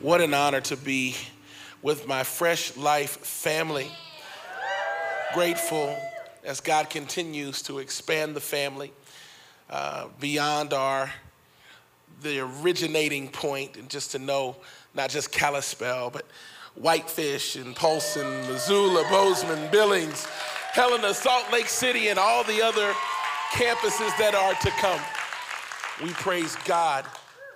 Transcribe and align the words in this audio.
What 0.00 0.22
an 0.22 0.32
honor 0.32 0.62
to 0.62 0.78
be 0.78 1.14
with 1.82 2.08
my 2.08 2.24
Fresh 2.24 2.78
Life 2.78 3.18
family. 3.18 3.86
Grateful 5.34 5.94
as 6.42 6.62
God 6.62 6.88
continues 6.88 7.60
to 7.62 7.80
expand 7.80 8.34
the 8.34 8.40
family 8.40 8.94
uh, 9.68 10.06
beyond 10.18 10.72
our 10.72 11.12
the 12.22 12.40
originating 12.40 13.28
point, 13.28 13.76
and 13.76 13.90
just 13.90 14.12
to 14.12 14.18
know 14.18 14.56
not 14.94 15.10
just 15.10 15.32
Kalispell, 15.32 16.08
but 16.08 16.24
Whitefish 16.76 17.56
and 17.56 17.76
Polson, 17.76 18.26
Missoula, 18.46 19.04
Bozeman, 19.10 19.70
Billings, 19.70 20.24
Helena, 20.72 21.12
Salt 21.12 21.52
Lake 21.52 21.68
City, 21.68 22.08
and 22.08 22.18
all 22.18 22.42
the 22.44 22.62
other 22.62 22.94
campuses 23.52 24.16
that 24.16 24.34
are 24.34 24.54
to 24.54 24.70
come. 24.80 25.00
We 26.02 26.14
praise 26.14 26.56
God 26.64 27.04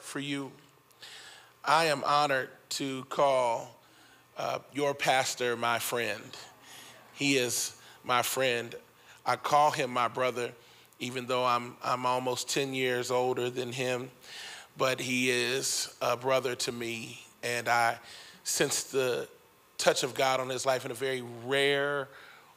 for 0.00 0.20
you. 0.20 0.52
I 1.67 1.87
am 1.87 2.05
honored 2.05 2.51
to 2.71 3.04
call 3.04 3.81
uh, 4.36 4.59
your 4.75 4.93
pastor 4.93 5.57
my 5.57 5.79
friend. 5.79 6.22
He 7.14 7.39
is 7.39 7.75
my 8.05 8.21
friend. 8.21 8.75
I 9.25 9.36
call 9.36 9.71
him 9.71 9.91
my 9.91 10.08
brother, 10.08 10.53
even 10.99 11.25
though 11.25 11.45
I'm, 11.46 11.77
I'm 11.82 12.05
almost 12.05 12.50
10 12.50 12.75
years 12.75 13.11
older 13.11 13.49
than 13.49 13.72
him, 13.72 14.11
but 14.77 15.00
he 15.00 15.31
is 15.31 15.95
a 16.03 16.19
brother 16.19 16.55
to 16.55 16.72
me. 16.72 17.22
And 17.43 17.67
I 17.67 17.99
sense 18.43 18.85
the 18.85 19.27
touch 19.79 20.03
of 20.03 20.14
God 20.14 20.41
on 20.41 20.50
his 20.50 20.67
life 20.67 20.85
in 20.85 20.91
a 20.91 20.94
very 20.94 21.25
rare 21.46 22.08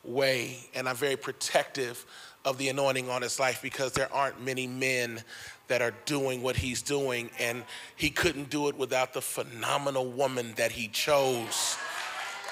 way, 0.04 0.58
and 0.76 0.88
I'm 0.90 0.98
very 0.98 1.16
protective 1.16 2.06
of 2.44 2.58
the 2.58 2.68
anointing 2.68 3.10
on 3.10 3.22
his 3.22 3.40
life 3.40 3.62
because 3.62 3.94
there 3.94 4.12
aren't 4.14 4.42
many 4.42 4.68
men 4.68 5.22
that 5.68 5.82
are 5.82 5.94
doing 6.06 6.42
what 6.42 6.56
he's 6.56 6.82
doing, 6.82 7.30
and 7.40 7.64
he 7.96 8.10
couldn't 8.10 8.50
do 8.50 8.68
it 8.70 8.78
without 8.78 9.14
the 9.14 9.22
phenomenal 9.22 10.10
woman 10.10 10.54
that 10.56 10.72
he 10.72 10.88
chose. 10.88 11.78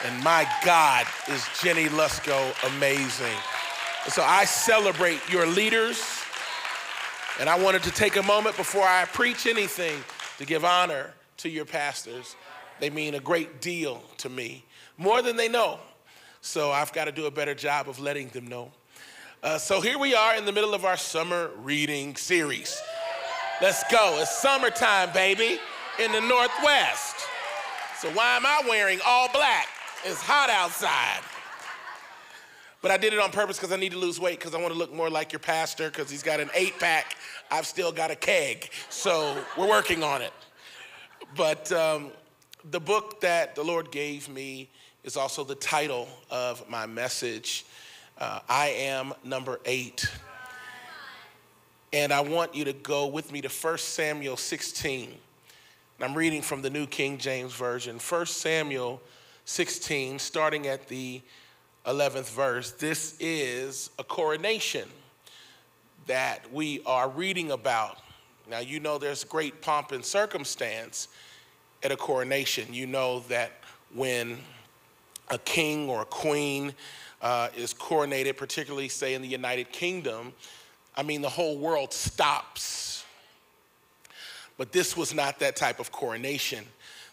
And 0.04 0.24
my 0.24 0.48
God, 0.66 1.06
is 1.30 1.46
Jenny 1.62 1.86
Lusko 1.86 2.76
amazing. 2.76 3.38
So 4.10 4.22
I 4.22 4.46
celebrate 4.46 5.20
your 5.30 5.46
leaders, 5.46 6.04
and 7.40 7.50
I 7.50 7.58
wanted 7.58 7.84
to 7.84 7.92
take 7.92 8.18
a 8.18 8.24
moment 8.24 8.58
before 8.58 8.84
I 8.84 9.06
preach 9.06 9.48
anything 9.48 10.04
to 10.38 10.46
give 10.46 10.66
honor 10.66 11.14
to 11.38 11.50
your 11.50 11.66
pastors. 11.66 12.36
They 12.80 12.90
mean 12.90 13.16
a 13.16 13.20
great 13.20 13.62
deal 13.62 14.04
to 14.18 14.30
me, 14.30 14.66
more 14.98 15.22
than 15.22 15.38
they 15.38 15.48
know. 15.48 15.80
So 16.42 16.72
I've 16.72 16.92
got 16.94 17.06
to 17.06 17.12
do 17.12 17.26
a 17.26 17.32
better 17.32 17.56
job 17.56 17.90
of 17.90 18.00
letting 18.00 18.28
them 18.30 18.48
know. 18.48 18.72
Uh, 19.42 19.58
so 19.58 19.80
here 19.80 19.98
we 19.98 20.14
are 20.14 20.36
in 20.36 20.46
the 20.46 20.52
middle 20.52 20.74
of 20.74 20.86
our 20.86 20.98
summer 20.98 21.50
reading 21.62 22.16
series. 22.16 22.82
Let's 23.66 23.84
go. 23.92 24.20
It's 24.22 24.30
summertime, 24.30 25.12
baby, 25.12 25.58
in 25.98 26.12
the 26.12 26.22
Northwest. 26.22 27.16
So 27.98 28.12
why 28.12 28.36
am 28.36 28.46
I 28.46 28.62
wearing 28.70 29.00
all 29.04 29.28
black? 29.34 29.66
It's 30.04 30.22
hot 30.22 30.52
outside. 30.52 31.22
But 32.84 32.92
I 32.92 32.98
did 32.98 33.12
it 33.12 33.20
on 33.20 33.32
purpose 33.32 33.58
because 33.58 33.72
I 33.72 33.78
need 33.78 33.94
to 33.94 33.98
lose 33.98 34.20
weight 34.20 34.38
because 34.38 34.54
I 34.54 34.60
want 34.62 34.72
to 34.72 34.78
look 34.78 34.94
more 34.94 35.10
like 35.10 35.32
your 35.32 35.40
pastor 35.40 35.90
because 35.90 36.12
he's 36.12 36.22
got 36.22 36.40
an 36.40 36.52
eight 36.54 36.78
pack. 36.80 37.16
I've 37.50 37.66
still 37.66 37.92
got 37.92 38.12
a 38.12 38.16
keg. 38.16 38.70
So 38.92 39.36
we're 39.58 39.68
working 39.68 40.04
on 40.04 40.22
it. 40.22 40.34
But 41.36 41.72
um, 41.72 42.12
the 42.70 42.80
book 42.80 43.20
that 43.22 43.56
the 43.56 43.64
Lord 43.64 43.90
gave 43.90 44.30
me 44.30 44.70
is 45.04 45.18
also 45.18 45.44
the 45.44 45.56
title 45.56 46.08
of 46.30 46.70
my 46.70 46.86
message. 46.86 47.66
Uh, 48.20 48.42
I 48.48 48.68
am 48.68 49.12
number 49.24 49.60
eight. 49.66 50.08
And 51.96 52.12
I 52.12 52.20
want 52.20 52.54
you 52.54 52.66
to 52.66 52.74
go 52.74 53.08
with 53.08 53.32
me 53.32 53.40
to 53.40 53.48
1 53.48 53.78
Samuel 53.78 54.36
16. 54.36 55.14
I'm 56.02 56.14
reading 56.14 56.42
from 56.42 56.62
the 56.62 56.70
New 56.70 56.88
King 56.88 57.18
James 57.18 57.54
Version. 57.54 58.00
1 58.00 58.26
Samuel 58.26 59.02
16, 59.46 60.20
starting 60.20 60.68
at 60.68 60.90
the 60.90 61.22
11th 61.86 62.30
verse. 62.36 62.72
This 62.72 63.16
is 63.22 63.92
a 63.98 64.04
coronation 64.04 64.90
that 66.06 66.52
we 66.52 66.82
are 66.86 67.08
reading 67.08 67.52
about. 67.52 68.00
Now, 68.50 68.60
you 68.60 68.82
know 68.82 68.98
there's 68.98 69.24
great 69.24 69.62
pomp 69.62 69.94
and 69.94 70.04
circumstance 70.04 71.08
at 71.82 71.94
a 71.94 71.96
coronation. 71.96 72.74
You 72.74 72.88
know 72.88 73.22
that 73.30 73.54
when 73.94 74.40
a 75.30 75.38
king 75.38 75.88
or 75.88 76.02
a 76.02 76.06
queen 76.06 76.74
uh, 77.22 77.48
is 77.56 77.74
coronated, 77.74 78.36
particularly, 78.36 78.90
say, 78.90 79.14
in 79.14 79.22
the 79.22 79.30
United 79.30 79.72
Kingdom, 79.72 80.34
I 80.98 81.04
mean, 81.04 81.22
the 81.22 81.30
whole 81.30 81.58
world 81.58 81.94
stops. 81.94 83.04
But 84.58 84.72
this 84.72 84.96
was 84.96 85.14
not 85.14 85.40
that 85.40 85.56
type 85.56 85.80
of 85.80 85.92
coronation. 85.92 86.66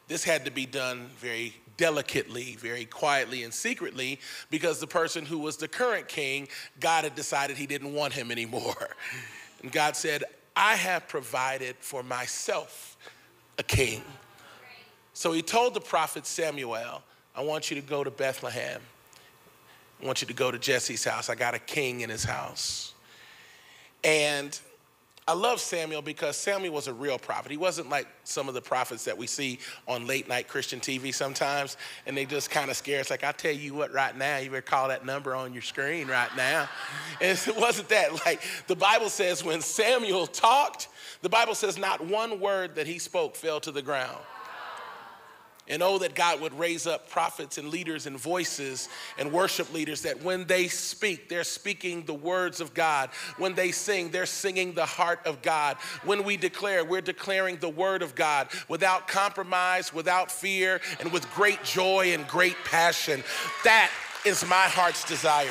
This 0.08 0.24
had 0.24 0.44
to 0.44 0.50
be 0.50 0.66
done 0.66 1.08
very 1.18 1.56
delicately, 1.76 2.56
very 2.56 2.84
quietly, 2.84 3.42
and 3.42 3.52
secretly 3.52 4.20
because 4.50 4.78
the 4.78 4.86
person 4.86 5.26
who 5.26 5.38
was 5.38 5.56
the 5.56 5.68
current 5.68 6.06
king, 6.06 6.48
God 6.80 7.04
had 7.04 7.14
decided 7.14 7.56
he 7.56 7.66
didn't 7.66 7.94
want 7.94 8.12
him 8.12 8.30
anymore. 8.30 8.96
And 9.62 9.72
God 9.72 9.96
said, 9.96 10.24
I 10.54 10.74
have 10.74 11.08
provided 11.08 11.76
for 11.80 12.02
myself 12.02 12.96
a 13.58 13.62
king. 13.62 14.02
So 15.14 15.32
he 15.32 15.42
told 15.42 15.74
the 15.74 15.80
prophet 15.80 16.26
Samuel, 16.26 17.02
I 17.34 17.42
want 17.42 17.70
you 17.70 17.80
to 17.80 17.86
go 17.86 18.04
to 18.04 18.10
Bethlehem. 18.10 18.80
I 20.02 20.06
want 20.06 20.20
you 20.20 20.26
to 20.26 20.34
go 20.34 20.50
to 20.50 20.58
Jesse's 20.58 21.04
house. 21.04 21.28
I 21.28 21.34
got 21.34 21.54
a 21.54 21.58
king 21.58 22.00
in 22.00 22.10
his 22.10 22.24
house. 22.24 22.91
And 24.04 24.58
I 25.28 25.34
love 25.34 25.60
Samuel 25.60 26.02
because 26.02 26.36
Samuel 26.36 26.74
was 26.74 26.88
a 26.88 26.92
real 26.92 27.16
prophet. 27.16 27.52
He 27.52 27.56
wasn't 27.56 27.88
like 27.88 28.08
some 28.24 28.48
of 28.48 28.54
the 28.54 28.60
prophets 28.60 29.04
that 29.04 29.16
we 29.16 29.28
see 29.28 29.60
on 29.86 30.04
late 30.04 30.28
night 30.28 30.48
Christian 30.48 30.80
TV 30.80 31.14
sometimes, 31.14 31.76
and 32.06 32.16
they 32.16 32.24
just 32.24 32.50
kind 32.50 32.70
of 32.72 32.76
scare 32.76 33.00
us. 33.00 33.08
Like, 33.08 33.22
I'll 33.22 33.32
tell 33.32 33.52
you 33.52 33.72
what, 33.72 33.92
right 33.92 34.16
now, 34.16 34.38
you 34.38 34.50
better 34.50 34.62
call 34.62 34.88
that 34.88 35.06
number 35.06 35.36
on 35.36 35.52
your 35.52 35.62
screen 35.62 36.08
right 36.08 36.34
now. 36.36 36.68
And 37.20 37.38
it 37.46 37.56
wasn't 37.56 37.88
that. 37.90 38.12
Like, 38.26 38.42
the 38.66 38.74
Bible 38.74 39.08
says 39.08 39.44
when 39.44 39.60
Samuel 39.60 40.26
talked, 40.26 40.88
the 41.20 41.28
Bible 41.28 41.54
says 41.54 41.78
not 41.78 42.04
one 42.04 42.40
word 42.40 42.74
that 42.74 42.88
he 42.88 42.98
spoke 42.98 43.36
fell 43.36 43.60
to 43.60 43.70
the 43.70 43.82
ground. 43.82 44.18
And 45.68 45.80
oh, 45.82 45.98
that 45.98 46.16
God 46.16 46.40
would 46.40 46.58
raise 46.58 46.88
up 46.88 47.08
prophets 47.08 47.56
and 47.56 47.70
leaders 47.70 48.06
and 48.06 48.18
voices 48.18 48.88
and 49.16 49.32
worship 49.32 49.72
leaders 49.72 50.02
that 50.02 50.22
when 50.22 50.44
they 50.46 50.66
speak, 50.66 51.28
they're 51.28 51.44
speaking 51.44 52.04
the 52.04 52.14
words 52.14 52.60
of 52.60 52.74
God. 52.74 53.10
When 53.38 53.54
they 53.54 53.70
sing, 53.70 54.10
they're 54.10 54.26
singing 54.26 54.72
the 54.72 54.84
heart 54.84 55.20
of 55.24 55.40
God. 55.40 55.76
When 56.04 56.24
we 56.24 56.36
declare, 56.36 56.84
we're 56.84 57.00
declaring 57.00 57.58
the 57.58 57.68
word 57.68 58.02
of 58.02 58.16
God 58.16 58.48
without 58.68 59.06
compromise, 59.06 59.94
without 59.94 60.32
fear, 60.32 60.80
and 60.98 61.12
with 61.12 61.32
great 61.32 61.62
joy 61.62 62.12
and 62.12 62.26
great 62.26 62.56
passion. 62.64 63.22
That 63.62 63.90
is 64.26 64.44
my 64.46 64.64
heart's 64.64 65.04
desire. 65.04 65.48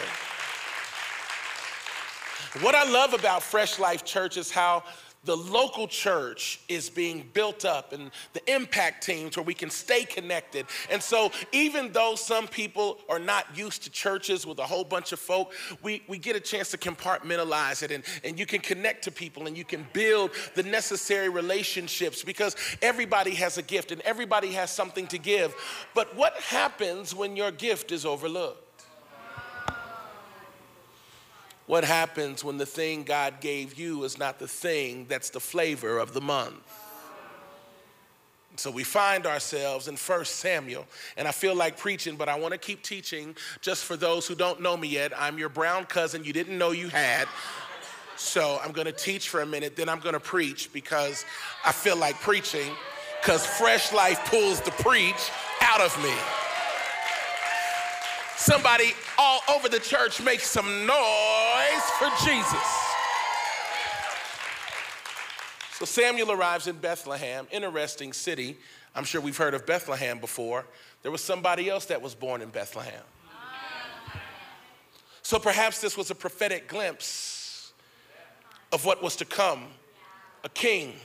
What 2.59 2.75
I 2.75 2.83
love 2.83 3.13
about 3.13 3.43
Fresh 3.43 3.79
Life 3.79 4.03
Church 4.03 4.35
is 4.35 4.51
how 4.51 4.83
the 5.23 5.37
local 5.37 5.87
church 5.87 6.59
is 6.67 6.89
being 6.89 7.29
built 7.33 7.63
up 7.63 7.93
and 7.93 8.09
the 8.33 8.53
impact 8.53 9.03
teams 9.03 9.37
where 9.37 9.43
we 9.43 9.53
can 9.53 9.69
stay 9.69 10.03
connected. 10.03 10.65
And 10.89 11.01
so, 11.01 11.31
even 11.51 11.91
though 11.91 12.15
some 12.15 12.47
people 12.47 12.97
are 13.07 13.19
not 13.19 13.55
used 13.55 13.83
to 13.83 13.91
churches 13.91 14.47
with 14.47 14.57
a 14.57 14.65
whole 14.65 14.83
bunch 14.83 15.11
of 15.11 15.19
folk, 15.19 15.53
we, 15.83 16.01
we 16.07 16.17
get 16.17 16.35
a 16.35 16.39
chance 16.39 16.71
to 16.71 16.77
compartmentalize 16.77 17.83
it 17.83 17.91
and, 17.91 18.03
and 18.23 18.39
you 18.39 18.47
can 18.47 18.61
connect 18.61 19.03
to 19.03 19.11
people 19.11 19.45
and 19.45 19.55
you 19.55 19.63
can 19.63 19.85
build 19.93 20.31
the 20.55 20.63
necessary 20.63 21.29
relationships 21.29 22.23
because 22.23 22.55
everybody 22.81 23.35
has 23.35 23.59
a 23.59 23.61
gift 23.61 23.91
and 23.91 24.01
everybody 24.01 24.51
has 24.53 24.71
something 24.71 25.05
to 25.07 25.19
give. 25.19 25.53
But 25.93 26.15
what 26.15 26.33
happens 26.35 27.13
when 27.13 27.35
your 27.35 27.51
gift 27.51 27.91
is 27.91 28.05
overlooked? 28.05 28.70
What 31.71 31.85
happens 31.85 32.43
when 32.43 32.57
the 32.57 32.65
thing 32.65 33.03
God 33.03 33.39
gave 33.39 33.79
you 33.79 34.03
is 34.03 34.17
not 34.17 34.39
the 34.39 34.47
thing 34.49 35.05
that's 35.07 35.29
the 35.29 35.39
flavor 35.39 35.99
of 35.99 36.13
the 36.13 36.19
month? 36.19 36.59
So 38.57 38.69
we 38.69 38.83
find 38.83 39.25
ourselves 39.25 39.87
in 39.87 39.95
1 39.95 40.25
Samuel, 40.25 40.85
and 41.15 41.29
I 41.29 41.31
feel 41.31 41.55
like 41.55 41.77
preaching, 41.77 42.17
but 42.17 42.27
I 42.27 42.37
want 42.37 42.51
to 42.51 42.57
keep 42.57 42.83
teaching 42.83 43.37
just 43.61 43.85
for 43.85 43.95
those 43.95 44.27
who 44.27 44.35
don't 44.35 44.59
know 44.59 44.75
me 44.75 44.89
yet. 44.89 45.13
I'm 45.17 45.37
your 45.37 45.47
brown 45.47 45.85
cousin 45.85 46.25
you 46.25 46.33
didn't 46.33 46.57
know 46.57 46.71
you 46.71 46.89
had. 46.89 47.29
So 48.17 48.59
I'm 48.61 48.73
going 48.73 48.87
to 48.87 48.91
teach 48.91 49.29
for 49.29 49.39
a 49.39 49.45
minute, 49.45 49.77
then 49.77 49.87
I'm 49.87 50.01
going 50.01 50.11
to 50.11 50.19
preach 50.19 50.73
because 50.73 51.23
I 51.65 51.71
feel 51.71 51.95
like 51.95 52.19
preaching, 52.19 52.69
because 53.21 53.45
fresh 53.45 53.93
life 53.93 54.19
pulls 54.25 54.59
the 54.59 54.71
preach 54.71 55.31
out 55.61 55.79
of 55.79 55.97
me. 56.03 56.13
Somebody 58.35 58.93
all 59.19 59.39
over 59.53 59.69
the 59.69 59.79
church 59.79 60.21
make 60.21 60.41
some 60.41 60.85
noise 60.85 61.20
for 62.01 62.25
Jesus. 62.25 62.87
So 65.73 65.85
Samuel 65.85 66.31
arrives 66.31 66.65
in 66.65 66.77
Bethlehem, 66.77 67.47
interesting 67.51 68.11
city. 68.11 68.57
I'm 68.95 69.03
sure 69.03 69.21
we've 69.21 69.37
heard 69.37 69.53
of 69.53 69.67
Bethlehem 69.67 70.17
before. 70.17 70.65
There 71.03 71.11
was 71.11 71.23
somebody 71.23 71.69
else 71.69 71.85
that 71.85 72.01
was 72.01 72.15
born 72.15 72.41
in 72.41 72.49
Bethlehem. 72.49 73.03
So 75.21 75.37
perhaps 75.37 75.79
this 75.79 75.95
was 75.95 76.09
a 76.09 76.15
prophetic 76.15 76.67
glimpse 76.67 77.71
of 78.71 78.83
what 78.83 79.03
was 79.03 79.15
to 79.17 79.25
come 79.25 79.67
a 80.43 80.49
king, 80.49 80.95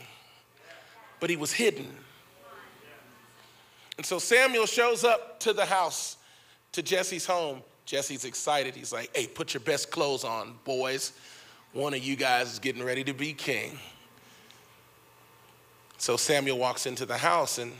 but 1.20 1.28
he 1.28 1.36
was 1.36 1.52
hidden. 1.52 1.94
And 3.98 4.06
so 4.06 4.18
Samuel 4.18 4.64
shows 4.64 5.04
up 5.04 5.40
to 5.40 5.52
the 5.52 5.66
house, 5.66 6.16
to 6.72 6.82
Jesse's 6.82 7.26
home. 7.26 7.60
Jesse's 7.86 8.24
excited. 8.24 8.74
He's 8.74 8.92
like, 8.92 9.16
hey, 9.16 9.26
put 9.28 9.54
your 9.54 9.62
best 9.62 9.90
clothes 9.90 10.24
on, 10.24 10.54
boys. 10.64 11.12
One 11.72 11.94
of 11.94 12.02
you 12.02 12.16
guys 12.16 12.52
is 12.52 12.58
getting 12.58 12.82
ready 12.82 13.04
to 13.04 13.14
be 13.14 13.32
king. 13.32 13.78
So 15.96 16.16
Samuel 16.16 16.58
walks 16.58 16.86
into 16.86 17.06
the 17.06 17.16
house 17.16 17.58
and 17.58 17.72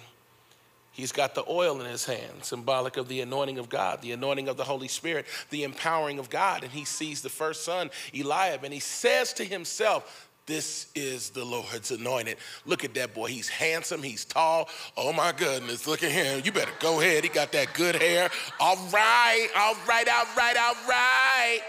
he's 0.93 1.13
got 1.13 1.35
the 1.35 1.45
oil 1.49 1.81
in 1.81 1.87
his 1.87 2.07
hand, 2.07 2.43
symbolic 2.43 2.97
of 2.97 3.09
the 3.09 3.21
anointing 3.21 3.59
of 3.59 3.69
God, 3.69 4.01
the 4.01 4.13
anointing 4.13 4.49
of 4.49 4.57
the 4.57 4.65
Holy 4.65 4.89
Spirit, 4.89 5.27
the 5.51 5.65
empowering 5.65 6.19
of 6.19 6.31
God. 6.31 6.63
And 6.63 6.73
he 6.73 6.85
sees 6.85 7.21
the 7.21 7.29
first 7.29 7.65
son, 7.65 7.91
Eliab, 8.15 8.65
and 8.65 8.73
he 8.73 8.81
says 8.81 9.33
to 9.35 9.45
himself, 9.45 10.31
this 10.47 10.87
is 10.95 11.31
the 11.31 11.45
Lord's 11.45 11.91
anointed. 11.91 12.37
Look 12.65 12.85
at 12.85 12.95
that 12.95 13.15
boy. 13.15 13.27
He's 13.27 13.49
handsome. 13.49 14.03
He's 14.03 14.25
tall. 14.25 14.69
Oh 14.97 15.13
my 15.13 15.33
goodness. 15.33 15.89
Look 15.89 16.05
at 16.05 16.13
him. 16.13 16.41
You 16.45 16.53
better 16.53 16.71
go 16.79 17.01
ahead. 17.01 17.25
He 17.25 17.31
got 17.31 17.51
that 17.53 17.75
good 17.75 17.97
hair. 17.97 18.31
All 18.61 18.77
right. 18.93 19.49
All 19.57 19.75
right. 19.89 20.09
All 20.09 20.27
right. 20.37 20.57
All 20.57 20.89
right. 20.89 21.61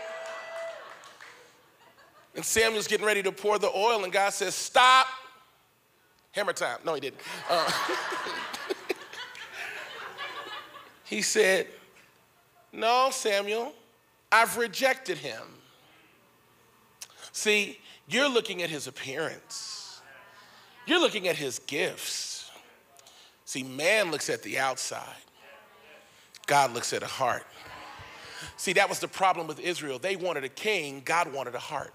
And 2.36 2.46
Samuel's 2.46 2.88
getting 2.88 3.06
ready 3.06 3.24
to 3.24 3.32
pour 3.32 3.58
the 3.58 3.72
oil, 3.76 4.04
and 4.04 4.14
God 4.14 4.30
says, 4.30 4.54
Stop. 4.54 5.08
Hammer 6.34 6.54
time. 6.54 6.78
No, 6.86 6.94
he 6.94 7.02
didn't. 7.02 7.20
Uh, 7.50 7.72
he 11.04 11.24
said, 11.24 11.66
No, 12.72 13.10
Samuel, 13.12 13.74
I've 14.32 14.56
rejected 14.56 15.18
him. 15.18 15.42
See, 17.32 17.80
you're 18.08 18.30
looking 18.30 18.64
at 18.64 18.70
his 18.70 18.88
appearance, 18.88 20.02
you're 20.86 21.00
looking 21.00 21.28
at 21.28 21.36
his 21.36 21.60
gifts. 21.60 22.50
See, 23.46 23.64
man 23.64 24.12
looks 24.12 24.30
at 24.30 24.44
the 24.44 24.60
outside, 24.60 25.04
God 26.46 26.74
looks 26.74 26.94
at 26.94 27.04
a 27.04 27.08
heart. 27.08 27.46
See, 28.56 28.74
that 28.74 28.88
was 28.88 29.00
the 29.00 29.08
problem 29.08 29.48
with 29.48 29.60
Israel. 29.60 30.00
They 30.00 30.16
wanted 30.16 30.44
a 30.44 30.50
king, 30.50 31.02
God 31.04 31.32
wanted 31.34 31.56
a 31.56 31.60
heart. 31.60 31.94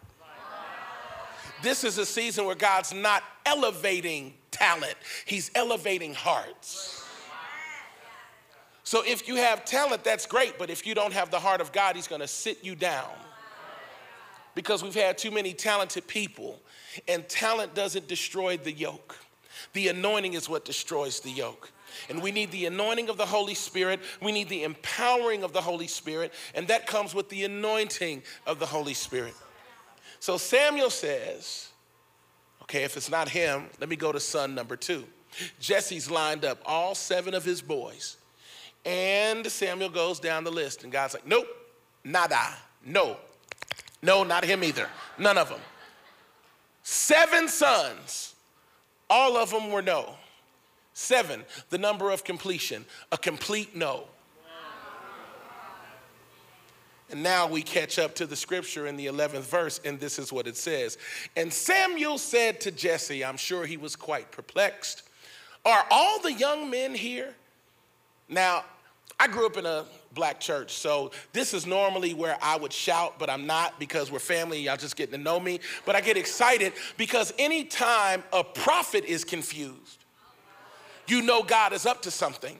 This 1.63 1.85
is 1.85 1.99
a 1.99 2.07
season 2.07 2.45
where 2.45 2.57
God's 2.57 2.93
not 2.93 3.23
elevating 3.47 4.35
talent, 4.51 4.95
He's 5.25 5.51
elevating 5.55 6.15
hearts. 6.15 6.99
So 8.85 9.03
if 9.07 9.29
you 9.29 9.37
have 9.37 9.65
talent, 9.65 10.05
that's 10.05 10.27
great, 10.27 10.59
but 10.59 10.69
if 10.69 10.87
you 10.87 10.95
don't 10.95 11.13
have 11.13 11.31
the 11.31 11.39
heart 11.39 11.61
of 11.61 11.73
God, 11.73 11.97
He's 11.97 12.09
gonna 12.09 12.29
sit 12.29 12.65
you 12.65 12.75
down 12.75 13.09
because 14.55 14.83
we've 14.83 14.95
had 14.95 15.19
too 15.19 15.31
many 15.31 15.53
talented 15.53 16.07
people, 16.07 16.61
and 17.09 17.29
talent 17.29 17.75
doesn't 17.75 18.09
destroy 18.09 18.57
the 18.57 18.73
yoke. 18.73 19.17
The 19.73 19.89
anointing 19.89 20.35
is 20.35 20.49
what 20.49 20.65
destroys 20.65 21.21
the 21.21 21.31
yoke. 21.31 21.71
And 22.09 22.23
we 22.23 22.33
need 22.33 22.51
the 22.51 22.67
anointing 22.67 23.09
of 23.09 23.17
the 23.17 23.27
Holy 23.27 23.55
Spirit. 23.55 24.01
We 24.21 24.33
need 24.33 24.49
the 24.49 24.65
empowering 24.65 25.45
of 25.45 25.53
the 25.53 25.61
Holy 25.61 25.87
Spirit. 25.87 26.33
And 26.55 26.69
that 26.69 26.87
comes 26.87 27.15
with 27.15 27.29
the 27.29 27.45
anointing 27.45 28.23
of 28.47 28.59
the 28.59 28.67
Holy 28.67 28.95
Spirit. 28.95 29.35
So 30.19 30.39
Samuel 30.39 30.91
says, 30.91 31.69
okay, 32.63 32.85
if 32.85 32.97
it's 32.97 33.11
not 33.11 33.29
him, 33.29 33.65
let 33.79 33.89
me 33.89 33.97
go 33.97 34.13
to 34.13 34.21
son 34.21 34.55
number 34.55 34.77
two. 34.77 35.05
Jesse's 35.61 36.11
lined 36.11 36.45
up 36.45 36.61
all 36.65 36.95
seven 36.95 37.35
of 37.35 37.45
his 37.45 37.61
boys. 37.63 38.17
And 38.85 39.47
Samuel 39.47 39.91
goes 39.91 40.19
down 40.19 40.45
the 40.45 40.51
list. 40.51 40.85
And 40.85 40.93
God's 40.93 41.15
like, 41.15 41.27
nope, 41.27 41.47
nada, 42.05 42.55
no, 42.85 43.17
no, 44.03 44.25
not 44.25 44.45
him 44.45 44.65
either. 44.65 44.89
None 45.19 45.39
of 45.39 45.49
them. 45.49 45.61
Seven 46.83 47.49
sons, 47.49 48.35
all 49.09 49.37
of 49.37 49.51
them 49.51 49.71
were 49.71 49.83
no. 49.83 50.15
Seven, 50.95 51.45
the 51.71 51.79
number 51.79 52.11
of 52.11 52.25
completion, 52.25 52.85
a 53.13 53.17
complete 53.17 53.75
no. 53.77 54.05
And 57.13 57.23
now 57.23 57.47
we 57.47 57.61
catch 57.61 57.99
up 57.99 58.15
to 58.17 58.27
the 58.27 58.35
scripture 58.35 58.87
in 58.87 58.97
the 58.97 59.07
11th 59.07 59.43
verse, 59.43 59.81
and 59.85 60.01
this 60.01 60.19
is 60.19 60.33
what 60.33 60.47
it 60.47 60.57
says. 60.57 60.97
And 61.37 61.53
Samuel 61.53 62.17
said 62.17 62.59
to 62.63 62.71
Jesse, 62.71 63.23
I'm 63.23 63.37
sure 63.37 63.67
he 63.67 63.77
was 63.77 63.95
quite 63.95 64.31
perplexed, 64.33 65.03
Are 65.67 65.85
all 65.91 66.21
the 66.21 66.33
young 66.33 66.71
men 66.71 66.95
here? 66.95 67.35
Now, 68.31 68.65
I 69.21 69.29
grew 69.29 69.45
up 69.45 69.59
in 69.59 69.67
a 69.67 69.85
black 70.15 70.41
church, 70.41 70.73
so 70.75 71.11
this 71.33 71.55
is 71.55 71.67
normally 71.67 72.15
where 72.15 72.37
I 72.43 72.57
would 72.57 72.73
shout, 72.73 73.19
but 73.19 73.31
I'm 73.31 73.47
not 73.47 73.79
because 73.79 74.11
we're 74.11 74.19
family, 74.19 74.61
y'all 74.61 74.77
just 74.77 74.97
getting 74.97 75.13
to 75.13 75.23
know 75.23 75.41
me. 75.41 75.61
But 75.85 75.97
I 75.97 76.01
get 76.01 76.17
excited 76.17 76.73
because 76.97 77.33
anytime 77.39 78.23
a 78.33 78.45
prophet 78.45 79.05
is 79.05 79.25
confused, 79.25 80.05
you 81.07 81.23
know 81.23 81.43
God 81.43 81.73
is 81.73 81.87
up 81.87 82.03
to 82.03 82.11
something. 82.11 82.59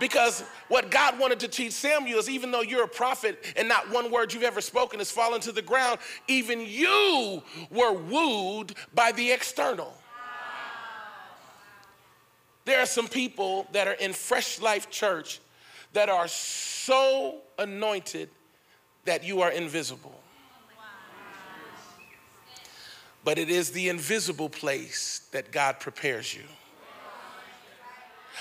Because 0.00 0.42
what 0.68 0.90
God 0.90 1.18
wanted 1.18 1.40
to 1.40 1.48
teach 1.48 1.72
Samuel 1.72 2.18
is 2.18 2.28
even 2.28 2.50
though 2.50 2.62
you're 2.62 2.84
a 2.84 2.88
prophet 2.88 3.52
and 3.56 3.68
not 3.68 3.90
one 3.90 4.10
word 4.10 4.32
you've 4.32 4.42
ever 4.42 4.60
spoken 4.60 4.98
has 4.98 5.10
fallen 5.10 5.40
to 5.42 5.52
the 5.52 5.62
ground, 5.62 5.98
even 6.26 6.62
you 6.66 7.42
were 7.70 7.92
wooed 7.92 8.74
by 8.94 9.12
the 9.12 9.30
external. 9.30 9.92
There 12.64 12.80
are 12.80 12.86
some 12.86 13.08
people 13.08 13.66
that 13.72 13.86
are 13.86 13.92
in 13.92 14.14
Fresh 14.14 14.60
Life 14.60 14.90
Church 14.90 15.40
that 15.94 16.08
are 16.08 16.28
so 16.28 17.36
anointed 17.58 18.28
that 19.04 19.24
you 19.24 19.40
are 19.40 19.50
invisible. 19.50 20.14
But 23.24 23.38
it 23.38 23.48
is 23.48 23.70
the 23.70 23.88
invisible 23.88 24.50
place 24.50 25.22
that 25.32 25.50
God 25.50 25.80
prepares 25.80 26.34
you. 26.34 26.42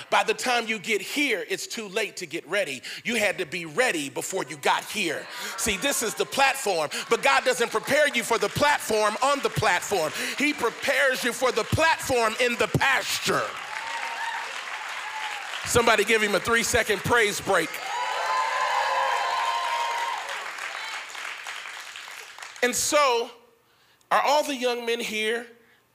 By 0.09 0.23
the 0.23 0.33
time 0.33 0.67
you 0.67 0.79
get 0.79 1.01
here, 1.01 1.45
it's 1.47 1.67
too 1.67 1.87
late 1.87 2.17
to 2.17 2.25
get 2.25 2.47
ready. 2.49 2.81
You 3.03 3.15
had 3.15 3.37
to 3.37 3.45
be 3.45 3.65
ready 3.65 4.09
before 4.09 4.43
you 4.49 4.57
got 4.57 4.83
here. 4.85 5.25
See, 5.57 5.77
this 5.77 6.01
is 6.01 6.15
the 6.15 6.25
platform, 6.25 6.89
but 7.09 7.21
God 7.21 7.45
doesn't 7.45 7.71
prepare 7.71 8.07
you 8.09 8.23
for 8.23 8.39
the 8.39 8.49
platform 8.49 9.15
on 9.21 9.39
the 9.41 9.49
platform. 9.49 10.11
He 10.37 10.51
prepares 10.51 11.23
you 11.23 11.31
for 11.31 11.51
the 11.51 11.63
platform 11.63 12.33
in 12.41 12.55
the 12.55 12.67
pasture. 12.67 13.43
Somebody 15.65 16.03
give 16.03 16.21
him 16.21 16.35
a 16.35 16.39
three 16.39 16.63
second 16.63 16.99
praise 16.99 17.39
break. 17.39 17.69
And 22.61 22.73
so, 22.73 23.29
are 24.11 24.21
all 24.21 24.43
the 24.43 24.55
young 24.55 24.85
men 24.85 24.99
here? 24.99 25.45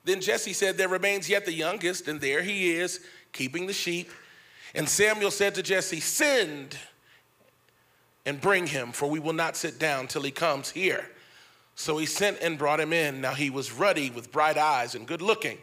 Then 0.04 0.20
Jesse 0.20 0.52
said, 0.52 0.76
There 0.76 0.88
remains 0.88 1.28
yet 1.28 1.44
the 1.44 1.52
youngest, 1.52 2.08
and 2.08 2.20
there 2.20 2.42
he 2.42 2.72
is, 2.72 3.00
keeping 3.32 3.66
the 3.66 3.72
sheep. 3.72 4.10
And 4.74 4.88
Samuel 4.88 5.30
said 5.30 5.54
to 5.54 5.62
Jesse, 5.62 6.00
Send 6.00 6.76
and 8.26 8.40
bring 8.40 8.66
him, 8.66 8.92
for 8.92 9.08
we 9.08 9.18
will 9.18 9.32
not 9.32 9.56
sit 9.56 9.78
down 9.78 10.06
till 10.06 10.22
he 10.22 10.30
comes 10.30 10.70
here. 10.70 11.08
So 11.74 11.96
he 11.96 12.06
sent 12.06 12.38
and 12.40 12.58
brought 12.58 12.80
him 12.80 12.92
in. 12.92 13.20
Now 13.20 13.34
he 13.34 13.48
was 13.50 13.72
ruddy 13.72 14.10
with 14.10 14.32
bright 14.32 14.58
eyes 14.58 14.94
and 14.94 15.06
good 15.06 15.22
looking. 15.22 15.58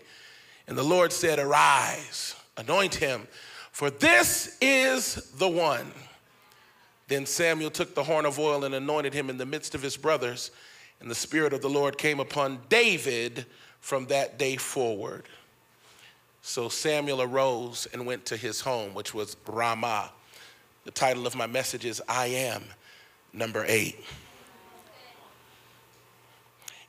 And 0.68 0.78
the 0.78 0.84
Lord 0.84 1.12
said, 1.12 1.38
Arise, 1.38 2.36
anoint 2.58 2.96
him 2.96 3.28
for 3.76 3.90
this 3.90 4.58
is 4.62 5.16
the 5.38 5.50
one. 5.50 5.92
Then 7.10 7.26
Samuel 7.26 7.70
took 7.70 7.94
the 7.94 8.06
horn 8.06 8.26
of 8.26 8.40
oil 8.40 8.64
and 8.64 8.74
anointed 8.74 9.14
him 9.14 9.30
in 9.30 9.38
the 9.38 9.46
midst 9.46 9.76
of 9.76 9.82
his 9.82 9.98
brothers, 9.98 10.52
and 11.02 11.12
the 11.12 11.16
Spirit 11.16 11.52
of 11.52 11.62
the 11.62 11.70
Lord 11.70 11.98
came 11.98 12.22
upon 12.22 12.62
David 12.70 13.46
from 13.82 14.06
that 14.06 14.40
day 14.40 14.56
forward. 14.56 15.26
So 16.42 16.70
Samuel 16.70 17.22
arose 17.22 17.86
and 17.92 18.06
went 18.06 18.26
to 18.28 18.38
his 18.38 18.62
home, 18.62 18.94
which 18.94 19.14
was 19.14 19.36
Ramah. 19.46 20.10
The 20.86 20.92
title 20.92 21.28
of 21.28 21.36
my 21.36 21.46
message 21.46 21.84
is 21.84 22.02
I 22.08 22.28
Am, 22.28 22.64
number 23.34 23.66
eight. 23.68 24.00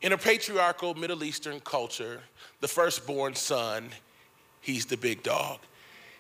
In 0.03 0.13
a 0.13 0.17
patriarchal 0.19 0.95
Middle 0.95 1.25
Eastern 1.25 1.59
culture, 1.59 2.21
the 2.61 2.69
firstborn 2.69 3.35
son, 3.35 3.89
he's 4.61 4.87
the 4.87 4.97
big 4.97 5.25
dog 5.25 5.59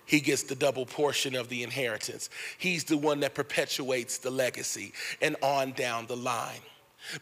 he 0.06 0.20
gets 0.20 0.44
the 0.44 0.54
double 0.54 0.86
portion 0.86 1.34
of 1.34 1.48
the 1.48 1.62
inheritance. 1.62 2.30
He's 2.58 2.84
the 2.84 2.96
one 2.96 3.20
that 3.20 3.34
perpetuates 3.34 4.18
the 4.18 4.30
legacy 4.30 4.92
and 5.20 5.36
on 5.42 5.72
down 5.72 6.06
the 6.06 6.16
line. 6.16 6.60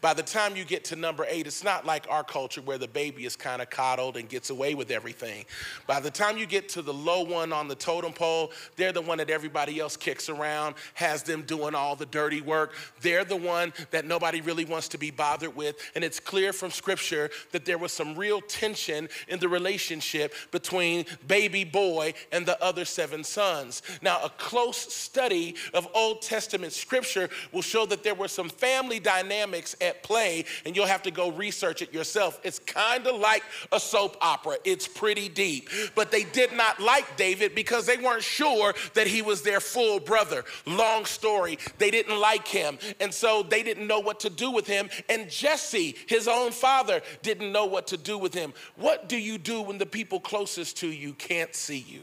By 0.00 0.14
the 0.14 0.22
time 0.22 0.56
you 0.56 0.64
get 0.64 0.84
to 0.86 0.96
number 0.96 1.26
eight, 1.28 1.46
it's 1.46 1.64
not 1.64 1.86
like 1.86 2.06
our 2.10 2.24
culture 2.24 2.60
where 2.62 2.78
the 2.78 2.88
baby 2.88 3.24
is 3.24 3.36
kind 3.36 3.60
of 3.62 3.70
coddled 3.70 4.16
and 4.16 4.28
gets 4.28 4.50
away 4.50 4.74
with 4.74 4.90
everything. 4.90 5.44
By 5.86 6.00
the 6.00 6.10
time 6.10 6.38
you 6.38 6.46
get 6.46 6.68
to 6.70 6.82
the 6.82 6.92
low 6.92 7.22
one 7.22 7.52
on 7.52 7.68
the 7.68 7.74
totem 7.74 8.12
pole, 8.12 8.52
they're 8.76 8.92
the 8.92 9.02
one 9.02 9.18
that 9.18 9.30
everybody 9.30 9.80
else 9.80 9.96
kicks 9.96 10.28
around, 10.28 10.74
has 10.94 11.22
them 11.22 11.42
doing 11.42 11.74
all 11.74 11.96
the 11.96 12.06
dirty 12.06 12.40
work. 12.40 12.74
They're 13.00 13.24
the 13.24 13.36
one 13.36 13.72
that 13.90 14.04
nobody 14.04 14.40
really 14.40 14.64
wants 14.64 14.88
to 14.88 14.98
be 14.98 15.10
bothered 15.10 15.54
with. 15.54 15.76
And 15.94 16.04
it's 16.04 16.20
clear 16.20 16.52
from 16.52 16.70
scripture 16.70 17.30
that 17.52 17.64
there 17.64 17.78
was 17.78 17.92
some 17.92 18.14
real 18.16 18.40
tension 18.40 19.08
in 19.28 19.38
the 19.38 19.48
relationship 19.48 20.34
between 20.50 21.06
baby 21.26 21.64
boy 21.64 22.14
and 22.32 22.46
the 22.46 22.62
other 22.62 22.84
seven 22.84 23.24
sons. 23.24 23.82
Now, 24.02 24.20
a 24.22 24.30
close 24.30 24.92
study 24.92 25.56
of 25.72 25.88
Old 25.94 26.22
Testament 26.22 26.72
scripture 26.72 27.28
will 27.52 27.62
show 27.62 27.86
that 27.86 28.02
there 28.02 28.14
were 28.14 28.28
some 28.28 28.48
family 28.48 28.98
dynamics 28.98 29.73
at 29.80 30.02
play, 30.02 30.44
and 30.64 30.76
you'll 30.76 30.86
have 30.86 31.02
to 31.02 31.10
go 31.10 31.30
research 31.30 31.82
it 31.82 31.92
yourself. 31.92 32.40
It's 32.42 32.58
kind 32.58 33.06
of 33.06 33.20
like 33.20 33.42
a 33.72 33.80
soap 33.80 34.16
opera, 34.20 34.56
it's 34.64 34.86
pretty 34.86 35.28
deep. 35.28 35.68
But 35.94 36.10
they 36.10 36.24
did 36.24 36.52
not 36.52 36.80
like 36.80 37.16
David 37.16 37.54
because 37.54 37.86
they 37.86 37.96
weren't 37.96 38.22
sure 38.22 38.74
that 38.94 39.06
he 39.06 39.22
was 39.22 39.42
their 39.42 39.60
full 39.60 40.00
brother. 40.00 40.44
Long 40.66 41.04
story, 41.04 41.58
they 41.78 41.90
didn't 41.90 42.18
like 42.18 42.46
him, 42.46 42.78
and 43.00 43.12
so 43.12 43.42
they 43.42 43.62
didn't 43.62 43.86
know 43.86 44.00
what 44.00 44.20
to 44.20 44.30
do 44.30 44.50
with 44.50 44.66
him. 44.66 44.88
And 45.08 45.30
Jesse, 45.30 45.96
his 46.06 46.28
own 46.28 46.52
father, 46.52 47.00
didn't 47.22 47.52
know 47.52 47.66
what 47.66 47.86
to 47.88 47.96
do 47.96 48.18
with 48.18 48.34
him. 48.34 48.52
What 48.76 49.08
do 49.08 49.16
you 49.16 49.38
do 49.38 49.62
when 49.62 49.78
the 49.78 49.86
people 49.86 50.20
closest 50.20 50.78
to 50.78 50.88
you 50.88 51.12
can't 51.14 51.54
see 51.54 51.78
you? 51.78 52.00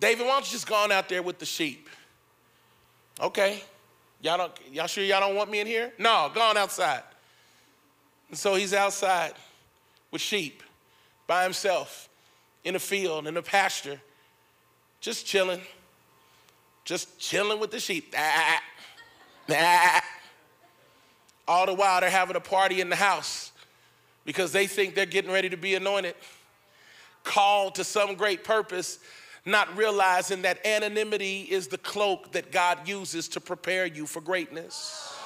David, 0.00 0.26
why 0.26 0.32
don't 0.32 0.46
you 0.46 0.52
just 0.52 0.66
go 0.66 0.74
on 0.76 0.90
out 0.90 1.10
there 1.10 1.22
with 1.22 1.38
the 1.38 1.46
sheep? 1.46 1.88
Okay. 3.20 3.62
Y'all 4.22 4.36
don't 4.36 4.52
y'all 4.70 4.86
sure 4.86 5.04
y'all 5.04 5.20
don't 5.20 5.34
want 5.34 5.50
me 5.50 5.60
in 5.60 5.66
here? 5.66 5.92
No, 5.98 6.30
go 6.34 6.40
on 6.40 6.56
outside. 6.56 7.02
And 8.28 8.38
so 8.38 8.54
he's 8.54 8.74
outside 8.74 9.32
with 10.10 10.20
sheep 10.20 10.62
by 11.26 11.42
himself 11.42 12.08
in 12.64 12.76
a 12.76 12.78
field, 12.78 13.26
in 13.26 13.36
a 13.36 13.42
pasture, 13.42 14.00
just 15.00 15.26
chilling, 15.26 15.60
just 16.84 17.18
chilling 17.18 17.58
with 17.58 17.70
the 17.70 17.80
sheep. 17.80 18.14
Ah, 18.16 18.60
ah. 19.50 20.02
All 21.48 21.66
the 21.66 21.74
while 21.74 22.00
they're 22.00 22.10
having 22.10 22.36
a 22.36 22.40
party 22.40 22.80
in 22.80 22.90
the 22.90 22.96
house 22.96 23.52
because 24.24 24.52
they 24.52 24.66
think 24.66 24.94
they're 24.94 25.06
getting 25.06 25.32
ready 25.32 25.48
to 25.48 25.56
be 25.56 25.74
anointed, 25.74 26.14
called 27.24 27.74
to 27.76 27.84
some 27.84 28.14
great 28.14 28.44
purpose 28.44 28.98
not 29.44 29.74
realizing 29.76 30.42
that 30.42 30.64
anonymity 30.66 31.42
is 31.42 31.68
the 31.68 31.78
cloak 31.78 32.32
that 32.32 32.52
God 32.52 32.86
uses 32.86 33.28
to 33.28 33.40
prepare 33.40 33.86
you 33.86 34.06
for 34.06 34.20
greatness. 34.20 35.16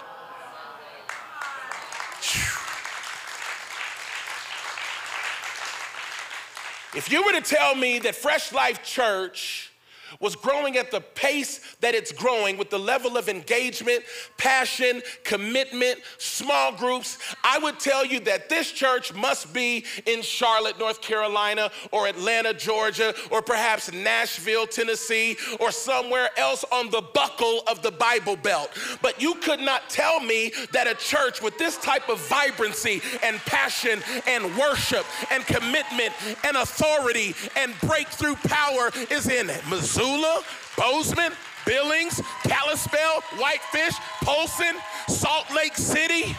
If 6.97 7.11
you 7.11 7.25
were 7.25 7.33
to 7.33 7.41
tell 7.41 7.75
me 7.75 7.99
that 8.01 8.15
Fresh 8.15 8.53
Life 8.53 8.85
Church 8.85 9.73
was 10.21 10.37
growing 10.37 10.77
at 10.77 10.91
the 10.91 11.01
pace 11.01 11.77
that 11.81 11.95
it's 11.95 12.13
growing 12.13 12.57
with 12.57 12.71
the 12.71 12.79
level 12.79 13.17
of 13.17 13.29
engagement, 13.29 14.05
passion, 14.37 15.03
commitment, 15.25 16.01
small 16.19 16.73
groups, 16.73 17.19
I 17.43 17.59
would 17.59 17.79
tell 17.79 18.05
you 18.05 18.21
that 18.21 18.49
this 18.49 18.71
church 18.71 19.15
must 19.15 19.53
be 19.53 19.85
in 20.07 20.23
Charlotte, 20.23 20.79
North 20.79 21.01
Carolina, 21.01 21.71
or 21.91 22.07
Atlanta, 22.07 22.55
Georgia, 22.55 23.15
or 23.31 23.43
perhaps 23.43 23.93
Nashville, 23.93 24.67
Tennessee, 24.67 25.37
or 25.61 25.71
somewhere 25.71 26.31
else 26.37 26.65
on 26.71 26.91
the 26.91 27.03
buckle 27.15 27.63
of 27.67 27.83
the 27.83 27.91
Bible 27.91 28.37
Belt. 28.37 28.71
But 29.03 29.21
you 29.21 29.35
could 29.37 29.61
not 29.61 29.91
tell 29.91 30.21
me 30.21 30.53
that 30.73 30.87
a 30.87 30.95
church 30.95 31.43
with 31.43 31.59
this 31.59 31.77
type 31.79 32.09
of 32.09 32.21
vibrancy 32.29 33.01
and 33.23 33.39
passion 33.41 34.01
and 34.27 34.57
worship 34.57 35.05
and 35.31 35.45
commitment 35.47 36.13
and 36.45 36.57
authority 36.57 37.35
and 37.57 37.75
breakthrough 37.81 38.37
power 38.37 38.91
is 39.11 39.29
in 39.29 39.47
Missouri. 39.69 40.04
Missoula, 40.05 40.43
Bozeman, 40.77 41.33
Billings, 41.65 42.21
Kalispell, 42.43 43.23
Whitefish, 43.39 43.95
Polson, 44.23 44.77
Salt 45.09 45.47
Lake 45.55 45.77
City. 45.77 46.37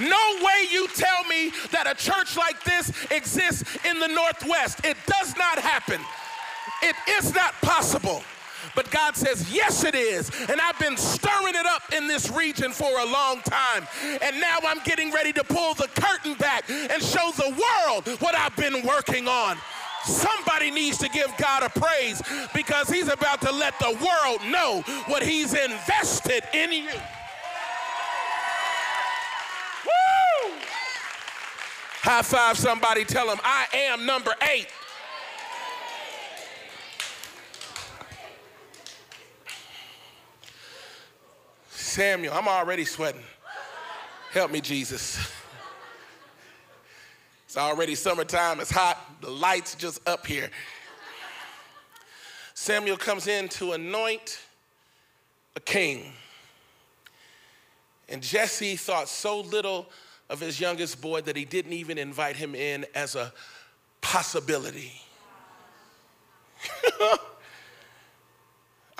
No 0.00 0.36
way 0.42 0.66
you 0.72 0.88
tell 0.88 1.22
me 1.24 1.52
that 1.70 1.86
a 1.86 1.94
church 1.94 2.36
like 2.36 2.62
this 2.64 2.90
exists 3.12 3.62
in 3.84 4.00
the 4.00 4.08
Northwest. 4.08 4.84
It 4.84 4.96
does 5.06 5.36
not 5.36 5.58
happen. 5.58 6.00
It 6.82 6.96
is 7.08 7.32
not 7.32 7.54
possible. 7.62 8.24
But 8.74 8.90
God 8.90 9.16
says, 9.16 9.52
yes, 9.52 9.84
it 9.84 9.94
is. 9.94 10.30
And 10.48 10.60
I've 10.60 10.78
been 10.78 10.96
stirring 10.96 11.54
it 11.54 11.66
up 11.66 11.82
in 11.96 12.06
this 12.06 12.30
region 12.30 12.72
for 12.72 12.98
a 13.00 13.04
long 13.04 13.40
time. 13.42 13.86
And 14.22 14.40
now 14.40 14.58
I'm 14.64 14.80
getting 14.84 15.10
ready 15.10 15.32
to 15.34 15.44
pull 15.44 15.74
the 15.74 15.88
curtain 15.94 16.34
back 16.34 16.68
and 16.70 17.02
show 17.02 17.30
the 17.36 17.50
world 17.50 18.06
what 18.20 18.34
I've 18.34 18.56
been 18.56 18.86
working 18.86 19.28
on. 19.28 19.56
Somebody 20.04 20.70
needs 20.70 20.96
to 20.98 21.08
give 21.10 21.30
God 21.36 21.62
a 21.62 21.68
praise 21.68 22.22
because 22.54 22.88
He's 22.88 23.08
about 23.08 23.42
to 23.42 23.52
let 23.52 23.78
the 23.78 23.90
world 23.90 24.40
know 24.50 24.82
what 25.06 25.22
He's 25.22 25.52
invested 25.52 26.42
in 26.54 26.72
you. 26.72 26.88
Woo! 29.84 30.52
High 32.02 32.22
five 32.22 32.56
somebody, 32.56 33.04
tell 33.04 33.26
them, 33.26 33.40
I 33.44 33.66
am 33.74 34.06
number 34.06 34.34
eight. 34.50 34.68
Samuel, 41.90 42.32
I'm 42.34 42.46
already 42.46 42.84
sweating. 42.84 43.24
Help 44.30 44.52
me, 44.52 44.60
Jesus. 44.60 45.18
It's 47.46 47.56
already 47.56 47.96
summertime, 47.96 48.60
it's 48.60 48.70
hot, 48.70 48.96
the 49.20 49.28
lights 49.28 49.74
just 49.74 50.08
up 50.08 50.24
here. 50.24 50.50
Samuel 52.54 52.96
comes 52.96 53.26
in 53.26 53.48
to 53.48 53.72
anoint 53.72 54.38
a 55.56 55.60
king. 55.60 56.12
And 58.08 58.22
Jesse 58.22 58.76
thought 58.76 59.08
so 59.08 59.40
little 59.40 59.90
of 60.28 60.38
his 60.38 60.60
youngest 60.60 61.00
boy 61.00 61.22
that 61.22 61.34
he 61.34 61.44
didn't 61.44 61.72
even 61.72 61.98
invite 61.98 62.36
him 62.36 62.54
in 62.54 62.86
as 62.94 63.16
a 63.16 63.32
possibility. 64.00 64.92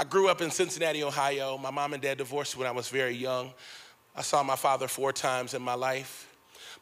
I 0.01 0.05
grew 0.05 0.29
up 0.29 0.41
in 0.41 0.51
Cincinnati, 0.51 1.05
Ohio. 1.05 1.59
My 1.59 1.71
mom 1.71 1.93
and 1.93 2.03
dad 2.03 2.17
divorced 2.17 2.57
when 2.57 2.67
I 2.67 2.71
was 2.71 2.89
very 2.89 3.15
young. 3.15 3.53
I 4.17 4.23
saw 4.23 4.43
my 4.43 4.57
father 4.57 4.89
four 4.89 5.13
times 5.13 5.53
in 5.53 5.61
my 5.61 5.75
life. 5.75 6.27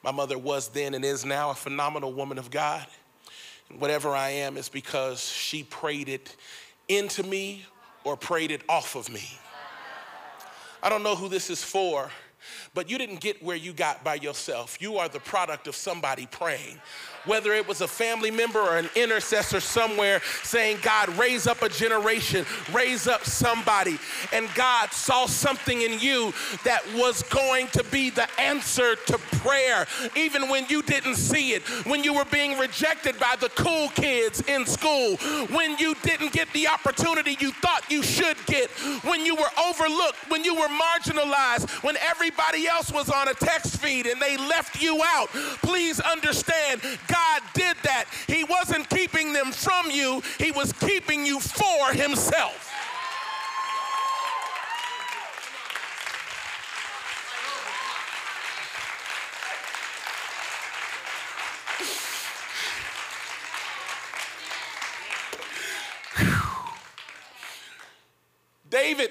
My 0.05 0.13
mother 0.13 0.39
was 0.39 0.69
then 0.69 0.95
and 0.95 1.05
is 1.05 1.25
now 1.25 1.51
a 1.51 1.55
phenomenal 1.55 2.13
woman 2.13 2.39
of 2.39 2.49
God. 2.49 2.87
And 3.71 3.81
whatever 3.81 4.11
I 4.11 4.31
am 4.31 4.57
is 4.57 4.69
because 4.69 5.21
she 5.21 5.65
prayed 5.65 6.09
it 6.09 6.37
into 6.87 7.25
me 7.25 7.65
or 8.05 8.17
prayed 8.17 8.53
it 8.53 8.63
off 8.69 8.95
of 8.95 9.13
me. 9.13 9.29
I 10.81 10.89
don't 10.89 11.03
know 11.03 11.17
who 11.17 11.29
this 11.29 11.51
is 11.51 11.61
for, 11.61 12.13
but 12.75 12.91
you 12.91 12.99
didn't 12.99 13.21
get 13.21 13.43
where 13.43 13.57
you 13.57 13.73
got 13.73 14.05
by 14.05 14.15
yourself. 14.15 14.81
You 14.81 14.99
are 14.99 15.09
the 15.09 15.21
product 15.21 15.67
of 15.67 15.77
somebody 15.77 16.27
praying 16.27 16.79
whether 17.29 17.53
it 17.53 17.69
was 17.69 17.81
a 17.81 17.89
family 17.89 18.31
member 18.31 18.59
or 18.59 18.79
an 18.79 18.89
intercessor 18.97 19.61
somewhere 19.61 20.21
saying, 20.43 20.79
God, 20.83 21.09
raise 21.19 21.47
up 21.47 21.63
a 21.63 21.69
generation, 21.69 22.45
raise 22.73 23.07
up 23.07 23.25
somebody. 23.25 23.99
And 24.33 24.49
God 24.55 24.93
saw 24.93 25.27
something 25.27 25.83
in 25.83 26.01
you 26.01 26.33
that 26.65 26.83
was 26.95 27.23
going 27.25 27.69
to 27.69 27.85
be 27.85 28.11
the 28.11 28.29
answer 28.41 28.97
to 28.97 29.19
prayer, 29.19 29.87
even 30.17 30.49
when 30.49 30.67
you 30.69 30.83
didn't 30.83 31.17
see 31.17 31.53
it, 31.53 31.63
when 31.87 32.03
you 32.03 32.15
were 32.15 32.25
being 32.25 32.59
rejected 32.59 33.19
by 33.19 33.37
the 33.39 33.51
cool 33.51 33.89
kids 33.91 34.41
in 34.49 34.65
school, 34.67 35.17
when 35.49 35.77
you 35.79 35.95
didn't 36.03 36.33
get 36.33 36.51
the 36.53 36.67
opportunity 36.69 37.37
you 37.41 37.53
thought 37.53 37.83
you 37.91 38.03
should 38.03 38.37
get, 38.47 38.71
when 39.05 39.25
you 39.25 39.35
were 39.35 39.51
overlooked, 39.69 40.17
when 40.29 40.45
you 40.45 40.55
were 40.55 40.69
marginalized, 40.69 41.69
when 41.83 41.97
everybody 42.29 42.67
else 42.67 42.93
was 42.93 43.09
on 43.09 43.29
a 43.29 43.35
text 43.35 43.81
feed 43.81 44.07
and 44.07 44.21
they 44.21 44.37
left 44.37 44.83
you 44.83 45.01
out. 45.03 45.29
Please 45.63 45.99
understand, 46.01 46.81
God 47.07 47.43
did 47.55 47.77
that. 47.85 48.05
He 48.27 48.45
wasn't 48.45 48.89
keeping 48.91 49.33
them 49.33 49.51
from 49.51 49.91
you, 49.91 50.23
He 50.39 50.51
was 50.51 50.73
keeping 50.75 51.25
you 51.25 51.41
for 51.41 51.93
Himself. 51.93 52.67
David 68.69 69.11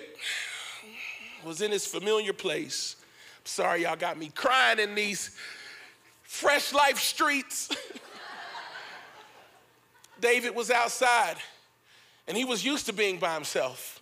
was 1.44 1.62
in 1.62 1.72
his 1.72 1.88
familiar 1.88 2.32
place. 2.32 2.96
Sorry, 3.48 3.84
y'all 3.84 3.96
got 3.96 4.18
me 4.18 4.32
crying 4.34 4.80
in 4.80 4.96
these 4.96 5.32
fresh 6.24 6.74
life 6.74 7.00
streets. 7.00 7.70
David 10.20 10.56
was 10.56 10.72
outside 10.72 11.36
and 12.28 12.36
he 12.36 12.44
was 12.44 12.66
used 12.66 12.88
to 12.88 12.94
being 12.94 13.18
by 13.18 13.34
himself. 13.34 14.02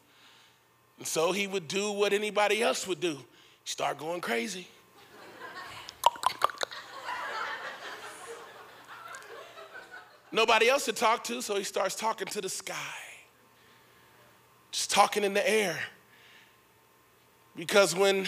And 0.97 1.05
so 1.05 1.31
he 1.31 1.47
would 1.47 1.67
do 1.67 1.91
what 1.91 2.13
anybody 2.13 2.61
else 2.61 2.87
would 2.87 2.99
do 2.99 3.17
start 3.63 3.97
going 3.97 4.21
crazy. 4.21 4.67
Nobody 10.31 10.67
else 10.67 10.85
to 10.85 10.93
talk 10.93 11.23
to, 11.25 11.41
so 11.41 11.55
he 11.55 11.63
starts 11.63 11.95
talking 11.95 12.27
to 12.27 12.41
the 12.41 12.49
sky, 12.49 12.75
just 14.71 14.91
talking 14.91 15.23
in 15.23 15.33
the 15.33 15.49
air. 15.49 15.79
Because 17.55 17.95
when 17.95 18.27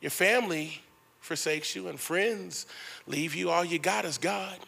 your 0.00 0.10
family 0.10 0.82
forsakes 1.20 1.74
you 1.74 1.88
and 1.88 1.98
friends 1.98 2.66
leave 3.06 3.34
you, 3.34 3.50
all 3.50 3.64
you 3.64 3.78
got 3.78 4.04
is 4.04 4.18
God. 4.18 4.58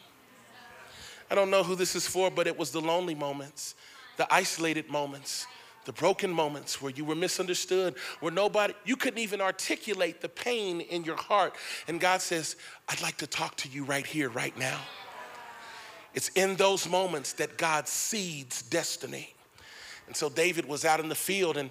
I 1.30 1.34
don't 1.34 1.50
know 1.50 1.62
who 1.62 1.74
this 1.74 1.94
is 1.94 2.06
for, 2.06 2.30
but 2.30 2.46
it 2.46 2.58
was 2.58 2.70
the 2.70 2.80
lonely 2.80 3.14
moments 3.14 3.74
the 4.18 4.32
isolated 4.34 4.90
moments, 4.90 5.46
the 5.86 5.92
broken 5.92 6.30
moments 6.30 6.82
where 6.82 6.92
you 6.92 7.04
were 7.04 7.14
misunderstood, 7.14 7.94
where 8.20 8.32
nobody, 8.32 8.74
you 8.84 8.96
couldn't 8.96 9.20
even 9.20 9.40
articulate 9.40 10.20
the 10.20 10.28
pain 10.28 10.82
in 10.82 11.04
your 11.04 11.16
heart. 11.16 11.54
And 11.86 11.98
God 11.98 12.20
says, 12.20 12.56
I'd 12.88 13.00
like 13.00 13.16
to 13.18 13.26
talk 13.26 13.56
to 13.58 13.68
you 13.68 13.84
right 13.84 14.04
here, 14.04 14.28
right 14.28 14.56
now. 14.58 14.80
It's 16.14 16.28
in 16.30 16.56
those 16.56 16.88
moments 16.88 17.32
that 17.34 17.56
God 17.56 17.88
seeds 17.88 18.60
destiny. 18.62 19.34
And 20.08 20.16
so 20.16 20.28
David 20.28 20.66
was 20.66 20.84
out 20.84 21.00
in 21.00 21.08
the 21.08 21.14
field, 21.14 21.56
and 21.56 21.70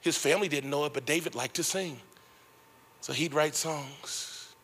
his 0.00 0.16
family 0.16 0.48
didn't 0.48 0.70
know 0.70 0.86
it, 0.86 0.94
but 0.94 1.04
David 1.04 1.34
liked 1.34 1.56
to 1.56 1.62
sing. 1.62 2.00
So 3.02 3.12
he'd 3.12 3.34
write 3.34 3.56
songs. 3.56 4.54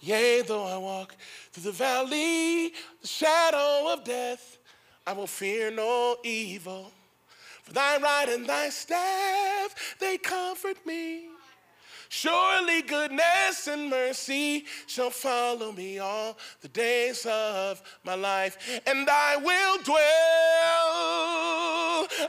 Yea, 0.00 0.42
though 0.42 0.66
I 0.66 0.76
walk 0.76 1.16
through 1.52 1.62
the 1.62 1.72
valley, 1.72 2.68
the 3.00 3.06
shadow 3.06 3.90
of 3.90 4.04
death, 4.04 4.58
I 5.06 5.14
will 5.14 5.26
fear 5.26 5.70
no 5.70 6.18
evil. 6.22 6.92
For 7.62 7.72
thy 7.72 7.96
right 7.96 8.28
and 8.28 8.46
thy 8.46 8.68
staff, 8.68 9.96
they 9.98 10.18
comfort 10.18 10.84
me. 10.84 11.28
Surely 12.10 12.82
goodness 12.82 13.66
and 13.66 13.88
mercy 13.88 14.66
shall 14.86 15.08
follow 15.08 15.72
me 15.72 15.98
all 15.98 16.36
the 16.60 16.68
days 16.68 17.24
of 17.24 17.80
my 18.04 18.14
life, 18.14 18.82
and 18.86 19.08
I 19.08 19.36
will 19.36 19.78
dwell, 19.82 19.96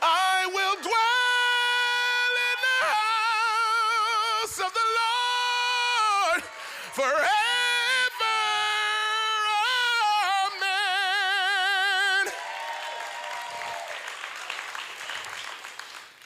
I 0.02 0.33
forever. 6.94 7.43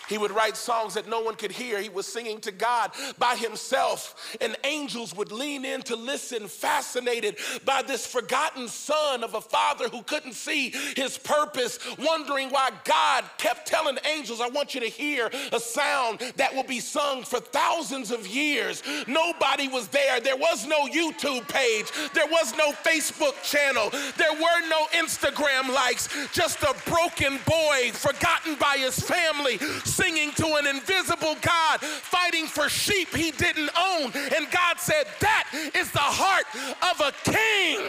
He 0.07 0.17
would 0.17 0.31
write 0.31 0.57
songs 0.57 0.93
that 0.93 1.07
no 1.07 1.21
one 1.21 1.35
could 1.35 1.51
hear. 1.51 1.81
He 1.81 1.89
was 1.89 2.07
singing 2.07 2.39
to 2.41 2.51
God 2.51 2.91
by 3.17 3.35
himself, 3.35 4.37
and 4.41 4.55
angels 4.63 5.15
would 5.15 5.31
lean 5.31 5.65
in 5.65 5.81
to 5.83 5.95
listen, 5.95 6.47
fascinated 6.47 7.37
by 7.65 7.81
this 7.81 8.05
forgotten 8.05 8.67
son 8.67 9.23
of 9.23 9.33
a 9.33 9.41
father 9.41 9.89
who 9.89 10.03
couldn't 10.03 10.33
see 10.33 10.69
his 10.95 11.17
purpose, 11.17 11.79
wondering 11.97 12.49
why 12.49 12.71
God 12.83 13.25
kept 13.37 13.67
telling 13.67 13.97
angels, 14.05 14.41
I 14.41 14.49
want 14.49 14.75
you 14.75 14.81
to 14.81 14.87
hear 14.87 15.29
a 15.51 15.59
sound 15.59 16.19
that 16.37 16.53
will 16.53 16.63
be 16.63 16.79
sung 16.79 17.23
for 17.23 17.39
thousands 17.39 18.11
of 18.11 18.27
years. 18.27 18.83
Nobody 19.07 19.67
was 19.67 19.87
there. 19.89 20.19
There 20.19 20.37
was 20.37 20.65
no 20.65 20.85
YouTube 20.87 21.47
page, 21.47 21.91
there 22.13 22.27
was 22.27 22.55
no 22.57 22.71
Facebook 22.71 23.41
channel, 23.43 23.89
there 24.17 24.33
were 24.33 24.69
no 24.69 24.85
Instagram 24.93 25.73
likes, 25.73 26.09
just 26.33 26.61
a 26.63 26.75
broken 26.85 27.39
boy 27.45 27.91
forgotten 27.93 28.55
by 28.55 28.77
his 28.77 28.99
family 28.99 29.57
singing 29.97 30.31
to 30.33 30.45
an 30.59 30.67
invisible 30.67 31.35
God, 31.41 31.81
fighting 31.81 32.45
for 32.45 32.69
sheep 32.69 33.09
he 33.15 33.31
didn't 33.31 33.71
own. 33.75 34.11
And 34.35 34.49
God 34.51 34.79
said, 34.79 35.07
That 35.19 35.45
is 35.73 35.91
the 35.91 35.99
heart 35.99 36.45
of 36.91 37.01
a 37.01 37.11
king. 37.23 37.81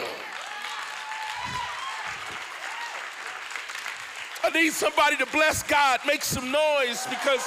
I 4.43 4.49
need 4.49 4.73
somebody 4.73 5.17
to 5.17 5.27
bless 5.27 5.61
God, 5.61 5.99
make 6.07 6.23
some 6.23 6.51
noise 6.51 7.05
because. 7.07 7.45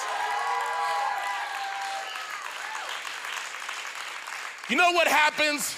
You 4.69 4.77
know 4.77 4.93
what 4.93 5.09
happens 5.09 5.77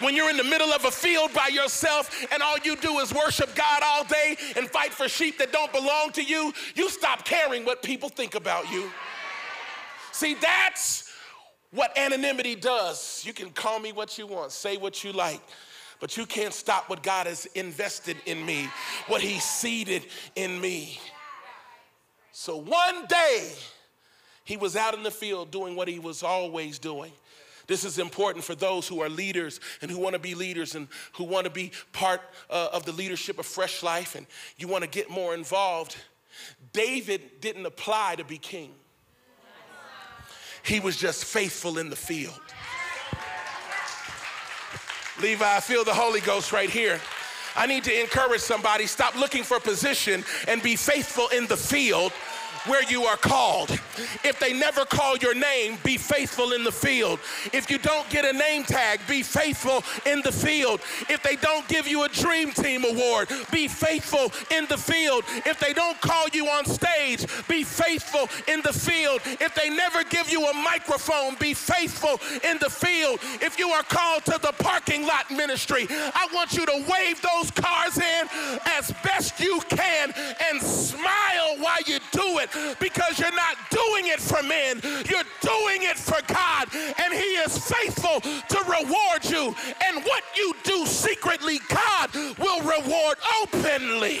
when 0.00 0.14
you're 0.14 0.30
in 0.30 0.36
the 0.36 0.44
middle 0.44 0.72
of 0.72 0.84
a 0.84 0.90
field 0.90 1.32
by 1.34 1.48
yourself 1.48 2.26
and 2.32 2.42
all 2.42 2.56
you 2.64 2.76
do 2.76 2.98
is 2.98 3.12
worship 3.12 3.54
God 3.54 3.82
all 3.84 4.04
day 4.04 4.36
and 4.56 4.68
fight 4.68 4.92
for 4.92 5.08
sheep 5.08 5.38
that 5.38 5.52
don't 5.52 5.72
belong 5.72 6.12
to 6.12 6.22
you, 6.22 6.52
you 6.74 6.88
stop 6.88 7.24
caring 7.24 7.64
what 7.64 7.82
people 7.82 8.08
think 8.08 8.34
about 8.34 8.70
you. 8.70 8.90
See, 10.12 10.34
that's 10.34 11.12
what 11.70 11.96
anonymity 11.96 12.54
does. 12.54 13.22
You 13.26 13.32
can 13.32 13.50
call 13.50 13.78
me 13.78 13.92
what 13.92 14.18
you 14.18 14.26
want, 14.26 14.52
say 14.52 14.76
what 14.76 15.04
you 15.04 15.12
like, 15.12 15.40
but 16.00 16.16
you 16.16 16.26
can't 16.26 16.54
stop 16.54 16.88
what 16.88 17.02
God 17.02 17.26
has 17.26 17.46
invested 17.54 18.16
in 18.26 18.44
me, 18.44 18.68
what 19.08 19.20
He 19.20 19.38
seeded 19.40 20.06
in 20.36 20.60
me. 20.60 20.98
So 22.32 22.56
one 22.56 23.06
day, 23.06 23.52
he 24.48 24.56
was 24.56 24.76
out 24.76 24.94
in 24.94 25.02
the 25.02 25.10
field 25.10 25.50
doing 25.50 25.76
what 25.76 25.88
he 25.88 25.98
was 25.98 26.22
always 26.22 26.78
doing. 26.78 27.12
This 27.68 27.84
is 27.84 27.98
important 27.98 28.44
for 28.44 28.54
those 28.54 28.88
who 28.88 29.02
are 29.02 29.10
leaders 29.10 29.60
and 29.82 29.90
who 29.90 29.98
want 29.98 30.14
to 30.14 30.18
be 30.18 30.34
leaders 30.34 30.74
and 30.74 30.88
who 31.12 31.24
want 31.24 31.44
to 31.44 31.50
be 31.50 31.70
part 31.92 32.22
uh, 32.48 32.70
of 32.72 32.86
the 32.86 32.92
leadership 32.92 33.38
of 33.38 33.44
Fresh 33.44 33.82
Life 33.82 34.14
and 34.14 34.26
you 34.56 34.66
want 34.66 34.82
to 34.84 34.90
get 34.90 35.10
more 35.10 35.34
involved. 35.34 35.96
David 36.72 37.40
didn't 37.40 37.66
apply 37.66 38.16
to 38.16 38.24
be 38.24 38.38
king, 38.38 38.72
he 40.62 40.80
was 40.80 40.96
just 40.96 41.24
faithful 41.24 41.78
in 41.78 41.90
the 41.90 41.96
field. 41.96 42.40
Levi, 45.20 45.56
I 45.56 45.60
feel 45.60 45.84
the 45.84 45.94
Holy 45.94 46.20
Ghost 46.20 46.52
right 46.52 46.70
here. 46.70 47.00
I 47.56 47.66
need 47.66 47.82
to 47.84 48.00
encourage 48.00 48.40
somebody 48.40 48.86
stop 48.86 49.16
looking 49.16 49.42
for 49.42 49.58
position 49.58 50.24
and 50.46 50.62
be 50.62 50.76
faithful 50.76 51.26
in 51.36 51.46
the 51.48 51.56
field 51.56 52.12
where 52.66 52.82
you 52.84 53.04
are 53.04 53.16
called. 53.16 53.70
If 54.24 54.38
they 54.40 54.52
never 54.52 54.84
call 54.84 55.16
your 55.16 55.34
name, 55.34 55.78
be 55.84 55.96
faithful 55.96 56.52
in 56.52 56.64
the 56.64 56.72
field. 56.72 57.20
If 57.52 57.70
you 57.70 57.78
don't 57.78 58.08
get 58.10 58.24
a 58.24 58.32
name 58.32 58.64
tag, 58.64 59.00
be 59.08 59.22
faithful 59.22 59.82
in 60.10 60.22
the 60.22 60.32
field. 60.32 60.80
If 61.08 61.22
they 61.22 61.36
don't 61.36 61.66
give 61.68 61.86
you 61.86 62.04
a 62.04 62.08
Dream 62.08 62.52
Team 62.52 62.84
award, 62.84 63.28
be 63.50 63.68
faithful 63.68 64.32
in 64.56 64.66
the 64.66 64.76
field. 64.76 65.24
If 65.46 65.58
they 65.58 65.72
don't 65.72 66.00
call 66.00 66.26
you 66.32 66.46
on 66.46 66.64
stage, 66.64 67.26
be 67.48 67.64
faithful 67.64 68.28
in 68.52 68.62
the 68.62 68.72
field. 68.72 69.20
If 69.24 69.54
they 69.54 69.70
never 69.70 70.04
give 70.04 70.30
you 70.30 70.46
a 70.46 70.54
microphone, 70.54 71.36
be 71.40 71.54
faithful 71.54 72.20
in 72.44 72.58
the 72.58 72.70
field. 72.70 73.20
If 73.40 73.58
you 73.58 73.70
are 73.70 73.82
called 73.82 74.24
to 74.26 74.38
the 74.40 74.52
parking 74.58 75.06
lot 75.06 75.30
ministry, 75.30 75.86
I 75.90 76.28
want 76.32 76.52
you 76.54 76.66
to 76.66 76.84
wave 76.88 77.20
those 77.22 77.50
cars 77.50 77.98
in 77.98 78.28
as 78.66 78.92
best 79.02 79.40
you 79.40 79.60
can 79.68 80.12
and 80.50 80.60
smile 80.60 81.56
while 81.58 81.82
you 81.86 81.97
do 82.18 82.38
it 82.38 82.50
because 82.80 83.18
you're 83.18 83.34
not 83.34 83.56
doing 83.70 84.08
it 84.08 84.20
for 84.20 84.42
men, 84.42 84.80
you're 85.08 85.28
doing 85.40 85.82
it 85.82 85.96
for 85.96 86.20
God, 86.26 86.68
and 86.74 87.14
He 87.14 87.36
is 87.46 87.56
faithful 87.58 88.20
to 88.20 88.58
reward 88.64 89.24
you. 89.24 89.54
And 89.86 90.04
what 90.04 90.24
you 90.36 90.54
do 90.64 90.84
secretly, 90.86 91.60
God 91.68 92.10
will 92.38 92.60
reward 92.60 93.18
openly. 93.42 94.20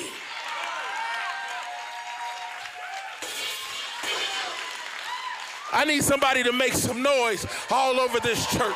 I 5.70 5.84
need 5.84 6.02
somebody 6.02 6.42
to 6.44 6.52
make 6.52 6.72
some 6.72 7.02
noise 7.02 7.46
all 7.70 8.00
over 8.00 8.20
this 8.20 8.46
church. 8.46 8.74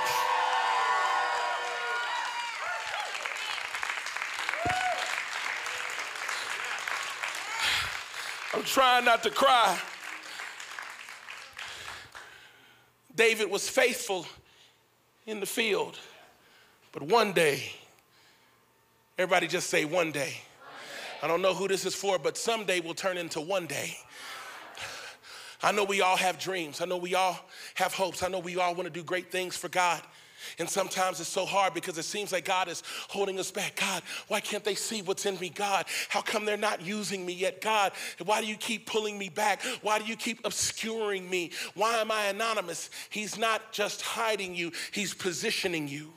I'm 8.62 8.68
trying 8.68 9.05
not 9.05 9.25
to 9.25 9.31
cry. 9.31 9.77
David 13.12 13.51
was 13.51 13.68
faithful 13.68 14.25
in 15.27 15.40
the 15.40 15.46
field, 15.46 15.98
but 16.92 17.03
one 17.03 17.33
day, 17.33 17.72
everybody 19.18 19.48
just 19.48 19.68
say 19.68 19.85
one 19.85 20.12
day. 20.12 20.35
I 21.25 21.27
don't 21.27 21.42
know 21.42 21.55
who 21.55 21.66
this 21.66 21.85
is 21.85 21.96
for, 21.96 22.20
but 22.20 22.37
someday 22.37 22.79
will 22.79 22.94
turn 22.94 23.18
into 23.18 23.40
one 23.40 23.66
day. 23.66 23.96
I 25.61 25.72
know 25.72 25.83
we 25.83 26.01
all 26.01 26.16
have 26.16 26.38
dreams. 26.38 26.81
I 26.81 26.85
know 26.85 26.98
we 26.98 27.16
all 27.16 27.40
have 27.75 27.92
hopes. 27.92 28.22
I 28.22 28.29
know 28.29 28.38
we 28.38 28.59
all 28.59 28.77
want 28.77 28.85
to 28.85 28.90
do 28.90 29.03
great 29.03 29.33
things 29.33 29.57
for 29.57 29.70
God. 29.70 30.01
And 30.59 30.68
sometimes 30.68 31.20
it's 31.20 31.28
so 31.28 31.46
hard 31.46 31.74
because 31.74 31.98
it 31.98 32.05
seems 32.05 32.33
like 32.33 32.44
God 32.44 32.68
is 32.68 32.83
holding 33.09 33.38
us 33.38 33.50
back. 33.50 33.76
God, 33.76 34.02
why 34.28 34.40
can't 34.40 34.64
they 34.64 34.74
see 34.74 35.02
what's 35.02 35.26
in 35.26 35.38
me? 35.38 35.48
God, 35.48 35.87
how 36.09 36.20
come 36.20 36.44
they're 36.44 36.57
not 36.57 36.83
using 36.83 37.24
me 37.24 37.33
yet? 37.33 37.61
God, 37.61 37.92
why 38.24 38.40
do 38.40 38.46
you 38.46 38.57
keep 38.57 38.87
pulling 38.87 39.18
me 39.18 39.28
back? 39.28 39.62
Why 39.83 39.98
do 39.98 40.05
you 40.05 40.16
keep 40.16 40.44
obscuring 40.44 41.28
me? 41.28 41.50
Why 41.74 41.98
am 41.98 42.11
I 42.11 42.26
anonymous? 42.26 42.90
He's 43.11 43.38
not 43.38 43.72
just 43.72 44.02
hiding 44.02 44.55
you, 44.55 44.72
He's 44.92 45.14
positioning 45.14 45.88
you. 45.88 46.12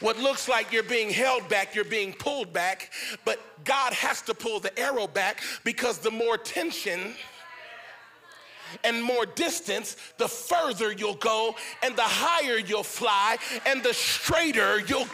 What 0.00 0.18
looks 0.18 0.48
like 0.48 0.72
you're 0.72 0.82
being 0.82 1.10
held 1.10 1.46
back, 1.50 1.74
you're 1.74 1.84
being 1.84 2.14
pulled 2.14 2.54
back, 2.54 2.90
but 3.26 3.38
God 3.64 3.92
has 3.92 4.22
to 4.22 4.34
pull 4.34 4.58
the 4.58 4.76
arrow 4.78 5.06
back 5.06 5.42
because 5.62 5.98
the 5.98 6.10
more 6.10 6.38
tension, 6.38 7.14
and 8.84 9.02
more 9.02 9.26
distance, 9.26 9.96
the 10.18 10.28
further 10.28 10.92
you'll 10.92 11.14
go, 11.14 11.54
and 11.82 11.96
the 11.96 12.02
higher 12.02 12.58
you'll 12.58 12.82
fly, 12.82 13.36
and 13.66 13.82
the 13.82 13.94
straighter 13.94 14.80
you'll. 14.80 15.06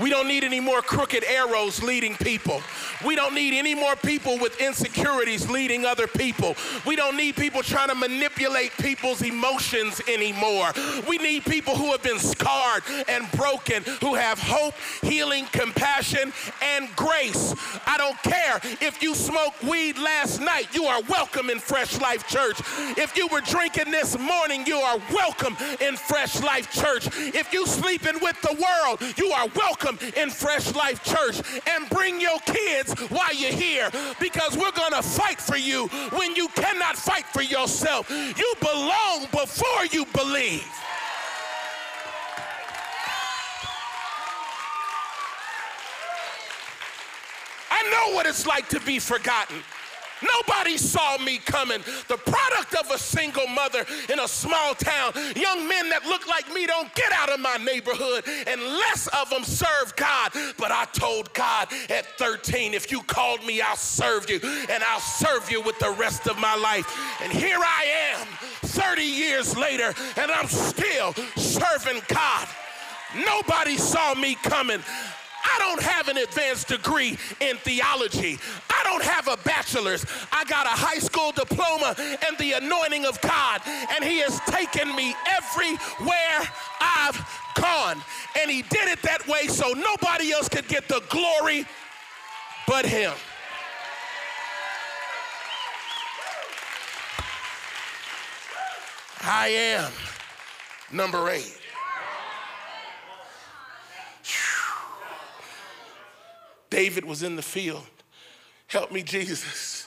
We 0.00 0.08
don't 0.08 0.28
need 0.28 0.44
any 0.44 0.60
more 0.60 0.80
crooked 0.80 1.24
arrows 1.24 1.82
leading 1.82 2.16
people. 2.16 2.62
We 3.04 3.16
don't 3.16 3.34
need 3.34 3.58
any 3.58 3.74
more 3.74 3.96
people 3.96 4.38
with 4.38 4.58
insecurities 4.60 5.50
leading 5.50 5.84
other 5.84 6.06
people. 6.06 6.56
We 6.86 6.96
don't 6.96 7.16
need 7.16 7.36
people 7.36 7.62
trying 7.62 7.88
to 7.88 7.94
manipulate 7.94 8.72
people's 8.78 9.20
emotions 9.20 10.00
anymore. 10.08 10.72
We 11.08 11.18
need 11.18 11.44
people 11.44 11.76
who 11.76 11.90
have 11.92 12.02
been 12.02 12.18
scarred 12.18 12.82
and 13.08 13.30
broken, 13.32 13.82
who 14.00 14.14
have 14.14 14.38
hope, 14.38 14.74
healing, 15.02 15.46
compassion, 15.52 16.32
and 16.80 16.96
grace. 16.96 17.54
I 17.86 17.98
don't 17.98 18.20
care 18.22 18.60
if 18.80 19.02
you 19.02 19.14
smoked 19.14 19.62
weed 19.62 19.98
last 19.98 20.40
night, 20.40 20.74
you 20.74 20.84
are 20.84 21.02
welcome 21.02 21.50
in 21.50 21.58
Fresh 21.58 22.00
Life 22.00 22.26
Church. 22.26 22.60
If 22.96 23.16
you 23.16 23.26
were 23.28 23.42
drinking 23.42 23.90
this 23.90 24.18
morning, 24.18 24.64
you 24.66 24.76
are 24.76 24.98
welcome 25.12 25.56
in 25.80 25.96
Fresh 25.96 26.40
Life 26.42 26.72
Church. 26.72 27.08
If 27.34 27.52
you 27.52 27.66
sleeping 27.66 28.18
with 28.22 28.40
the 28.42 28.54
world, 28.54 29.02
you 29.16 29.30
are 29.32 29.48
welcome 29.54 29.98
in 30.16 30.30
Fresh 30.30 30.74
Life 30.74 31.04
Church 31.04 31.42
and 31.68 31.88
bring 31.90 32.20
your 32.20 32.38
kids 32.40 32.98
while 33.10 33.34
you're 33.34 33.52
here 33.52 33.90
because 34.18 34.56
we're 34.56 34.72
going 34.72 34.92
to 34.92 35.02
fight 35.02 35.40
for 35.40 35.56
you 35.56 35.88
when 36.12 36.34
you 36.34 36.48
cannot 36.48 36.96
fight 36.96 37.26
for 37.26 37.42
yourself. 37.42 38.08
You 38.10 38.54
belong 38.60 39.26
before 39.32 39.86
you 39.92 40.06
believe. 40.14 40.66
I 47.70 47.82
know 47.90 48.14
what 48.14 48.26
it's 48.26 48.46
like 48.46 48.68
to 48.70 48.80
be 48.80 48.98
forgotten. 48.98 49.56
Nobody 50.22 50.76
saw 50.76 51.18
me 51.18 51.38
coming. 51.38 51.80
The 52.08 52.16
product 52.16 52.74
of 52.74 52.90
a 52.90 52.98
single 52.98 53.46
mother 53.46 53.84
in 54.12 54.18
a 54.18 54.28
small 54.28 54.74
town. 54.74 55.12
Young 55.34 55.66
men 55.66 55.88
that 55.90 56.04
look 56.04 56.28
like 56.28 56.52
me 56.52 56.66
don't 56.66 56.94
get 56.94 57.12
out 57.12 57.30
of 57.30 57.40
my 57.40 57.56
neighborhood, 57.56 58.24
and 58.46 58.60
less 58.60 59.08
of 59.08 59.30
them 59.30 59.44
serve 59.44 59.94
God. 59.96 60.32
But 60.58 60.72
I 60.72 60.84
told 60.92 61.32
God 61.32 61.68
at 61.88 62.18
13, 62.18 62.74
if 62.74 62.90
you 62.90 63.02
called 63.02 63.44
me, 63.44 63.60
I'll 63.60 63.76
serve 63.76 64.28
you, 64.28 64.40
and 64.42 64.82
I'll 64.84 65.00
serve 65.00 65.50
you 65.50 65.62
with 65.62 65.78
the 65.78 65.90
rest 65.92 66.28
of 66.28 66.38
my 66.38 66.54
life. 66.54 66.86
And 67.22 67.32
here 67.32 67.58
I 67.58 68.14
am, 68.14 68.26
30 68.62 69.02
years 69.02 69.56
later, 69.56 69.94
and 70.16 70.30
I'm 70.30 70.48
still 70.48 71.14
serving 71.36 72.02
God. 72.08 72.48
Nobody 73.26 73.76
saw 73.76 74.14
me 74.14 74.36
coming. 74.36 74.80
I 75.44 75.58
don't 75.58 75.82
have 75.82 76.08
an 76.08 76.18
advanced 76.18 76.68
degree 76.68 77.18
in 77.40 77.56
theology. 77.58 78.38
I 78.68 78.82
don't 78.84 79.02
have 79.02 79.28
a 79.28 79.36
bachelor's. 79.38 80.04
I 80.32 80.44
got 80.44 80.66
a 80.66 80.70
high 80.70 80.98
school 80.98 81.32
diploma 81.32 81.94
and 81.98 82.38
the 82.38 82.52
anointing 82.52 83.06
of 83.06 83.20
God, 83.20 83.60
and 83.66 84.04
He 84.04 84.18
has 84.20 84.40
taken 84.40 84.94
me 84.94 85.14
everywhere 85.26 86.48
I've 86.80 87.20
gone. 87.54 88.02
And 88.40 88.50
He 88.50 88.62
did 88.62 88.88
it 88.88 89.02
that 89.02 89.26
way 89.26 89.46
so 89.46 89.72
nobody 89.72 90.32
else 90.32 90.48
could 90.48 90.68
get 90.68 90.88
the 90.88 91.02
glory 91.08 91.66
but 92.66 92.86
Him. 92.86 93.12
I 99.22 99.48
am 99.48 99.92
number 100.90 101.28
eight. 101.28 101.59
David 106.80 107.04
was 107.04 107.22
in 107.22 107.36
the 107.36 107.42
field. 107.42 107.84
Help 108.66 108.90
me, 108.90 109.02
Jesus. 109.02 109.86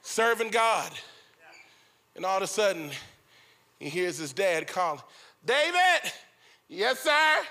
Serving 0.00 0.48
God. 0.48 0.90
And 2.16 2.24
all 2.24 2.38
of 2.38 2.42
a 2.42 2.46
sudden, 2.46 2.88
he 3.78 3.90
hears 3.90 4.16
his 4.16 4.32
dad 4.32 4.66
calling, 4.66 5.02
David, 5.44 6.10
yes, 6.66 7.00
sir. 7.00 7.42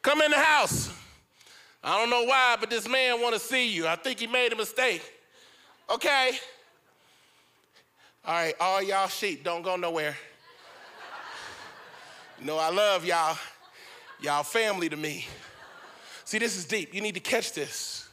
Come 0.00 0.22
in 0.22 0.30
the 0.30 0.38
house. 0.38 0.90
I 1.84 2.00
don't 2.00 2.08
know 2.08 2.24
why, 2.24 2.56
but 2.58 2.70
this 2.70 2.88
man 2.88 3.20
want 3.20 3.34
to 3.34 3.40
see 3.40 3.68
you. 3.68 3.86
I 3.86 3.96
think 3.96 4.18
he 4.20 4.26
made 4.26 4.54
a 4.54 4.56
mistake. 4.56 5.02
Okay. 5.90 6.30
All 8.24 8.32
right, 8.32 8.54
all 8.58 8.82
y'all 8.82 9.08
sheep, 9.08 9.44
don't 9.44 9.60
go 9.60 9.76
nowhere. 9.76 10.16
you 12.40 12.46
know, 12.46 12.56
I 12.56 12.70
love 12.70 13.04
y'all. 13.04 13.36
Y'all 14.22 14.42
family 14.42 14.88
to 14.88 14.96
me. 14.96 15.26
See, 16.32 16.38
this 16.38 16.56
is 16.56 16.64
deep. 16.64 16.94
You 16.94 17.02
need 17.02 17.12
to 17.12 17.20
catch 17.20 17.52
this. 17.52 18.08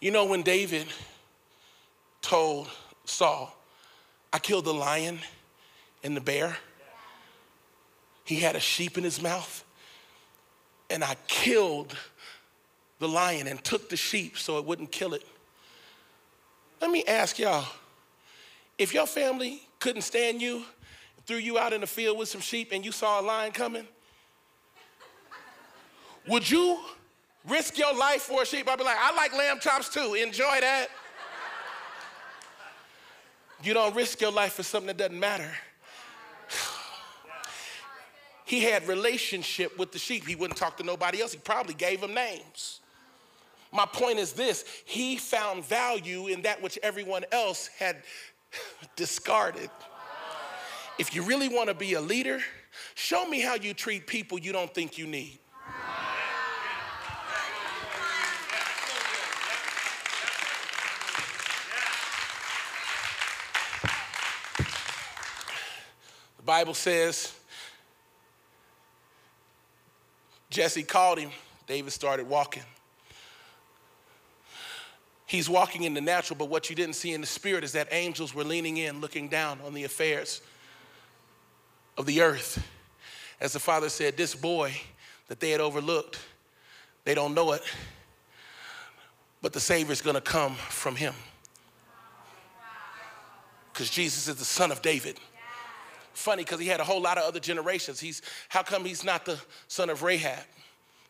You 0.00 0.12
know, 0.12 0.26
when 0.26 0.42
David 0.42 0.86
told 2.22 2.68
Saul, 3.04 3.52
I 4.32 4.38
killed 4.38 4.64
the 4.64 4.72
lion 4.72 5.18
and 6.04 6.16
the 6.16 6.20
bear, 6.20 6.56
he 8.22 8.36
had 8.36 8.54
a 8.54 8.60
sheep 8.60 8.96
in 8.96 9.02
his 9.02 9.20
mouth, 9.20 9.64
and 10.88 11.02
I 11.02 11.16
killed 11.26 11.96
the 13.00 13.08
lion 13.08 13.48
and 13.48 13.64
took 13.64 13.88
the 13.88 13.96
sheep 13.96 14.38
so 14.38 14.56
it 14.58 14.64
wouldn't 14.64 14.92
kill 14.92 15.14
it. 15.14 15.26
Let 16.80 16.92
me 16.92 17.02
ask 17.08 17.40
y'all 17.40 17.66
if 18.78 18.94
your 18.94 19.08
family 19.08 19.62
couldn't 19.80 20.02
stand 20.02 20.40
you, 20.40 20.62
threw 21.26 21.38
you 21.38 21.58
out 21.58 21.72
in 21.72 21.80
the 21.80 21.88
field 21.88 22.16
with 22.16 22.28
some 22.28 22.40
sheep, 22.40 22.68
and 22.70 22.84
you 22.84 22.92
saw 22.92 23.20
a 23.20 23.22
lion 23.22 23.50
coming, 23.50 23.88
would 26.28 26.48
you 26.50 26.78
risk 27.48 27.78
your 27.78 27.94
life 27.94 28.22
for 28.22 28.42
a 28.42 28.46
sheep? 28.46 28.68
I'd 28.68 28.78
be 28.78 28.84
like, 28.84 28.98
I 28.98 29.14
like 29.14 29.36
lamb 29.36 29.58
chops 29.60 29.88
too. 29.88 30.14
Enjoy 30.14 30.60
that. 30.60 30.88
you 33.62 33.74
don't 33.74 33.94
risk 33.94 34.20
your 34.20 34.32
life 34.32 34.54
for 34.54 34.62
something 34.62 34.88
that 34.88 34.96
doesn't 34.96 35.18
matter. 35.18 35.50
he 38.44 38.60
had 38.60 38.86
relationship 38.86 39.78
with 39.78 39.92
the 39.92 39.98
sheep. 39.98 40.26
He 40.26 40.34
wouldn't 40.34 40.58
talk 40.58 40.76
to 40.78 40.82
nobody 40.82 41.20
else. 41.20 41.32
He 41.32 41.38
probably 41.38 41.74
gave 41.74 42.00
them 42.00 42.14
names. 42.14 42.80
My 43.72 43.86
point 43.86 44.18
is 44.18 44.32
this 44.32 44.64
he 44.84 45.16
found 45.16 45.64
value 45.64 46.26
in 46.26 46.42
that 46.42 46.60
which 46.60 46.78
everyone 46.82 47.24
else 47.30 47.68
had 47.78 47.96
discarded. 48.96 49.70
If 50.98 51.14
you 51.14 51.22
really 51.22 51.48
want 51.48 51.68
to 51.68 51.74
be 51.74 51.94
a 51.94 52.00
leader, 52.00 52.40
show 52.94 53.26
me 53.26 53.40
how 53.40 53.54
you 53.54 53.72
treat 53.72 54.06
people 54.06 54.38
you 54.38 54.52
don't 54.52 54.72
think 54.74 54.98
you 54.98 55.06
need. 55.06 55.38
Bible 66.50 66.74
says 66.74 67.32
Jesse 70.50 70.82
called 70.82 71.20
him, 71.20 71.30
David 71.68 71.92
started 71.92 72.28
walking. 72.28 72.64
He's 75.26 75.48
walking 75.48 75.84
in 75.84 75.94
the 75.94 76.00
natural, 76.00 76.36
but 76.36 76.48
what 76.48 76.68
you 76.68 76.74
didn't 76.74 76.96
see 76.96 77.12
in 77.12 77.20
the 77.20 77.26
spirit 77.28 77.62
is 77.62 77.70
that 77.74 77.86
angels 77.92 78.34
were 78.34 78.42
leaning 78.42 78.78
in, 78.78 79.00
looking 79.00 79.28
down 79.28 79.60
on 79.64 79.74
the 79.74 79.84
affairs 79.84 80.42
of 81.96 82.04
the 82.04 82.20
earth. 82.20 82.60
As 83.40 83.52
the 83.52 83.60
father 83.60 83.88
said, 83.88 84.16
This 84.16 84.34
boy 84.34 84.74
that 85.28 85.38
they 85.38 85.50
had 85.50 85.60
overlooked, 85.60 86.18
they 87.04 87.14
don't 87.14 87.32
know 87.32 87.52
it, 87.52 87.62
but 89.40 89.52
the 89.52 89.60
Savior's 89.60 90.02
gonna 90.02 90.20
come 90.20 90.56
from 90.56 90.96
him. 90.96 91.14
Because 93.72 93.88
Jesus 93.88 94.26
is 94.26 94.34
the 94.34 94.44
son 94.44 94.72
of 94.72 94.82
David 94.82 95.20
funny 96.12 96.44
because 96.44 96.60
he 96.60 96.66
had 96.66 96.80
a 96.80 96.84
whole 96.84 97.00
lot 97.00 97.18
of 97.18 97.24
other 97.24 97.40
generations. 97.40 98.00
He's, 98.00 98.22
how 98.48 98.62
come 98.62 98.84
he's 98.84 99.04
not 99.04 99.24
the 99.24 99.40
son 99.68 99.90
of 99.90 100.02
Rahab? 100.02 100.44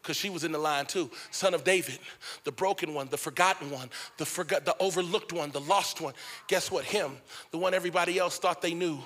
Because 0.02 0.16
she 0.16 0.30
was 0.30 0.44
in 0.44 0.52
the 0.52 0.58
line 0.58 0.86
too. 0.86 1.10
Son 1.30 1.52
of 1.52 1.62
David, 1.64 1.98
the 2.44 2.52
broken 2.52 2.94
one, 2.94 3.08
the 3.08 3.18
forgotten 3.18 3.70
one, 3.70 3.90
the, 4.16 4.24
forgot, 4.24 4.64
the 4.64 4.74
overlooked 4.80 5.32
one, 5.32 5.50
the 5.50 5.60
lost 5.60 6.00
one. 6.00 6.14
Guess 6.46 6.70
what? 6.70 6.84
Him, 6.84 7.18
the 7.50 7.58
one 7.58 7.74
everybody 7.74 8.18
else 8.18 8.38
thought 8.38 8.62
they 8.62 8.74
knew. 8.74 8.98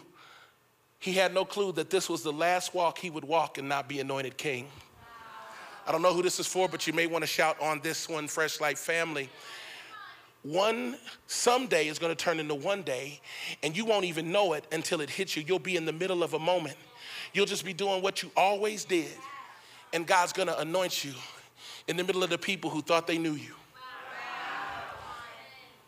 He 1.01 1.13
had 1.13 1.35
no 1.35 1.45
clue 1.45 1.73
that 1.73 1.91
this 1.91 2.09
was 2.09 2.23
the 2.23 2.33
last 2.33 2.75
walk 2.75 2.99
he 2.99 3.11
would 3.11 3.25
walk 3.25 3.59
and 3.59 3.69
not 3.69 3.89
be 3.89 4.01
anointed 4.01 4.37
king. 4.37 4.69
I 5.87 5.93
don't 5.93 6.01
know 6.01 6.15
who 6.15 6.23
this 6.23 6.41
is 6.41 6.47
for, 6.47 6.69
but 6.69 6.87
you 6.87 6.93
may 6.93 7.07
want 7.07 7.23
to 7.23 7.27
shout 7.27 7.61
on 7.61 7.81
this 7.81 8.09
one, 8.09 8.27
Fresh 8.27 8.61
Life 8.61 8.79
family 8.79 9.29
one 10.45 10.97
someday 11.27 11.89
is 11.89 11.99
going 11.99 12.15
to 12.15 12.25
turn 12.25 12.39
into 12.39 12.55
one 12.55 12.83
day 12.83 13.19
and 13.63 13.77
you 13.77 13.85
won't 13.85 14.05
even 14.05 14.31
know 14.31 14.53
it 14.53 14.65
until 14.71 15.01
it 15.01 15.11
hits 15.11 15.37
you. 15.37 15.43
You'll 15.47 15.59
be 15.59 15.75
in 15.75 15.87
the 15.87 15.93
middle 15.93 16.23
of 16.23 16.35
a 16.35 16.39
moment. 16.39 16.77
You'll 17.33 17.47
just 17.47 17.65
be 17.65 17.73
doing 17.73 18.03
what 18.03 18.23
you 18.23 18.31
always 18.37 18.85
did 18.85 19.11
and 19.95 20.07
god's 20.07 20.33
going 20.33 20.49
to 20.49 20.59
anoint 20.61 21.05
you 21.05 21.13
in 21.89 21.97
the 21.97 22.05
middle 22.05 22.23
of 22.23 22.31
the 22.31 22.39
people 22.39 22.69
who 22.69 22.83
thought 22.83 23.07
they 23.07 23.19
knew 23.19 23.33
you. 23.33 23.55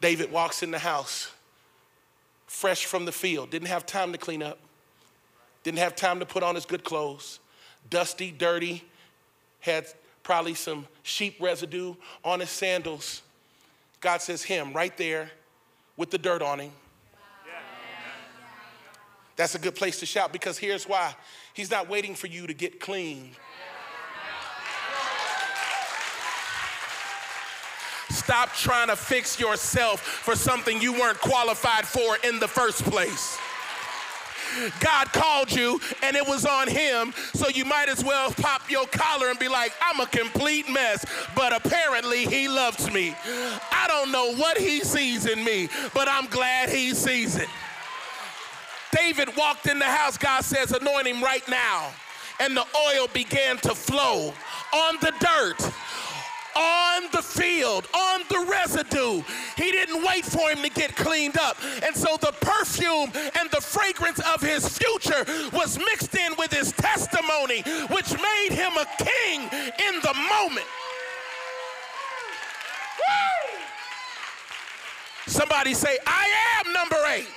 David 0.01 0.33
walks 0.33 0.63
in 0.63 0.71
the 0.71 0.79
house 0.79 1.31
fresh 2.47 2.87
from 2.87 3.05
the 3.05 3.13
field 3.13 3.51
didn't 3.51 3.69
have 3.69 3.85
time 3.85 4.13
to 4.13 4.19
clean 4.19 4.43
up 4.43 4.59
didn't 5.65 5.79
have 5.79 5.97
time 5.97 6.21
to 6.21 6.27
put 6.27 6.45
on 6.45 6.55
his 6.55 6.65
good 6.65 6.85
clothes. 6.85 7.41
Dusty 7.91 8.31
dirty 8.31 8.85
had 9.59 9.87
probably 10.23 10.55
some 10.55 10.87
sheep 11.03 11.37
residue 11.41 11.95
on 12.25 12.41
his 12.41 12.51
sandals 12.51 13.23
God 14.07 14.23
says, 14.23 14.45
Him 14.45 14.73
right 14.73 14.97
there 14.97 15.33
with 15.97 16.13
the 16.13 16.19
dirt 16.19 16.41
on 16.41 16.61
him. 16.61 16.71
That's 19.35 19.57
a 19.57 19.59
good 19.59 19.75
place 19.75 19.99
to 19.99 20.07
shout 20.07 20.33
because 20.33 20.59
here's 20.59 20.89
why 20.89 21.13
He's 21.55 21.73
not 21.73 21.89
waiting 21.89 22.15
for 22.15 22.29
you 22.29 22.47
to 22.47 22.55
get 22.55 22.79
clean. 22.79 23.33
Stop 28.11 28.53
trying 28.55 28.91
to 28.91 28.97
fix 28.97 29.41
yourself 29.41 30.01
for 30.01 30.37
something 30.37 30.81
you 30.81 30.93
weren't 30.93 31.19
qualified 31.19 31.85
for 31.85 32.17
in 32.23 32.39
the 32.39 32.47
first 32.47 32.85
place. 32.85 33.37
God 34.81 35.13
called 35.13 35.53
you 35.53 35.81
and 36.03 36.17
it 36.17 36.27
was 36.27 36.45
on 36.45 36.69
him, 36.69 37.13
so 37.35 37.49
you 37.49 37.65
might 37.65 37.89
as 37.89 38.05
well 38.05 38.31
pop 38.33 38.71
your 38.71 38.87
collar 38.87 39.29
and 39.29 39.39
be 39.39 39.49
like, 39.49 39.73
I'm 39.81 40.01
a 40.01 40.07
complete 40.07 40.69
mess, 40.71 41.05
but 41.35 41.55
apparently 41.55 42.27
he 42.27 42.49
loves 42.49 42.91
me. 42.91 43.15
I 43.71 43.87
don't 43.89 44.11
know 44.13 44.35
what 44.35 44.59
he 44.59 44.81
sees 44.81 45.27
in 45.27 45.43
me, 45.45 45.69
but 45.95 46.09
I'm 46.09 46.27
glad 46.27 46.69
he 46.69 46.95
sees 46.95 47.37
it. 47.37 47.49
David 48.97 49.37
walked 49.37 49.67
in 49.67 49.79
the 49.79 49.85
house, 49.85 50.17
God 50.17 50.43
says, 50.45 50.73
anoint 50.73 51.07
him 51.07 51.23
right 51.23 51.47
now. 51.49 51.93
And 52.39 52.57
the 52.57 52.67
oil 52.91 53.09
began 53.13 53.57
to 53.59 53.75
flow 53.75 54.33
on 54.75 54.97
the 55.01 55.13
dirt 55.21 55.73
on 56.57 57.09
the 57.13 57.23
field, 57.23 57.87
on 57.95 58.23
the 58.29 58.47
residue. 58.51 59.23
He 59.57 59.71
didn't 59.71 60.03
wait 60.05 60.25
for 60.25 60.51
him 60.51 60.63
to 60.63 60.71
get 60.71 60.97
cleaned 60.97 61.39
up. 61.39 61.57
And 61.85 61.95
so 61.95 62.17
the 62.21 62.33
perfume 62.41 63.11
and 63.39 63.51
the 63.51 63.61
fragrance 63.61 64.21
of 64.35 64.41
his 64.41 64.67
future 64.69 65.25
was 65.53 65.79
mixed 65.79 66.15
in 66.17 66.33
with 66.39 66.53
his 66.53 66.73
testimony, 66.73 67.63
which 67.91 68.13
made 68.13 68.51
him 68.51 68.73
a 68.77 68.87
king 68.99 69.43
in 69.43 70.01
the 70.01 70.15
moment. 70.15 70.67
Woo! 72.99 73.59
Somebody 75.27 75.75
say, 75.75 75.99
I 76.07 76.29
am 76.61 76.73
number 76.73 76.97
eight. 77.09 77.29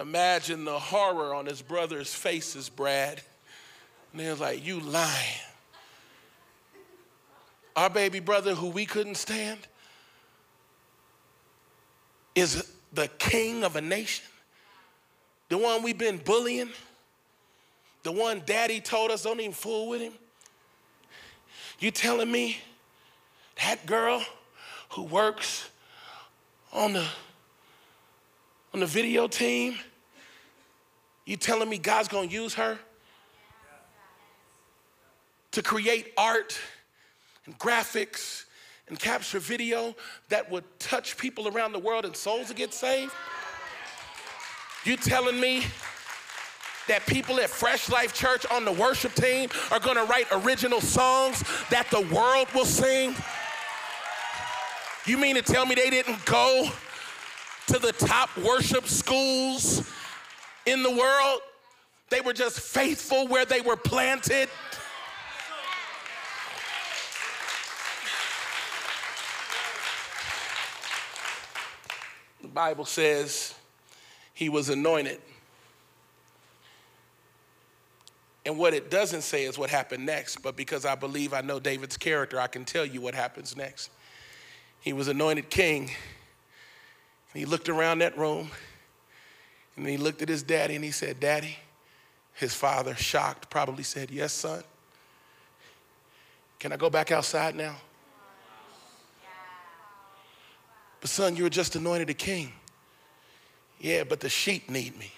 Imagine 0.00 0.64
the 0.64 0.78
horror 0.78 1.34
on 1.34 1.46
his 1.46 1.62
brother's 1.62 2.14
faces, 2.14 2.68
Brad. 2.68 3.20
And 4.12 4.20
they're 4.20 4.34
like, 4.34 4.64
You 4.64 4.80
lying. 4.80 5.49
Our 7.80 7.88
baby 7.88 8.20
brother, 8.20 8.54
who 8.54 8.68
we 8.68 8.84
couldn't 8.84 9.14
stand, 9.14 9.58
is 12.34 12.70
the 12.92 13.08
king 13.18 13.64
of 13.64 13.74
a 13.74 13.80
nation. 13.80 14.26
The 15.48 15.56
one 15.56 15.82
we've 15.82 15.96
been 15.96 16.18
bullying. 16.18 16.68
The 18.02 18.12
one 18.12 18.42
daddy 18.44 18.82
told 18.82 19.10
us 19.10 19.22
don't 19.22 19.40
even 19.40 19.52
fool 19.52 19.88
with 19.88 20.02
him. 20.02 20.12
You 21.78 21.90
telling 21.90 22.30
me 22.30 22.58
that 23.64 23.86
girl 23.86 24.22
who 24.90 25.04
works 25.04 25.70
on 26.74 26.92
the 26.92 27.06
on 28.74 28.80
the 28.80 28.86
video 28.86 29.26
team, 29.26 29.76
you 31.24 31.38
telling 31.38 31.70
me 31.70 31.78
God's 31.78 32.08
gonna 32.08 32.26
use 32.26 32.52
her 32.52 32.78
to 35.52 35.62
create 35.62 36.12
art 36.18 36.60
and 37.46 37.58
graphics 37.58 38.44
and 38.88 38.98
capture 38.98 39.38
video 39.38 39.94
that 40.28 40.50
would 40.50 40.64
touch 40.78 41.16
people 41.16 41.48
around 41.48 41.72
the 41.72 41.78
world 41.78 42.04
and 42.04 42.16
souls 42.16 42.48
would 42.48 42.56
get 42.56 42.74
saved? 42.74 43.12
You 44.84 44.96
telling 44.96 45.38
me 45.38 45.64
that 46.88 47.06
people 47.06 47.38
at 47.38 47.50
Fresh 47.50 47.88
Life 47.88 48.14
Church 48.14 48.44
on 48.50 48.64
the 48.64 48.72
worship 48.72 49.14
team 49.14 49.48
are 49.70 49.78
gonna 49.78 50.04
write 50.04 50.26
original 50.32 50.80
songs 50.80 51.44
that 51.70 51.88
the 51.90 52.00
world 52.14 52.48
will 52.54 52.64
sing? 52.64 53.14
You 55.06 55.18
mean 55.18 55.36
to 55.36 55.42
tell 55.42 55.66
me 55.66 55.74
they 55.74 55.90
didn't 55.90 56.24
go 56.24 56.68
to 57.68 57.78
the 57.78 57.92
top 57.92 58.36
worship 58.38 58.86
schools 58.86 59.88
in 60.66 60.82
the 60.82 60.90
world? 60.90 61.40
They 62.10 62.20
were 62.20 62.32
just 62.32 62.60
faithful 62.60 63.28
where 63.28 63.44
they 63.44 63.60
were 63.60 63.76
planted. 63.76 64.48
Bible 72.48 72.84
says 72.84 73.54
he 74.34 74.48
was 74.48 74.68
anointed. 74.68 75.20
And 78.46 78.58
what 78.58 78.72
it 78.72 78.90
doesn't 78.90 79.22
say 79.22 79.44
is 79.44 79.58
what 79.58 79.70
happened 79.70 80.06
next, 80.06 80.42
but 80.42 80.56
because 80.56 80.84
I 80.84 80.94
believe 80.94 81.34
I 81.34 81.42
know 81.42 81.60
David's 81.60 81.96
character, 81.96 82.40
I 82.40 82.46
can 82.46 82.64
tell 82.64 82.86
you 82.86 83.00
what 83.00 83.14
happens 83.14 83.56
next. 83.56 83.90
He 84.80 84.92
was 84.94 85.08
anointed 85.08 85.50
king, 85.50 85.82
and 85.82 87.34
he 87.34 87.44
looked 87.44 87.68
around 87.68 87.98
that 87.98 88.16
room, 88.16 88.50
and 89.76 89.86
he 89.86 89.98
looked 89.98 90.22
at 90.22 90.28
his 90.28 90.42
daddy 90.42 90.74
and 90.74 90.84
he 90.84 90.90
said, 90.90 91.20
Daddy, 91.20 91.56
his 92.34 92.54
father, 92.54 92.94
shocked, 92.94 93.50
probably 93.50 93.82
said, 93.82 94.10
Yes, 94.10 94.32
son. 94.32 94.62
Can 96.58 96.72
I 96.72 96.76
go 96.76 96.90
back 96.90 97.10
outside 97.10 97.54
now? 97.54 97.76
But 101.00 101.10
son, 101.10 101.36
you 101.36 101.44
were 101.44 101.50
just 101.50 101.76
anointed 101.76 102.10
a 102.10 102.14
king. 102.14 102.52
Yeah, 103.80 104.04
but 104.04 104.20
the 104.20 104.28
sheep 104.28 104.68
need 104.68 104.98
me. 104.98 105.12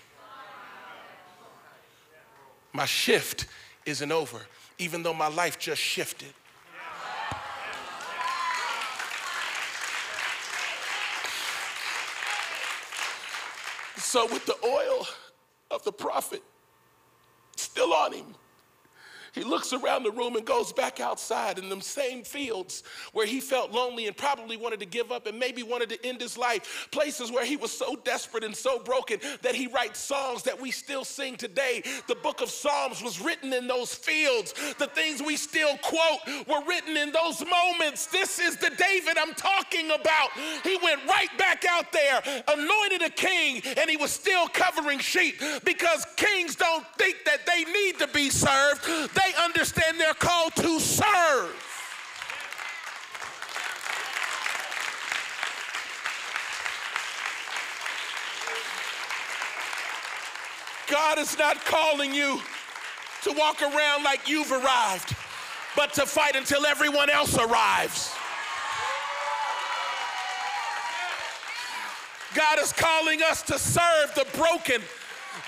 My 2.72 2.86
shift 2.86 3.46
isn't 3.84 4.12
over, 4.12 4.40
even 4.78 5.02
though 5.02 5.12
my 5.12 5.28
life 5.28 5.58
just 5.58 5.80
shifted. 5.80 6.32
So, 13.96 14.26
with 14.26 14.44
the 14.46 14.56
oil 14.64 15.06
of 15.70 15.82
the 15.84 15.92
prophet 15.92 16.42
still 17.56 17.94
on 17.94 18.12
him, 18.12 18.26
he 19.32 19.44
looks 19.44 19.72
around 19.72 20.02
the 20.02 20.10
room 20.10 20.36
and 20.36 20.44
goes 20.44 20.72
back 20.72 21.00
outside 21.00 21.58
in 21.58 21.68
them 21.68 21.80
same 21.80 22.22
fields 22.22 22.82
where 23.12 23.26
he 23.26 23.40
felt 23.40 23.72
lonely 23.72 24.06
and 24.06 24.16
probably 24.16 24.56
wanted 24.56 24.80
to 24.80 24.86
give 24.86 25.10
up 25.10 25.26
and 25.26 25.38
maybe 25.38 25.62
wanted 25.62 25.88
to 25.88 26.06
end 26.06 26.20
his 26.20 26.36
life. 26.36 26.88
Places 26.90 27.32
where 27.32 27.44
he 27.44 27.56
was 27.56 27.70
so 27.70 27.96
desperate 28.04 28.44
and 28.44 28.54
so 28.54 28.78
broken 28.78 29.18
that 29.40 29.54
he 29.54 29.68
writes 29.68 29.98
songs 29.98 30.42
that 30.42 30.60
we 30.60 30.70
still 30.70 31.04
sing 31.04 31.36
today. 31.36 31.82
The 32.08 32.14
book 32.16 32.42
of 32.42 32.50
Psalms 32.50 33.02
was 33.02 33.20
written 33.20 33.52
in 33.52 33.66
those 33.66 33.94
fields. 33.94 34.52
The 34.78 34.88
things 34.88 35.22
we 35.22 35.36
still 35.36 35.78
quote 35.78 36.46
were 36.46 36.62
written 36.66 36.96
in 36.96 37.12
those 37.12 37.42
moments. 37.44 38.06
This 38.06 38.38
is 38.38 38.56
the 38.56 38.70
David 38.70 39.16
I'm 39.16 39.34
talking 39.34 39.90
about. 39.92 40.30
He 40.62 40.76
went 40.82 41.00
right 41.06 41.30
back 41.38 41.64
out 41.68 41.90
there, 41.92 42.22
anointed 42.48 43.02
a 43.02 43.10
king, 43.10 43.62
and 43.78 43.88
he 43.88 43.96
was 43.96 44.10
still 44.10 44.46
covering 44.48 44.98
sheep 44.98 45.40
because 45.64 46.06
kings 46.16 46.54
don't 46.54 46.84
think 46.98 47.16
that 47.24 47.46
they 47.46 47.64
need 47.64 47.98
to 47.98 48.08
be 48.08 48.28
served. 48.28 48.84
They 49.14 49.21
they 49.24 49.34
understand 49.42 49.98
they're 50.00 50.14
called 50.14 50.54
to 50.56 50.80
serve. 50.80 51.68
God 60.90 61.18
is 61.18 61.38
not 61.38 61.64
calling 61.64 62.12
you 62.12 62.40
to 63.22 63.32
walk 63.32 63.62
around 63.62 64.02
like 64.02 64.28
you've 64.28 64.52
arrived, 64.52 65.14
but 65.74 65.92
to 65.94 66.04
fight 66.04 66.36
until 66.36 66.66
everyone 66.66 67.08
else 67.08 67.38
arrives. 67.38 68.12
God 72.34 72.58
is 72.58 72.72
calling 72.72 73.22
us 73.22 73.42
to 73.42 73.58
serve 73.58 74.14
the 74.14 74.26
broken, 74.36 74.82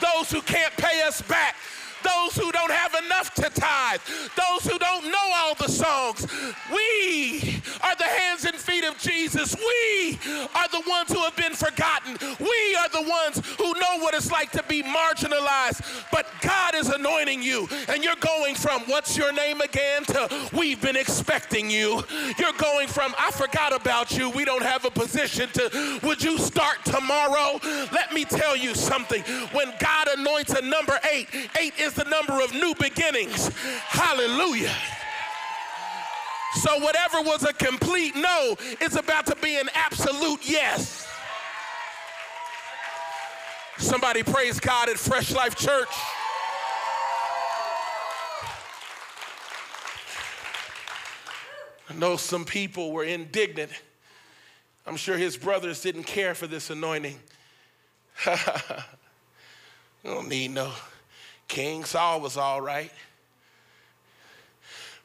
those 0.01 0.31
who 0.31 0.41
can't 0.43 0.75
pay 0.77 1.03
us 1.03 1.21
back, 1.23 1.57
those 2.05 2.37
who 2.37 2.53
don't 2.53 2.71
have 2.71 2.95
enough 3.05 3.35
to 3.35 3.51
tithe, 3.51 4.01
those 4.37 4.71
who 4.71 4.79
don't 4.79 5.05
know 5.11 5.33
all 5.37 5.55
the 5.55 5.69
songs. 5.69 6.27
We 6.71 7.63
are 7.83 7.97
the 7.97 8.05
hands 8.05 8.45
and 8.45 8.55
feet 8.55 8.85
of 8.85 8.99
Jesus. 8.99 9.57
We 9.57 10.19
are 10.55 10.69
the 10.69 10.83
ones 10.89 11.13
who 11.13 11.21
have 11.21 11.37
been 11.37 11.55
forgotten. 11.55 12.17
We 12.39 12.77
are 12.77 12.89
the 12.89 13.03
ones 13.09 13.43
who 13.59 13.73
know 13.75 13.99
what 13.99 14.15
it's 14.15 14.31
like 14.31 14.51
to 14.53 14.63
be 14.69 14.83
marginalized. 14.83 15.83
But 16.11 16.27
God 16.41 16.75
is 16.75 16.89
anointing 16.89 17.43
you, 17.43 17.69
and 17.89 18.05
you're 18.05 18.17
going 18.17 18.55
from 18.55 18.83
what's 18.83 19.17
your 19.17 19.33
name 19.33 19.61
again 19.61 20.05
to 20.05 20.49
we've 20.53 20.81
been 20.81 20.97
expecting 20.97 21.71
you. 21.71 22.03
You're 22.39 22.53
going 22.59 22.89
from 22.89 23.15
I 23.19 23.31
forgot 23.31 23.75
about 23.75 24.17
you. 24.17 24.31
We 24.31 24.45
don't 24.45 24.63
have 24.63 24.85
a 24.85 24.91
position 24.91 25.49
to 25.51 26.01
would 26.03 26.23
you 26.23 26.39
start 26.39 26.85
tomorrow? 26.85 27.59
Let 27.93 28.13
me 28.13 28.25
tell 28.25 28.57
you 28.57 28.75
something. 28.75 29.23
When 29.53 29.73
God 29.79 30.09
anoints 30.17 30.53
a 30.53 30.63
number 30.63 30.99
eight, 31.13 31.29
eight 31.59 31.75
is 31.79 31.94
the 31.95 32.05
number 32.05 32.43
of 32.43 32.53
new 32.53 32.75
beginnings. 32.75 33.49
Hallelujah. 33.89 34.75
So, 36.55 36.79
whatever 36.79 37.21
was 37.21 37.43
a 37.43 37.53
complete 37.53 38.15
no 38.15 38.57
is 38.81 38.97
about 38.97 39.27
to 39.27 39.37
be 39.37 39.57
an 39.57 39.69
absolute 39.75 40.49
yes. 40.49 41.07
Somebody 43.79 44.23
praise 44.23 44.61
God 44.61 44.89
at 44.89 44.97
Fresh 44.97 45.33
Life 45.33 45.57
Church. 45.57 45.89
I 51.91 51.95
know 51.95 52.17
some 52.17 52.45
people 52.45 52.93
were 52.93 53.05
indignant. 53.05 53.73
I'm 54.87 54.97
sure 54.97 55.17
his 55.17 55.37
brothers 55.37 55.81
didn't 55.81 56.05
care 56.05 56.35
for 56.35 56.47
this 56.47 56.71
anointing. 56.71 57.19
you 58.27 58.35
don't 60.05 60.29
need 60.29 60.53
no 60.53 60.73
king. 61.55 61.85
Saul 61.85 62.21
was 62.21 62.37
all 62.37 62.61
right. 62.61 62.91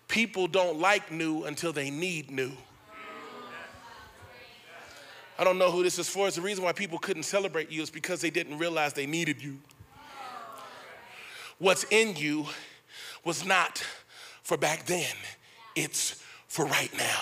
People 0.07 0.47
don't 0.47 0.79
like 0.79 1.12
new 1.12 1.43
until 1.43 1.71
they 1.71 1.91
need 1.91 2.31
new. 2.31 2.51
I 5.38 5.43
don't 5.43 5.59
know 5.59 5.71
who 5.71 5.83
this 5.83 5.99
is 5.99 6.09
for. 6.09 6.27
It's 6.27 6.35
the 6.35 6.41
reason 6.41 6.63
why 6.63 6.73
people 6.73 6.97
couldn't 6.97 7.23
celebrate 7.23 7.71
you 7.71 7.83
is 7.83 7.91
because 7.91 8.19
they 8.19 8.31
didn't 8.31 8.57
realize 8.57 8.93
they 8.93 9.05
needed 9.05 9.41
you. 9.41 9.59
What's 11.59 11.85
in 11.91 12.15
you 12.15 12.47
was 13.23 13.45
not 13.45 13.83
for 14.41 14.57
back 14.57 14.85
then, 14.88 15.15
it's 15.75 16.23
for 16.47 16.65
right 16.65 16.91
now. 16.97 17.21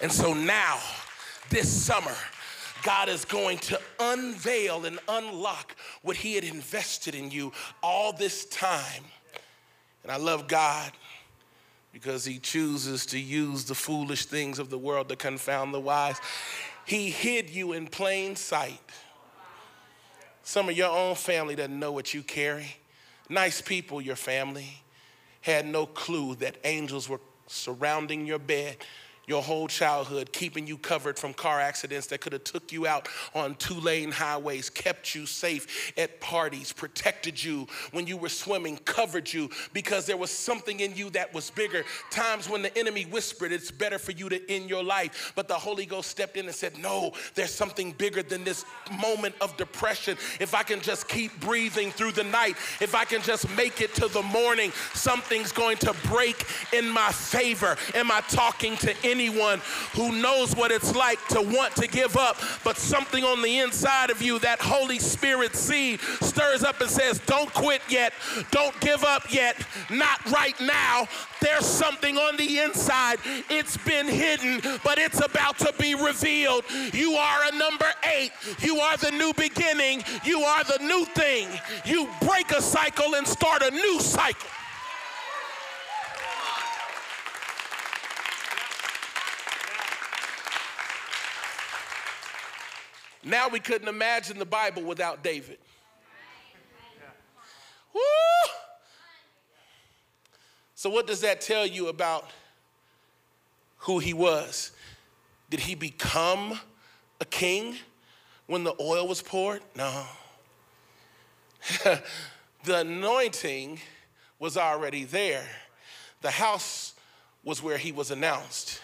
And 0.00 0.10
so 0.10 0.32
now, 0.32 0.78
this 1.50 1.70
summer, 1.70 2.16
God 2.82 3.08
is 3.08 3.24
going 3.24 3.58
to 3.58 3.80
unveil 3.98 4.84
and 4.84 4.98
unlock 5.08 5.76
what 6.02 6.16
He 6.16 6.34
had 6.34 6.44
invested 6.44 7.14
in 7.14 7.30
you 7.30 7.52
all 7.82 8.12
this 8.12 8.44
time. 8.46 9.04
And 10.02 10.10
I 10.10 10.16
love 10.16 10.48
God 10.48 10.92
because 11.92 12.24
He 12.24 12.38
chooses 12.38 13.06
to 13.06 13.18
use 13.18 13.64
the 13.64 13.74
foolish 13.74 14.26
things 14.26 14.58
of 14.58 14.70
the 14.70 14.78
world 14.78 15.08
to 15.08 15.16
confound 15.16 15.74
the 15.74 15.80
wise. 15.80 16.18
He 16.86 17.10
hid 17.10 17.50
you 17.50 17.72
in 17.72 17.86
plain 17.86 18.36
sight. 18.36 18.80
Some 20.42 20.68
of 20.68 20.76
your 20.76 20.90
own 20.90 21.14
family 21.14 21.54
doesn't 21.54 21.78
know 21.78 21.92
what 21.92 22.12
you 22.12 22.22
carry. 22.22 22.76
Nice 23.28 23.60
people, 23.60 24.00
your 24.00 24.16
family, 24.16 24.82
had 25.42 25.66
no 25.66 25.86
clue 25.86 26.34
that 26.36 26.56
angels 26.64 27.08
were 27.08 27.20
surrounding 27.46 28.26
your 28.26 28.38
bed 28.38 28.76
your 29.30 29.42
whole 29.42 29.68
childhood, 29.68 30.32
keeping 30.32 30.66
you 30.66 30.76
covered 30.76 31.16
from 31.16 31.32
car 31.32 31.60
accidents 31.60 32.08
that 32.08 32.20
could 32.20 32.32
have 32.32 32.42
took 32.42 32.72
you 32.72 32.84
out 32.84 33.08
on 33.32 33.54
two-lane 33.54 34.10
highways, 34.10 34.68
kept 34.68 35.14
you 35.14 35.24
safe 35.24 35.92
at 35.96 36.20
parties, 36.20 36.72
protected 36.72 37.42
you 37.42 37.64
when 37.92 38.08
you 38.08 38.16
were 38.16 38.28
swimming, 38.28 38.76
covered 38.78 39.32
you 39.32 39.48
because 39.72 40.04
there 40.04 40.16
was 40.16 40.32
something 40.32 40.80
in 40.80 40.96
you 40.96 41.10
that 41.10 41.32
was 41.32 41.48
bigger. 41.50 41.84
Times 42.10 42.48
when 42.48 42.60
the 42.60 42.76
enemy 42.76 43.04
whispered, 43.04 43.52
it's 43.52 43.70
better 43.70 44.00
for 44.00 44.10
you 44.10 44.28
to 44.28 44.50
end 44.50 44.68
your 44.68 44.82
life, 44.82 45.32
but 45.36 45.46
the 45.46 45.54
Holy 45.54 45.86
Ghost 45.86 46.10
stepped 46.10 46.36
in 46.36 46.46
and 46.46 46.54
said, 46.54 46.76
no, 46.76 47.12
there's 47.36 47.54
something 47.54 47.92
bigger 47.92 48.24
than 48.24 48.42
this 48.42 48.64
moment 49.00 49.36
of 49.40 49.56
depression. 49.56 50.18
If 50.40 50.54
I 50.54 50.64
can 50.64 50.80
just 50.80 51.06
keep 51.06 51.38
breathing 51.38 51.92
through 51.92 52.12
the 52.12 52.24
night, 52.24 52.56
if 52.80 52.96
I 52.96 53.04
can 53.04 53.22
just 53.22 53.48
make 53.56 53.80
it 53.80 53.94
to 53.94 54.08
the 54.08 54.22
morning, 54.22 54.72
something's 54.92 55.52
going 55.52 55.76
to 55.76 55.94
break 56.06 56.44
in 56.72 56.88
my 56.88 57.12
favor. 57.12 57.76
Am 57.94 58.10
I 58.10 58.22
talking 58.22 58.76
to 58.78 58.92
any 59.04 59.19
anyone 59.20 59.60
who 59.94 60.12
knows 60.12 60.56
what 60.56 60.70
it's 60.70 60.94
like 60.94 61.18
to 61.28 61.42
want 61.42 61.76
to 61.76 61.86
give 61.86 62.16
up, 62.16 62.36
but 62.64 62.78
something 62.78 63.22
on 63.22 63.42
the 63.42 63.58
inside 63.58 64.08
of 64.08 64.22
you, 64.22 64.38
that 64.38 64.60
Holy 64.60 64.98
Spirit 64.98 65.54
seed, 65.54 66.00
stirs 66.22 66.62
up 66.62 66.80
and 66.80 66.88
says, 66.88 67.20
Don't 67.26 67.52
quit 67.52 67.82
yet, 67.88 68.14
don't 68.50 68.78
give 68.80 69.04
up 69.04 69.32
yet, 69.32 69.56
not 69.90 70.24
right 70.30 70.58
now. 70.60 71.06
There's 71.42 71.66
something 71.66 72.16
on 72.16 72.36
the 72.36 72.60
inside. 72.60 73.18
It's 73.48 73.76
been 73.78 74.06
hidden, 74.06 74.60
but 74.84 74.98
it's 74.98 75.24
about 75.24 75.58
to 75.58 75.74
be 75.78 75.94
revealed. 75.94 76.64
You 76.92 77.14
are 77.14 77.40
a 77.52 77.56
number 77.56 77.90
eight. 78.14 78.32
You 78.60 78.78
are 78.80 78.96
the 78.96 79.10
new 79.10 79.32
beginning. 79.34 80.02
You 80.24 80.40
are 80.40 80.64
the 80.64 80.78
new 80.82 81.04
thing. 81.06 81.48
You 81.84 82.08
break 82.26 82.50
a 82.52 82.62
cycle 82.62 83.14
and 83.14 83.26
start 83.26 83.62
a 83.62 83.70
new 83.70 84.00
cycle. 84.00 84.48
Now 93.22 93.48
we 93.48 93.60
couldn't 93.60 93.88
imagine 93.88 94.38
the 94.38 94.46
Bible 94.46 94.82
without 94.82 95.22
David. 95.22 95.58
Woo! 97.92 98.00
So, 100.74 100.88
what 100.88 101.06
does 101.06 101.20
that 101.20 101.40
tell 101.40 101.66
you 101.66 101.88
about 101.88 102.30
who 103.78 103.98
he 103.98 104.14
was? 104.14 104.72
Did 105.50 105.60
he 105.60 105.74
become 105.74 106.58
a 107.20 107.24
king 107.24 107.76
when 108.46 108.64
the 108.64 108.74
oil 108.80 109.06
was 109.06 109.20
poured? 109.20 109.60
No. 109.76 110.04
the 111.84 112.76
anointing 112.76 113.80
was 114.38 114.56
already 114.56 115.04
there, 115.04 115.46
the 116.22 116.30
house 116.30 116.94
was 117.44 117.62
where 117.62 117.76
he 117.76 117.92
was 117.92 118.10
announced. 118.10 118.80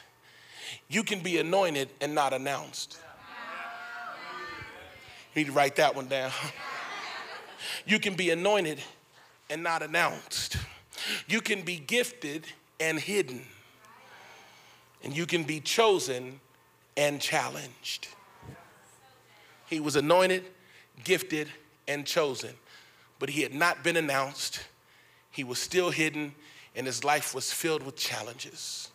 You 0.88 1.02
can 1.02 1.20
be 1.20 1.38
anointed 1.38 1.88
and 2.00 2.14
not 2.14 2.32
announced. 2.32 2.98
Need 5.36 5.46
to 5.46 5.52
write 5.52 5.76
that 5.76 5.94
one 5.94 6.06
down. 6.08 6.32
you 7.86 7.98
can 7.98 8.14
be 8.14 8.30
anointed 8.30 8.80
and 9.50 9.62
not 9.62 9.82
announced. 9.82 10.56
You 11.28 11.42
can 11.42 11.60
be 11.60 11.76
gifted 11.76 12.46
and 12.80 12.98
hidden. 12.98 13.42
And 15.04 15.14
you 15.14 15.26
can 15.26 15.44
be 15.44 15.60
chosen 15.60 16.40
and 16.96 17.20
challenged. 17.20 18.08
He 19.68 19.78
was 19.78 19.94
anointed, 19.94 20.44
gifted, 21.04 21.48
and 21.86 22.06
chosen, 22.06 22.54
but 23.18 23.28
he 23.28 23.42
had 23.42 23.54
not 23.54 23.84
been 23.84 23.96
announced. 23.96 24.60
He 25.30 25.44
was 25.44 25.58
still 25.58 25.90
hidden, 25.90 26.34
and 26.74 26.86
his 26.86 27.04
life 27.04 27.34
was 27.34 27.52
filled 27.52 27.82
with 27.82 27.96
challenges. 27.96 28.88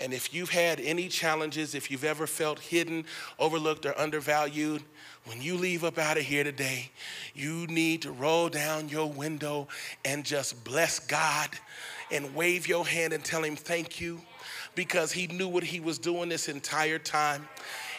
And 0.00 0.12
if 0.12 0.34
you've 0.34 0.50
had 0.50 0.80
any 0.80 1.08
challenges, 1.08 1.74
if 1.74 1.90
you've 1.90 2.04
ever 2.04 2.26
felt 2.26 2.58
hidden, 2.58 3.04
overlooked, 3.38 3.86
or 3.86 3.98
undervalued, 3.98 4.82
when 5.24 5.40
you 5.40 5.56
leave 5.56 5.84
up 5.84 5.98
out 5.98 6.16
of 6.16 6.24
here 6.24 6.44
today, 6.44 6.90
you 7.34 7.66
need 7.68 8.02
to 8.02 8.12
roll 8.12 8.48
down 8.48 8.88
your 8.88 9.10
window 9.10 9.68
and 10.04 10.24
just 10.24 10.64
bless 10.64 10.98
God 10.98 11.48
and 12.10 12.34
wave 12.34 12.68
your 12.68 12.86
hand 12.86 13.12
and 13.12 13.24
tell 13.24 13.42
him 13.42 13.56
thank 13.56 14.00
you 14.00 14.20
because 14.74 15.12
he 15.12 15.26
knew 15.28 15.48
what 15.48 15.62
he 15.62 15.80
was 15.80 15.98
doing 15.98 16.28
this 16.28 16.48
entire 16.48 16.98
time. 16.98 17.48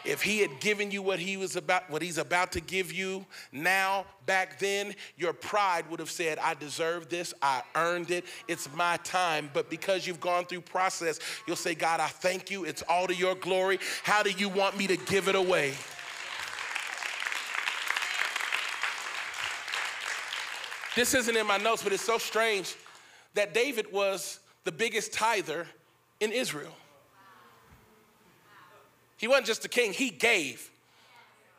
If 0.06 0.22
he 0.22 0.40
had 0.40 0.60
given 0.60 0.92
you 0.92 1.02
what 1.02 1.20
he 1.20 1.36
was 1.36 1.56
about, 1.56 1.90
what 1.90 2.02
he's 2.02 2.18
about 2.18 2.52
to 2.52 2.62
give 2.62 2.92
you 2.92 3.26
now, 3.52 4.06
back 4.26 4.60
then, 4.60 4.94
your 5.18 5.34
pride 5.34 5.90
would 5.90 6.00
have 6.00 6.12
said, 6.12 6.38
I 6.38 6.54
deserve 6.54 7.10
this, 7.10 7.34
I 7.42 7.64
earned 7.74 8.12
it, 8.12 8.26
it's 8.48 8.72
my 8.76 8.98
time. 8.98 9.50
But 9.54 9.70
because 9.70 10.06
you've 10.06 10.20
gone 10.20 10.46
through 10.46 10.62
process, 10.62 11.20
you'll 11.48 11.56
say, 11.56 11.74
God, 11.74 12.00
I 12.00 12.08
thank 12.08 12.52
you, 12.52 12.66
it's 12.66 12.84
all 12.84 13.08
to 13.08 13.16
your 13.16 13.36
glory. 13.36 13.80
How 14.04 14.22
do 14.22 14.30
you 14.30 14.48
want 14.48 14.78
me 14.78 14.86
to 14.88 14.98
give 14.98 15.28
it 15.28 15.36
away? 15.36 15.74
This 20.96 21.14
isn't 21.14 21.36
in 21.36 21.46
my 21.46 21.58
notes, 21.58 21.84
but 21.84 21.92
it's 21.92 22.04
so 22.04 22.18
strange 22.18 22.76
that 23.34 23.54
David 23.54 23.92
was 23.92 24.40
the 24.64 24.72
biggest 24.72 25.14
tither 25.14 25.68
in 26.20 26.32
Israel. 26.32 26.72
He 29.18 29.28
wasn't 29.28 29.48
just 29.48 29.66
a 29.66 29.70
king, 29.70 29.94
he 29.94 30.10
gave. 30.10 30.70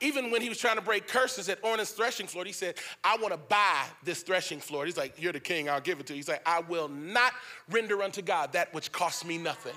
Even 0.01 0.31
when 0.31 0.42
he 0.42 0.51
was 0.51 0.59
trying 0.59 0.77
to 0.77 0.83
break 0.83 1.09
curses 1.09 1.49
at 1.49 1.59
Ornan's 1.64 1.90
threshing 1.90 2.27
floor, 2.27 2.45
he 2.45 2.53
said, 2.53 2.75
I 3.03 3.16
want 3.16 3.33
to 3.33 3.38
buy 3.38 3.85
this 4.05 4.23
threshing 4.23 4.61
floor. 4.61 4.85
He's 4.85 4.99
like, 4.99 5.14
You're 5.19 5.33
the 5.33 5.40
king, 5.40 5.71
I'll 5.71 5.81
give 5.81 6.01
it 6.01 6.07
to 6.07 6.12
you. 6.12 6.19
He's 6.19 6.29
like, 6.29 6.42
I 6.45 6.61
will 6.61 6.88
not 6.88 7.33
render 7.71 8.03
unto 8.03 8.21
God 8.21 8.53
that 8.53 8.75
which 8.75 8.92
costs 8.92 9.25
me 9.25 9.38
nothing. 9.38 9.75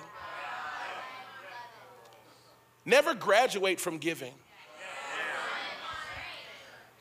Never 2.85 3.13
graduate 3.13 3.79
from 3.79 3.97
giving. 3.97 4.33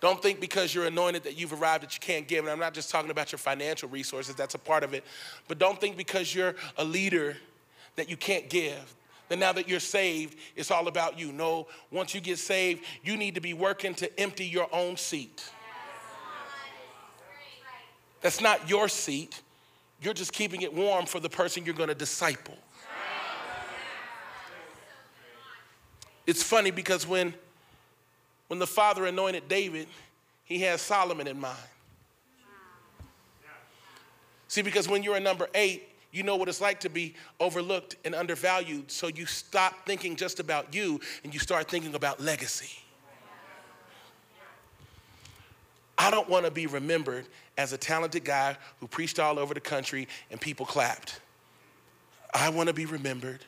Don't 0.01 0.23
think 0.23 0.41
because 0.41 0.73
you're 0.73 0.87
anointed 0.87 1.25
that 1.25 1.37
you've 1.37 1.53
arrived 1.53 1.83
that 1.83 1.95
you 1.95 2.01
can't 2.01 2.29
give. 2.29 2.45
And 2.45 2.53
I'm 2.53 2.61
not 2.61 2.73
just 2.73 2.91
talking 2.91 3.11
about 3.11 3.33
your 3.33 3.39
financial 3.39 3.89
resources, 3.89 4.35
that's 4.37 4.55
a 4.55 4.59
part 4.59 4.85
of 4.85 4.95
it. 4.95 5.05
But 5.49 5.59
don't 5.59 5.81
think 5.81 5.97
because 5.97 6.33
you're 6.33 6.55
a 6.77 6.85
leader 6.85 7.37
that 7.97 8.09
you 8.09 8.17
can't 8.17 8.49
give. 8.49 8.95
Then 9.29 9.41
now 9.41 9.53
that 9.53 9.69
you're 9.69 9.81
saved, 9.81 10.39
it's 10.57 10.71
all 10.71 10.89
about 10.89 11.19
you. 11.19 11.33
No, 11.33 11.67
once 11.91 12.15
you 12.15 12.21
get 12.21 12.39
saved, 12.39 12.85
you 13.03 13.17
need 13.17 13.35
to 13.35 13.41
be 13.41 13.53
working 13.53 13.95
to 13.97 14.21
empty 14.21 14.47
your 14.47 14.69
own 14.73 14.97
seat. 14.97 15.51
That's 18.21 18.41
not 18.41 18.69
your 18.69 18.89
seat. 18.89 19.41
You're 20.01 20.15
just 20.15 20.33
keeping 20.33 20.63
it 20.63 20.73
warm 20.73 21.07
for 21.07 21.21
the 21.21 21.29
person 21.29 21.65
you're 21.65 21.75
going 21.75 21.89
to 21.89 21.95
disciple. 21.95 22.57
It's 26.27 26.43
funny 26.43 26.71
because 26.71 27.07
when 27.07 27.35
when 28.49 28.59
the 28.59 28.67
Father 28.67 29.07
anointed 29.07 29.49
David, 29.49 29.89
he 30.45 30.61
had 30.61 30.81
Solomon 30.81 31.27
in 31.27 31.39
mind. 31.39 31.57
See, 34.49 34.63
because 34.63 34.89
when 34.89 35.03
you're 35.03 35.17
a 35.17 35.21
number 35.21 35.49
eight, 35.55 35.88
you 36.11 36.23
know 36.23 36.37
what 36.37 36.49
it's 36.49 36.61
like 36.61 36.81
to 36.81 36.89
be 36.89 37.15
overlooked 37.39 37.97
and 38.05 38.15
undervalued. 38.15 38.91
So 38.91 39.09
you 39.09 39.27
stop 39.27 39.87
thinking 39.87 40.17
just 40.17 40.41
about 40.41 40.75
you 40.75 41.01
and 41.23 41.35
you 41.35 41.41
start 41.41 41.69
thinking 41.69 41.95
about 41.95 42.21
legacy. 42.21 42.79
I 45.99 46.11
don't 46.11 46.29
want 46.29 46.45
to 46.45 46.51
be 46.51 46.67
remembered 46.67 47.27
as 47.57 47.73
a 47.73 47.77
talented 47.77 48.25
guy 48.25 48.57
who 48.81 48.87
preached 48.87 49.19
all 49.19 49.39
over 49.39 49.53
the 49.53 49.61
country 49.61 50.07
and 50.31 50.41
people 50.41 50.65
clapped. 50.65 51.21
I 52.33 52.49
want 52.51 52.69
to 52.69 52.75
be 52.75 52.87
remembered 52.87 53.41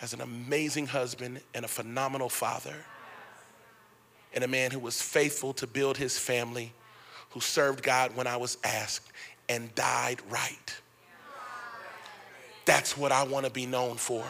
as 0.00 0.14
an 0.14 0.22
amazing 0.22 0.86
husband 0.86 1.40
and 1.54 1.64
a 1.64 1.68
phenomenal 1.68 2.28
father 2.28 2.74
and 4.34 4.44
a 4.44 4.48
man 4.48 4.70
who 4.70 4.78
was 4.78 5.00
faithful 5.00 5.52
to 5.54 5.66
build 5.66 5.96
his 5.96 6.18
family, 6.18 6.72
who 7.30 7.40
served 7.40 7.82
God 7.82 8.16
when 8.16 8.26
I 8.26 8.36
was 8.36 8.58
asked, 8.64 9.12
and 9.48 9.74
died 9.74 10.20
right. 10.28 10.80
That's 12.66 12.96
what 12.96 13.12
I 13.12 13.22
want 13.22 13.46
to 13.46 13.52
be 13.52 13.64
known 13.64 13.96
for. 13.96 14.24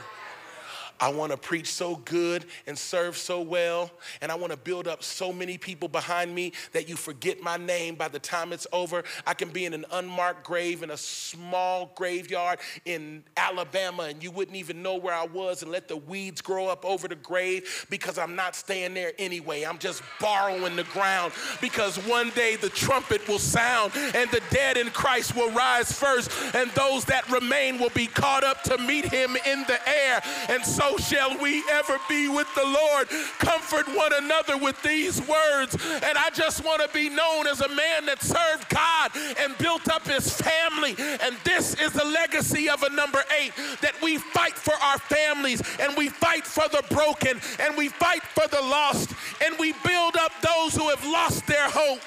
I 1.00 1.10
want 1.10 1.32
to 1.32 1.38
preach 1.38 1.68
so 1.68 1.96
good 1.96 2.44
and 2.66 2.78
serve 2.78 3.16
so 3.16 3.40
well, 3.40 3.90
and 4.20 4.32
I 4.32 4.34
want 4.34 4.52
to 4.52 4.56
build 4.56 4.88
up 4.88 5.02
so 5.02 5.32
many 5.32 5.58
people 5.58 5.88
behind 5.88 6.34
me 6.34 6.52
that 6.72 6.88
you 6.88 6.96
forget 6.96 7.42
my 7.42 7.56
name 7.56 7.94
by 7.94 8.08
the 8.08 8.18
time 8.18 8.52
it's 8.52 8.66
over. 8.72 9.04
I 9.26 9.34
can 9.34 9.50
be 9.50 9.64
in 9.64 9.74
an 9.74 9.84
unmarked 9.92 10.44
grave 10.44 10.82
in 10.82 10.90
a 10.90 10.96
small 10.96 11.92
graveyard 11.94 12.60
in 12.84 13.24
Alabama, 13.36 14.04
and 14.04 14.22
you 14.22 14.30
wouldn't 14.30 14.56
even 14.56 14.82
know 14.82 14.96
where 14.96 15.14
I 15.14 15.26
was, 15.26 15.62
and 15.62 15.70
let 15.70 15.88
the 15.88 15.96
weeds 15.96 16.40
grow 16.40 16.68
up 16.68 16.84
over 16.84 17.08
the 17.08 17.16
grave 17.16 17.86
because 17.90 18.18
I'm 18.18 18.36
not 18.36 18.56
staying 18.56 18.94
there 18.94 19.12
anyway. 19.18 19.64
I'm 19.64 19.78
just 19.78 20.02
borrowing 20.20 20.76
the 20.76 20.84
ground 20.84 21.32
because 21.60 21.96
one 22.06 22.30
day 22.30 22.56
the 22.56 22.70
trumpet 22.70 23.26
will 23.28 23.38
sound, 23.38 23.92
and 24.14 24.30
the 24.30 24.42
dead 24.50 24.76
in 24.76 24.88
Christ 24.90 25.36
will 25.36 25.50
rise 25.50 25.92
first, 25.92 26.30
and 26.54 26.70
those 26.70 27.04
that 27.06 27.30
remain 27.30 27.78
will 27.78 27.90
be 27.90 28.06
caught 28.06 28.44
up 28.44 28.62
to 28.64 28.78
meet 28.78 29.04
him 29.04 29.36
in 29.46 29.64
the 29.64 29.78
air. 29.88 30.22
And 30.48 30.64
so 30.64 30.85
so 30.86 30.96
shall 30.98 31.36
we 31.38 31.64
ever 31.70 31.98
be 32.08 32.28
with 32.28 32.52
the 32.54 32.64
Lord. 32.64 33.08
Comfort 33.38 33.88
one 33.96 34.12
another 34.14 34.56
with 34.56 34.80
these 34.82 35.20
words. 35.26 35.74
And 36.02 36.18
I 36.18 36.30
just 36.32 36.64
want 36.64 36.82
to 36.82 36.88
be 36.94 37.08
known 37.08 37.46
as 37.46 37.60
a 37.60 37.68
man 37.68 38.06
that 38.06 38.22
served 38.22 38.68
God 38.68 39.10
and 39.38 39.56
built 39.58 39.88
up 39.88 40.06
his 40.06 40.40
family. 40.40 40.94
And 40.98 41.36
this 41.44 41.74
is 41.80 41.92
the 41.92 42.04
legacy 42.04 42.68
of 42.68 42.82
a 42.82 42.90
number 42.90 43.22
eight 43.40 43.52
that 43.80 43.94
we 44.02 44.18
fight 44.18 44.54
for 44.54 44.74
our 44.74 44.98
families 44.98 45.62
and 45.80 45.96
we 45.96 46.08
fight 46.08 46.46
for 46.46 46.68
the 46.68 46.84
broken 46.90 47.40
and 47.60 47.76
we 47.76 47.88
fight 47.88 48.22
for 48.22 48.46
the 48.48 48.60
lost 48.60 49.12
and 49.44 49.58
we 49.58 49.72
build 49.84 50.16
up 50.16 50.32
those 50.42 50.74
who 50.74 50.88
have 50.88 51.04
lost 51.04 51.46
their 51.46 51.68
hope. 51.68 52.00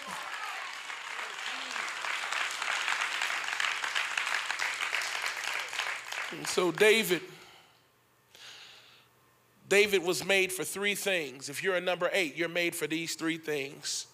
And 6.31 6.47
so 6.47 6.71
David 6.71 7.21
David 9.69 10.03
was 10.03 10.25
made 10.25 10.51
for 10.51 10.63
three 10.63 10.95
things. 10.95 11.47
If 11.47 11.63
you're 11.63 11.75
a 11.75 11.81
number 11.81 12.09
eight, 12.11 12.35
you're 12.35 12.49
made 12.49 12.75
for 12.75 12.87
these 12.87 13.13
three 13.13 13.37
things. 13.37 14.07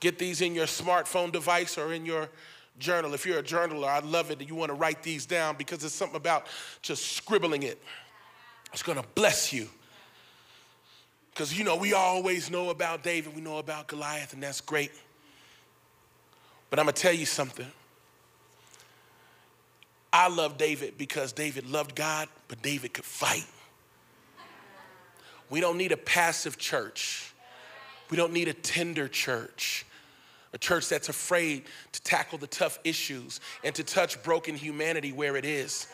Get 0.00 0.18
these 0.18 0.40
in 0.40 0.54
your 0.54 0.66
smartphone 0.66 1.30
device 1.30 1.76
or 1.76 1.92
in 1.92 2.06
your 2.06 2.30
journal. 2.78 3.12
If 3.12 3.26
you're 3.26 3.38
a 3.38 3.42
journaler, 3.42 3.86
I 3.86 3.98
love 3.98 4.30
it 4.30 4.40
you 4.40 4.54
want 4.54 4.70
to 4.70 4.74
write 4.74 5.02
these 5.02 5.26
down 5.26 5.56
because 5.56 5.84
it's 5.84 5.94
something 5.94 6.16
about 6.16 6.46
just 6.80 7.12
scribbling 7.12 7.64
it. 7.64 7.80
It's 8.72 8.82
going 8.82 8.98
to 8.98 9.06
bless 9.14 9.52
you. 9.52 9.68
Because, 11.32 11.56
you 11.56 11.62
know, 11.62 11.76
we 11.76 11.92
always 11.92 12.50
know 12.50 12.70
about 12.70 13.02
David, 13.02 13.34
we 13.34 13.42
know 13.42 13.58
about 13.58 13.88
Goliath, 13.88 14.32
and 14.32 14.42
that's 14.42 14.62
great. 14.62 14.90
But 16.70 16.78
I'm 16.78 16.86
going 16.86 16.94
to 16.94 17.00
tell 17.00 17.12
you 17.12 17.26
something. 17.26 17.66
I 20.12 20.28
love 20.28 20.56
David 20.56 20.96
because 20.96 21.32
David 21.32 21.68
loved 21.68 21.94
God, 21.94 22.28
but 22.48 22.62
David 22.62 22.94
could 22.94 23.04
fight. 23.04 23.46
We 25.50 25.60
don't 25.60 25.76
need 25.76 25.92
a 25.92 25.96
passive 25.96 26.56
church. 26.56 27.34
We 28.10 28.16
don't 28.16 28.32
need 28.32 28.48
a 28.48 28.52
tender 28.52 29.08
church, 29.08 29.84
a 30.52 30.58
church 30.58 30.88
that's 30.88 31.08
afraid 31.08 31.64
to 31.92 32.02
tackle 32.02 32.38
the 32.38 32.46
tough 32.46 32.78
issues 32.82 33.40
and 33.62 33.74
to 33.74 33.84
touch 33.84 34.22
broken 34.22 34.54
humanity 34.54 35.12
where 35.12 35.36
it 35.36 35.44
is. 35.44 35.86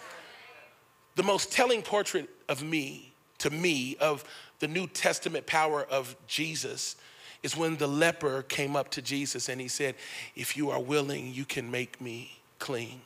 The 1.17 1.23
most 1.23 1.51
telling 1.53 1.83
portrait 1.83 2.29
of 2.49 2.63
me, 2.63 3.13
to 3.39 3.51
me, 3.51 3.97
of 4.01 4.25
the 4.61 4.69
New 4.69 4.87
Testament 4.87 5.47
power 5.47 5.83
of 5.83 6.15
Jesus 6.27 6.97
is 7.43 7.57
when 7.57 7.77
the 7.77 7.87
leper 7.87 8.43
came 8.43 8.77
up 8.77 8.91
to 8.91 9.03
Jesus 9.03 9.49
and 9.49 9.61
he 9.61 9.69
said, 9.69 9.95
If 10.35 10.57
you 10.57 10.71
are 10.71 10.81
willing, 10.81 11.33
you 11.33 11.45
can 11.45 11.71
make 11.71 12.01
me 12.01 12.39
clean. 12.59 13.01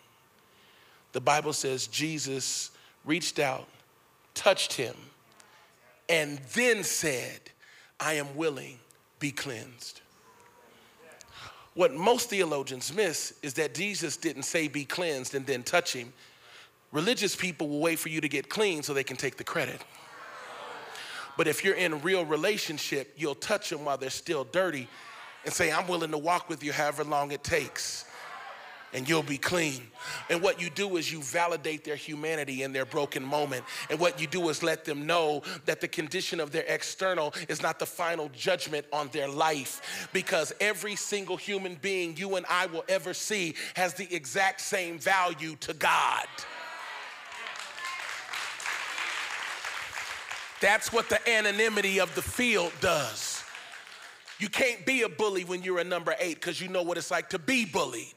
The 1.12 1.20
Bible 1.20 1.52
says 1.52 1.88
Jesus 1.88 2.70
reached 3.04 3.38
out, 3.38 3.66
touched 4.34 4.74
him, 4.74 4.94
and 6.10 6.38
then 6.54 6.82
said, 6.82 7.40
I 8.00 8.14
am 8.14 8.36
willing, 8.36 8.78
be 9.20 9.30
cleansed. 9.30 10.00
What 11.74 11.94
most 11.94 12.28
theologians 12.28 12.92
miss 12.92 13.32
is 13.42 13.54
that 13.54 13.74
Jesus 13.74 14.16
didn't 14.16 14.42
say 14.42 14.66
be 14.66 14.84
cleansed 14.84 15.36
and 15.36 15.46
then 15.46 15.62
touch 15.62 15.92
him. 15.92 16.12
Religious 16.90 17.36
people 17.36 17.68
will 17.68 17.78
wait 17.78 18.00
for 18.00 18.08
you 18.08 18.20
to 18.20 18.28
get 18.28 18.48
clean 18.48 18.82
so 18.82 18.92
they 18.92 19.04
can 19.04 19.16
take 19.16 19.36
the 19.36 19.44
credit. 19.44 19.80
But 21.36 21.46
if 21.46 21.64
you're 21.64 21.76
in 21.76 21.92
a 21.92 21.96
real 21.96 22.24
relationship, 22.24 23.14
you'll 23.16 23.36
touch 23.36 23.70
them 23.70 23.84
while 23.84 23.96
they're 23.96 24.10
still 24.10 24.42
dirty 24.42 24.88
and 25.44 25.54
say, 25.54 25.70
I'm 25.70 25.86
willing 25.86 26.10
to 26.10 26.18
walk 26.18 26.48
with 26.48 26.64
you 26.64 26.72
however 26.72 27.04
long 27.04 27.30
it 27.30 27.44
takes 27.44 28.04
and 28.92 29.08
you'll 29.08 29.22
be 29.22 29.38
clean. 29.38 29.82
And 30.28 30.42
what 30.42 30.60
you 30.60 30.70
do 30.70 30.96
is 30.96 31.12
you 31.12 31.22
validate 31.22 31.84
their 31.84 31.96
humanity 31.96 32.62
in 32.62 32.72
their 32.72 32.84
broken 32.84 33.24
moment. 33.24 33.64
And 33.88 34.00
what 34.00 34.20
you 34.20 34.26
do 34.26 34.48
is 34.48 34.62
let 34.62 34.84
them 34.84 35.06
know 35.06 35.42
that 35.66 35.80
the 35.80 35.88
condition 35.88 36.40
of 36.40 36.50
their 36.50 36.64
external 36.66 37.34
is 37.48 37.62
not 37.62 37.78
the 37.78 37.86
final 37.86 38.28
judgment 38.30 38.86
on 38.92 39.08
their 39.12 39.28
life. 39.28 40.08
Because 40.12 40.52
every 40.60 40.96
single 40.96 41.36
human 41.36 41.76
being 41.76 42.16
you 42.16 42.36
and 42.36 42.46
I 42.48 42.66
will 42.66 42.84
ever 42.88 43.14
see 43.14 43.54
has 43.74 43.94
the 43.94 44.12
exact 44.14 44.60
same 44.60 44.98
value 44.98 45.56
to 45.60 45.74
God. 45.74 46.26
That's 50.60 50.92
what 50.92 51.08
the 51.08 51.26
anonymity 51.28 52.00
of 52.00 52.14
the 52.14 52.22
field 52.22 52.72
does. 52.80 53.42
You 54.38 54.48
can't 54.48 54.84
be 54.86 55.02
a 55.02 55.08
bully 55.08 55.44
when 55.44 55.62
you're 55.62 55.80
a 55.80 55.84
number 55.84 56.14
eight 56.18 56.34
because 56.34 56.60
you 56.60 56.68
know 56.68 56.82
what 56.82 56.98
it's 56.98 57.10
like 57.10 57.30
to 57.30 57.38
be 57.38 57.64
bullied. 57.64 58.14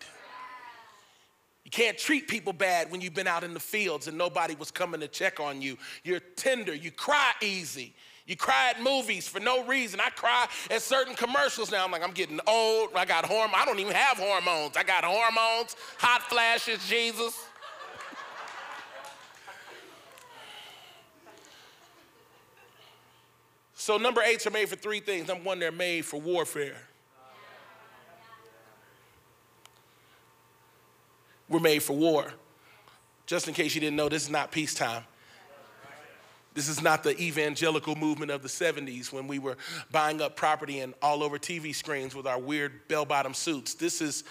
Can't 1.74 1.98
treat 1.98 2.28
people 2.28 2.54
bad 2.54 2.92
when 2.92 3.02
you've 3.02 3.16
been 3.16 3.26
out 3.26 3.44
in 3.44 3.56
the 3.56 3.60
fields 3.60 4.08
and 4.08 4.16
nobody 4.16 4.54
was 4.54 4.70
coming 4.70 5.00
to 5.00 5.08
check 5.08 5.40
on 5.40 5.60
you. 5.60 5.76
You're 6.04 6.20
tender, 6.20 6.76
you 6.76 6.92
cry 6.92 7.32
easy. 7.42 7.96
You 8.28 8.38
cry 8.38 8.70
at 8.70 8.84
movies 8.84 9.28
for 9.28 9.40
no 9.40 9.66
reason. 9.66 10.00
I 10.00 10.12
cry 10.12 10.46
at 10.70 10.84
certain 10.84 11.16
commercials 11.16 11.72
now. 11.72 11.84
I'm 11.84 11.90
like, 11.90 12.04
I'm 12.04 12.12
getting 12.12 12.40
old. 12.46 12.92
I 12.96 13.06
got 13.06 13.26
hormones. 13.26 13.56
I 13.58 13.66
don't 13.66 13.80
even 13.80 13.96
have 13.96 14.18
hormones. 14.18 14.78
I 14.78 14.84
got 14.84 15.04
hormones, 15.04 15.76
hot 15.98 16.22
flashes, 16.30 16.88
Jesus. 16.88 17.44
so, 23.74 23.98
number 23.98 24.22
eights 24.22 24.46
are 24.46 24.52
made 24.52 24.70
for 24.70 24.76
three 24.76 25.00
things. 25.00 25.28
Number 25.28 25.44
one, 25.44 25.58
they're 25.58 25.72
made 25.72 26.06
for 26.06 26.22
warfare. 26.22 26.78
We're 31.54 31.60
made 31.60 31.84
for 31.84 31.94
war. 31.94 32.34
Just 33.28 33.48
in 33.48 33.54
case 33.54 33.76
you 33.76 33.82
didn't 33.82 33.96
know, 33.96 34.10
this 34.10 34.24
is 34.24 34.32
not 34.32 34.52
peacetime. 34.52 35.04
This 36.56 36.68
is 36.68 36.82
not 36.82 37.04
the 37.04 37.16
evangelical 37.22 37.96
movement 37.96 38.32
of 38.32 38.42
the 38.42 38.50
70s 38.50 39.14
when 39.14 39.28
we 39.28 39.38
were 39.38 39.58
buying 39.92 40.20
up 40.20 40.36
property 40.36 40.80
and 40.80 40.96
all 41.00 41.22
over 41.22 41.38
TV 41.38 41.76
screens 41.76 42.16
with 42.16 42.26
our 42.26 42.40
weird 42.40 42.88
bell 42.88 43.06
bottom 43.06 43.36
suits. 43.36 43.76
This 43.76 44.02
is, 44.02 44.24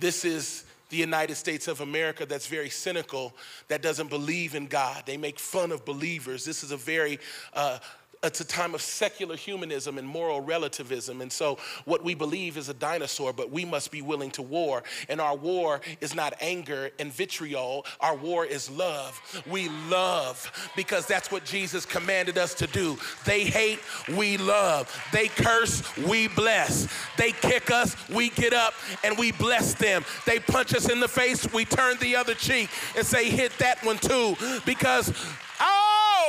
this 0.00 0.24
is 0.24 0.64
the 0.88 0.96
United 0.96 1.36
States 1.36 1.68
of 1.68 1.80
America 1.80 2.26
that's 2.26 2.48
very 2.48 2.70
cynical, 2.70 3.36
that 3.68 3.80
doesn't 3.80 4.10
believe 4.10 4.56
in 4.56 4.66
God. 4.66 5.04
They 5.06 5.16
make 5.16 5.38
fun 5.38 5.70
of 5.70 5.84
believers. 5.84 6.44
This 6.44 6.64
is 6.64 6.72
a 6.72 6.76
very 6.76 7.20
uh, 7.54 7.78
Uh, 8.20 8.26
it's 8.26 8.40
a 8.40 8.44
time 8.44 8.74
of 8.74 8.82
secular 8.82 9.36
humanism 9.36 9.96
and 9.96 10.06
moral 10.06 10.40
relativism. 10.40 11.20
And 11.20 11.30
so, 11.30 11.58
what 11.84 12.02
we 12.02 12.14
believe 12.14 12.56
is 12.56 12.68
a 12.68 12.74
dinosaur, 12.74 13.32
but 13.32 13.50
we 13.50 13.64
must 13.64 13.92
be 13.92 14.02
willing 14.02 14.30
to 14.32 14.42
war. 14.42 14.82
And 15.08 15.20
our 15.20 15.36
war 15.36 15.80
is 16.00 16.14
not 16.14 16.34
anger 16.40 16.90
and 16.98 17.12
vitriol, 17.12 17.86
our 18.00 18.16
war 18.16 18.44
is 18.44 18.70
love. 18.70 19.20
We 19.48 19.68
love 19.88 20.70
because 20.74 21.06
that's 21.06 21.30
what 21.30 21.44
Jesus 21.44 21.86
commanded 21.86 22.38
us 22.38 22.54
to 22.54 22.66
do. 22.66 22.98
They 23.24 23.44
hate, 23.44 23.78
we 24.16 24.36
love. 24.36 24.92
They 25.12 25.28
curse, 25.28 25.82
we 25.96 26.28
bless. 26.28 26.88
They 27.16 27.32
kick 27.32 27.70
us, 27.70 27.96
we 28.08 28.30
get 28.30 28.52
up 28.52 28.74
and 29.04 29.16
we 29.16 29.32
bless 29.32 29.74
them. 29.74 30.04
They 30.26 30.40
punch 30.40 30.74
us 30.74 30.88
in 30.88 31.00
the 31.00 31.08
face, 31.08 31.50
we 31.52 31.64
turn 31.64 31.96
the 31.98 32.16
other 32.16 32.34
cheek 32.34 32.68
and 32.96 33.06
say, 33.06 33.30
hit 33.30 33.52
that 33.58 33.84
one 33.84 33.98
too. 33.98 34.36
Because, 34.64 35.12
oh, 35.60 35.77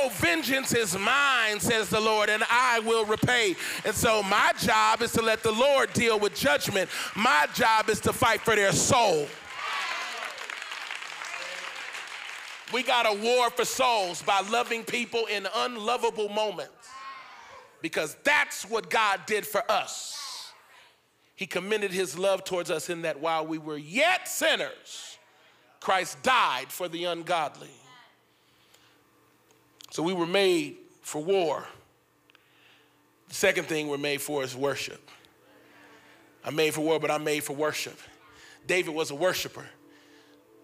Oh, 0.02 0.08
vengeance 0.14 0.72
is 0.72 0.96
mine, 0.96 1.60
says 1.60 1.90
the 1.90 2.00
Lord, 2.00 2.30
and 2.30 2.42
I 2.48 2.80
will 2.80 3.04
repay. 3.04 3.54
And 3.84 3.94
so 3.94 4.22
my 4.22 4.52
job 4.58 5.02
is 5.02 5.12
to 5.12 5.20
let 5.20 5.42
the 5.42 5.52
Lord 5.52 5.92
deal 5.92 6.18
with 6.18 6.34
judgment. 6.34 6.88
My 7.14 7.46
job 7.52 7.90
is 7.90 8.00
to 8.00 8.12
fight 8.14 8.40
for 8.40 8.56
their 8.56 8.72
soul. 8.72 9.26
We 12.72 12.82
got 12.82 13.06
a 13.06 13.12
war 13.12 13.50
for 13.50 13.66
souls 13.66 14.22
by 14.22 14.40
loving 14.50 14.84
people 14.84 15.26
in 15.26 15.46
unlovable 15.54 16.30
moments 16.30 16.72
because 17.82 18.16
that's 18.24 18.64
what 18.70 18.88
God 18.88 19.20
did 19.26 19.46
for 19.46 19.70
us. 19.70 20.52
He 21.36 21.46
commended 21.46 21.90
his 21.90 22.18
love 22.18 22.44
towards 22.44 22.70
us 22.70 22.88
in 22.88 23.02
that 23.02 23.20
while 23.20 23.46
we 23.46 23.58
were 23.58 23.78
yet 23.78 24.28
sinners, 24.28 25.18
Christ 25.80 26.22
died 26.22 26.66
for 26.68 26.88
the 26.88 27.04
ungodly. 27.04 27.68
So 29.90 30.02
we 30.02 30.12
were 30.12 30.26
made 30.26 30.76
for 31.02 31.22
war. 31.22 31.66
The 33.28 33.34
second 33.34 33.66
thing 33.66 33.88
we're 33.88 33.98
made 33.98 34.20
for 34.20 34.42
is 34.42 34.56
worship. 34.56 35.10
I'm 36.44 36.56
made 36.56 36.74
for 36.74 36.80
war, 36.80 36.98
but 36.98 37.10
I'm 37.10 37.24
made 37.24 37.44
for 37.44 37.54
worship. 37.54 37.98
David 38.66 38.94
was 38.94 39.10
a 39.10 39.14
worshiper. 39.14 39.66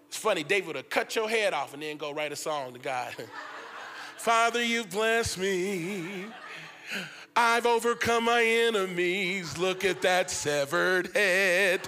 It's 0.07 0.17
funny, 0.17 0.43
David 0.43 0.75
would 0.75 0.89
cut 0.89 1.15
your 1.15 1.29
head 1.29 1.53
off 1.53 1.73
and 1.73 1.83
then 1.83 1.97
go 1.97 2.13
write 2.13 2.31
a 2.31 2.35
song 2.35 2.73
to 2.73 2.79
God. 2.79 3.13
Father, 4.17 4.63
you've 4.63 4.89
blessed 4.89 5.37
me. 5.37 6.25
I've 7.35 7.65
overcome 7.65 8.23
my 8.25 8.43
enemies. 8.43 9.57
Look 9.57 9.85
at 9.85 10.01
that 10.01 10.31
severed 10.31 11.15
head. 11.15 11.87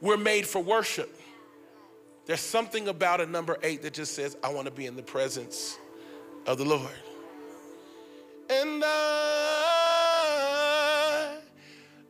We're 0.00 0.16
made 0.16 0.46
for 0.46 0.62
worship. 0.62 1.19
There's 2.26 2.40
something 2.40 2.88
about 2.88 3.20
a 3.20 3.26
number 3.26 3.58
eight 3.62 3.82
that 3.82 3.94
just 3.94 4.14
says, 4.14 4.36
I 4.42 4.52
want 4.52 4.66
to 4.66 4.70
be 4.72 4.86
in 4.86 4.96
the 4.96 5.02
presence 5.02 5.78
of 6.46 6.58
the 6.58 6.64
Lord. 6.64 6.88
And 8.48 8.82
I, 8.84 10.10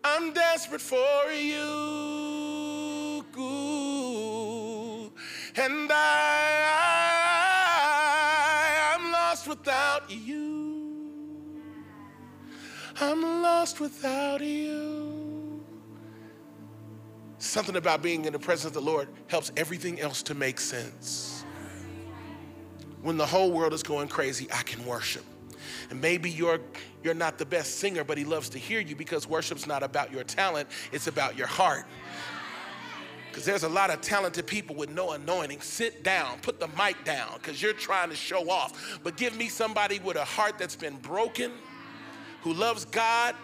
I'm 0.05 0.33
desperate 0.33 0.81
for 0.81 1.33
you. 1.33 2.11
And 5.57 5.91
I, 5.93 6.57
I'm 8.95 9.13
lost 9.13 9.47
without 9.47 10.11
you. 10.11 11.61
I'm 12.99 13.43
lost 13.43 13.79
without 13.79 14.41
you. 14.41 15.20
Something 17.41 17.77
about 17.77 18.03
being 18.03 18.27
in 18.27 18.35
the 18.35 18.39
presence 18.39 18.67
of 18.67 18.75
the 18.75 18.83
Lord 18.83 19.09
helps 19.27 19.51
everything 19.57 19.99
else 19.99 20.23
to 20.25 20.35
make 20.35 20.61
sense. 20.61 21.43
When 23.01 23.17
the 23.17 23.25
whole 23.25 23.51
world 23.51 23.73
is 23.73 23.83
going 23.83 24.09
crazy, 24.09 24.47
I 24.53 24.63
can 24.63 24.85
worship. 24.85 25.25
And 25.89 26.01
maybe 26.03 26.29
you're 26.29 26.61
you're 27.03 27.15
not 27.15 27.39
the 27.39 27.47
best 27.47 27.79
singer, 27.79 28.05
but 28.05 28.19
he 28.19 28.25
loves 28.25 28.51
to 28.51 28.59
hear 28.59 28.79
you 28.79 28.95
because 28.95 29.27
worship's 29.27 29.67
not 29.67 29.83
about 29.83 30.13
your 30.13 30.23
talent, 30.23 30.69
it's 30.93 31.07
about 31.07 31.39
your 31.39 31.47
heart. 31.47 31.87
Because 33.31 33.47
there's 33.47 33.63
a 33.63 33.69
lot 33.71 33.89
of 33.89 34.03
talented 34.03 34.47
people 34.47 34.77
with 34.77 34.91
no 34.91 35.13
anointing. 35.13 35.63
Sit 35.63 36.05
down, 36.05 36.41
put 36.41 36.61
the 36.61 36.69
mic 36.77 37.03
down, 37.05 37.31
because 37.35 37.63
you're 37.63 37.73
trying 37.73 38.11
to 38.11 38.17
show 38.17 38.51
off. 38.51 39.01
But 39.03 39.17
give 39.17 39.35
me 39.35 39.49
somebody 39.49 39.99
with 40.01 40.17
a 40.17 40.25
heart 40.25 40.59
that's 40.59 40.77
been 40.77 40.97
broken, 40.97 41.53
who 42.43 42.53
loves 42.53 42.85
God. 42.85 43.35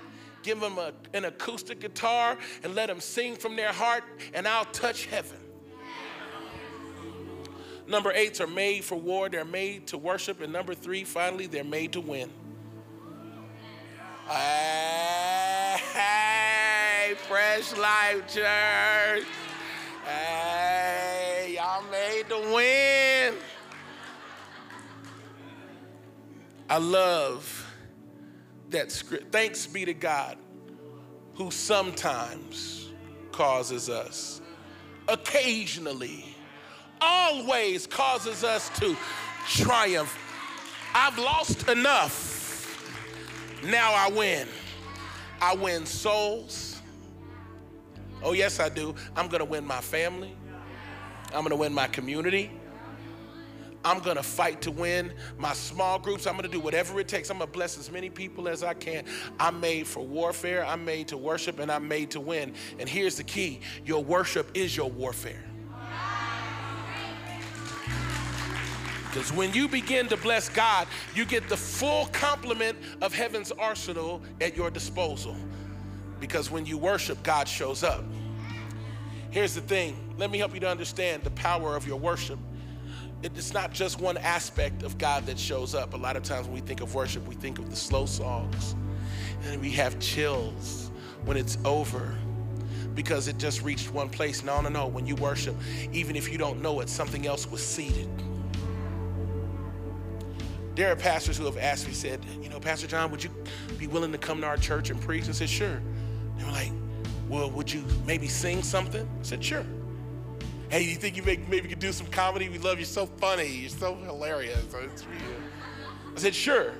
Give 0.47 0.61
them 0.61 0.79
a, 0.79 0.93
an 1.13 1.25
acoustic 1.25 1.81
guitar 1.81 2.39
and 2.63 2.77
let 2.77 2.87
them 2.87 3.01
sing 3.01 3.35
from 3.35 3.57
their 3.57 3.73
heart, 3.73 4.05
and 4.33 4.47
I'll 4.47 4.65
touch 4.67 5.07
heaven. 5.07 5.39
Number 7.89 8.13
eights 8.13 8.41
are 8.41 8.47
made 8.47 8.85
for 8.85 8.95
war, 8.95 9.29
they're 9.29 9.45
made 9.45 9.89
to 9.89 9.99
worship. 9.99 10.41
And 10.41 10.53
number 10.53 10.73
three, 10.73 11.03
finally, 11.03 11.49
they're 11.49 11.65
made 11.65 11.95
to 11.95 12.01
win. 12.01 12.31
Hey, 14.29 15.83
Fresh 17.27 17.77
Life 17.77 18.33
Church. 18.33 19.25
Hey, 20.05 21.57
y'all 21.57 21.83
made 21.91 22.29
to 22.29 22.39
win. 22.55 23.35
I 26.71 26.79
love 26.79 27.66
that 28.71 28.91
script. 28.91 29.33
Thanks 29.33 29.67
be 29.67 29.85
to 29.85 29.95
God 29.95 30.39
who 31.35 31.51
sometimes 31.51 32.91
causes 33.33 33.89
us, 33.89 34.41
occasionally, 35.09 36.25
always 37.01 37.87
causes 37.87 38.43
us 38.43 38.71
to 38.79 38.97
triumph. 39.47 40.17
I've 40.95 41.19
lost 41.19 41.69
enough. 41.69 42.35
Now 43.65 43.93
I 43.93 44.11
win. 44.11 44.49
I 45.41 45.55
win 45.55 45.85
souls. 45.85 46.81
Oh, 48.23 48.33
yes, 48.33 48.59
I 48.61 48.71
do. 48.71 48.95
I'm 49.15 49.29
going 49.29 49.41
to 49.41 49.45
win 49.45 49.67
my 49.67 49.81
family. 49.83 50.35
I'm 51.27 51.41
going 51.41 51.51
to 51.51 51.57
win 51.57 51.75
my 51.75 51.87
community. 51.87 52.51
I'm 53.87 54.01
going 54.01 54.17
to 54.17 54.23
fight 54.25 54.63
to 54.63 54.73
win 54.73 55.13
my 55.39 55.53
small 55.53 56.01
groups. 56.01 56.27
I'm 56.27 56.33
going 56.33 56.43
to 56.43 56.51
do 56.51 56.59
whatever 56.59 56.99
it 56.99 57.07
takes. 57.07 57.31
I'm 57.31 57.39
going 57.39 57.47
to 57.47 57.53
bless 57.53 57.79
as 57.79 57.89
many 57.89 58.11
people 58.11 58.49
as 58.49 58.65
I 58.65 58.75
can. 58.75 59.05
I'm 59.39 59.61
made 59.61 59.87
for 59.87 60.05
warfare. 60.05 60.67
I'm 60.67 60.85
made 60.85 61.07
to 61.09 61.17
worship 61.17 61.61
and 61.61 61.71
I'm 61.71 61.87
made 61.87 62.11
to 62.11 62.21
win. 62.21 62.53
And 62.81 62.89
here's 62.89 63.17
the 63.17 63.23
key 63.23 63.61
your 63.85 64.03
worship 64.03 64.51
is 64.55 64.77
your 64.77 64.91
warfare. 64.91 65.45
Because 69.05 69.33
when 69.33 69.55
you 69.55 69.69
begin 69.69 70.09
to 70.09 70.17
bless 70.17 70.49
God, 70.49 70.89
you 71.15 71.25
get 71.25 71.49
the 71.49 71.57
full 71.57 72.07
complement 72.07 72.77
of 73.01 73.15
heaven's 73.15 73.53
arsenal 73.53 74.21
at 74.41 74.57
your 74.57 74.69
disposal. 74.69 75.37
Because 76.19 76.51
when 76.51 76.67
you 76.67 76.77
worship, 76.77 77.23
God 77.23 77.47
shows 77.47 77.85
up. 77.85 78.05
Here's 79.31 79.55
the 79.55 79.61
thing 79.61 79.97
let 80.19 80.33
me 80.33 80.39
help 80.39 80.55
you 80.55 80.61
to 80.61 80.69
understand 80.69 81.23
the 81.23 81.31
power 81.31 81.77
of 81.77 81.87
your 81.87 82.01
worship. 82.01 82.41
It's 83.23 83.53
not 83.53 83.73
just 83.73 84.01
one 84.01 84.19
aspect 84.19 84.83
of 84.83 84.99
God 84.99 85.27
that 85.27 85.39
shows 85.39 85.75
up. 85.75 85.95
A 85.95 85.97
lot 85.97 86.17
of 86.17 86.23
times 86.23 86.47
when 86.47 86.55
we 86.55 86.61
think 86.61 86.81
of 86.81 86.95
worship, 86.95 87.27
we 87.27 87.35
think 87.35 87.59
of 87.59 87.71
the 87.71 87.77
slow 87.77 88.07
songs, 88.07 88.77
and 89.45 89.61
we 89.61 89.71
have 89.73 89.99
chills 89.99 90.91
when 91.25 91.37
it's 91.37 91.59
over 91.65 92.17
because 92.95 93.29
it 93.29 93.39
just 93.39 93.63
reached 93.63 93.93
one 93.93 94.09
place. 94.09 94.43
No, 94.45 94.61
no, 94.61 94.69
no. 94.69 94.87
When 94.87 95.07
you 95.07 95.17
worship, 95.17 95.55
even 95.93 96.17
if 96.17 96.31
you 96.31 96.39
don't 96.39 96.63
know 96.63 96.81
it, 96.81 96.89
something 96.89 97.27
else 97.27 97.51
was 97.51 97.67
seated. 97.67 98.09
There 100.75 100.93
are 100.93 100.97
pastors 100.97 101.39
who 101.39 101.47
have 101.47 101.57
asked 101.57 101.87
me, 101.87 101.95
said, 101.95 102.25
you 102.43 102.51
know, 102.51 102.61
Pastor 102.61 102.87
John, 102.87 103.11
would 103.11 103.25
you 103.25 103.31
be 103.79 103.87
willing 103.87 104.13
to 104.13 104.19
come 104.19 104.43
to 104.43 104.47
our 104.47 104.59
church 104.59 104.91
and 104.91 105.01
preach? 105.01 105.29
I 105.29 105.33
said, 105.33 105.49
sure. 105.49 105.81
They 106.37 106.45
were 106.45 106.51
like, 106.51 106.73
well, 107.29 107.51
would 107.51 107.73
you 107.73 107.83
maybe 108.07 108.29
sing 108.29 108.63
something? 108.63 109.03
I 109.03 109.23
said, 109.23 109.43
sure. 109.43 109.65
Hey, 110.69 110.83
you 110.83 110.97
think 110.97 111.17
you 111.17 111.23
make, 111.23 111.49
maybe 111.49 111.69
could 111.69 111.79
do 111.79 111.93
some 111.93 112.09
comedy? 112.09 112.49
We 112.49 112.59
love 112.59 112.81
you 112.81 112.85
so 112.85 113.07
funny. 113.07 113.47
You're 113.47 113.71
so 113.71 113.95
hilarious. 113.95 114.67
I 114.75 116.19
said, 116.19 116.35
sure. 116.35 116.73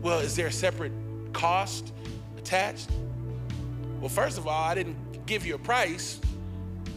Well, 0.00 0.18
is 0.20 0.34
there 0.34 0.46
a 0.46 0.52
separate 0.52 0.92
cost 1.34 1.92
attached? 2.38 2.90
Well, 4.00 4.08
first 4.08 4.38
of 4.38 4.46
all, 4.46 4.64
I 4.64 4.74
didn't 4.74 5.26
give 5.26 5.44
you 5.44 5.54
a 5.54 5.58
price, 5.58 6.20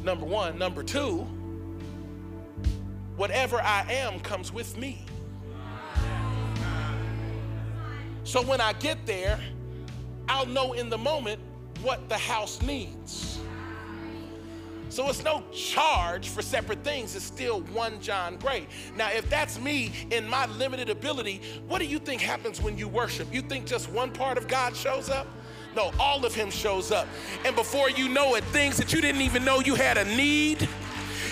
number 0.03 0.25
one. 0.25 0.57
Number 0.57 0.83
two, 0.83 1.27
whatever 3.17 3.61
I 3.61 3.86
am 3.91 4.21
comes 4.21 4.53
with 4.53 4.77
me. 4.77 5.05
So 8.23 8.41
when 8.41 8.61
I 8.61 8.73
get 8.73 9.05
there, 9.05 9.39
I'll 10.29 10.47
know 10.47 10.73
in 10.73 10.89
the 10.89 10.97
moment 10.97 11.39
what 11.81 12.09
the 12.09 12.17
house 12.17 12.61
needs. 12.61 13.38
So 14.96 15.10
it's 15.10 15.26
no 15.26 15.43
charge 15.52 16.30
for 16.30 16.41
separate 16.41 16.82
things. 16.86 17.18
It's 17.18 17.26
still 17.26 17.60
one 17.74 18.00
John 18.00 18.38
Gray. 18.38 18.66
Now, 18.96 19.10
if 19.12 19.30
that's 19.30 19.60
me 19.60 19.91
in 20.10 20.26
my 20.26 20.46
limited 20.46 20.89
ability, 20.89 21.41
what 21.68 21.80
do 21.80 21.86
you 21.86 22.00
think 22.00 22.22
happens 22.22 22.62
when 22.62 22.78
you 22.78 22.88
worship? 22.88 23.28
You 23.34 23.41
think 23.41 23.66
just 23.66 23.91
one 23.91 24.10
part 24.10 24.38
of 24.38 24.48
God 24.48 24.74
shows 24.74 25.10
up? 25.10 25.28
No, 25.76 25.91
all 26.00 26.24
of 26.24 26.34
Him 26.34 26.50
shows 26.50 26.93
up. 26.93 27.10
And 27.43 27.58
before 27.58 27.89
you 27.89 28.08
know 28.08 28.36
it, 28.36 28.46
things 28.46 28.78
that 28.78 28.93
you 28.93 29.02
didn't 29.02 29.20
even 29.20 29.43
know 29.43 29.60
you 29.60 29.76
had 29.76 29.98
a 29.98 30.06
need 30.06 30.66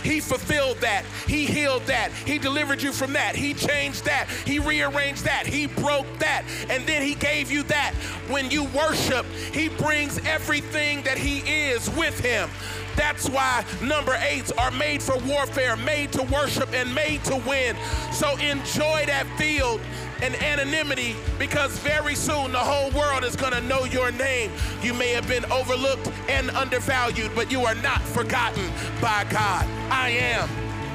he 0.04 0.20
fulfilled 0.20 0.78
that. 0.80 1.06
He 1.28 1.46
healed 1.46 1.84
that. 1.86 2.12
He 2.12 2.38
delivered 2.38 2.82
you 2.82 2.92
from 2.92 3.14
that. 3.14 3.36
He 3.36 3.54
changed 3.54 4.06
that. 4.06 4.30
He 4.46 4.60
rearranged 4.60 5.24
that. 5.24 5.48
He 5.48 5.68
broke 5.68 6.06
that. 6.20 6.44
And 6.70 6.86
then 6.86 7.02
He 7.02 7.16
gave 7.16 7.50
you 7.50 7.64
that. 7.64 7.94
When 8.28 8.52
you 8.52 8.66
worship, 8.66 9.26
He 9.54 9.70
brings 9.70 10.20
everything 10.26 11.04
that 11.04 11.18
He 11.18 11.40
is 11.40 11.90
with 11.92 12.20
Him. 12.20 12.50
That's 12.96 13.30
why 13.30 13.66
number 13.82 14.16
eights 14.22 14.52
are 14.52 14.72
made 14.72 15.02
for 15.02 15.18
warfare, 15.20 15.76
made 15.78 16.12
to 16.14 16.24
worship, 16.24 16.74
and 16.74 16.94
made 16.94 17.24
to 17.26 17.36
win. 17.48 17.76
So 18.12 18.36
enjoy 18.38 19.06
that 19.08 19.26
field 19.38 19.82
and 20.22 20.36
anonymity 20.36 21.16
because 21.38 21.78
very 21.80 22.16
soon 22.16 22.52
the 22.52 22.58
whole 22.58 22.92
world 22.92 23.24
is 23.24 23.36
going 23.36 23.54
to 23.54 23.62
know 23.62 23.84
your 23.86 24.12
name. 24.12 24.52
You 24.82 24.94
may 24.94 25.10
have 25.10 25.28
been 25.28 25.46
overlooked 25.52 26.10
and 26.30 26.50
undervalued, 26.52 27.32
but 27.36 27.52
you 27.52 27.62
are 27.66 27.76
not 27.76 28.02
forgotten 28.02 28.72
by 29.02 29.26
God. 29.30 29.66
I 29.92 30.10
am 30.10 30.50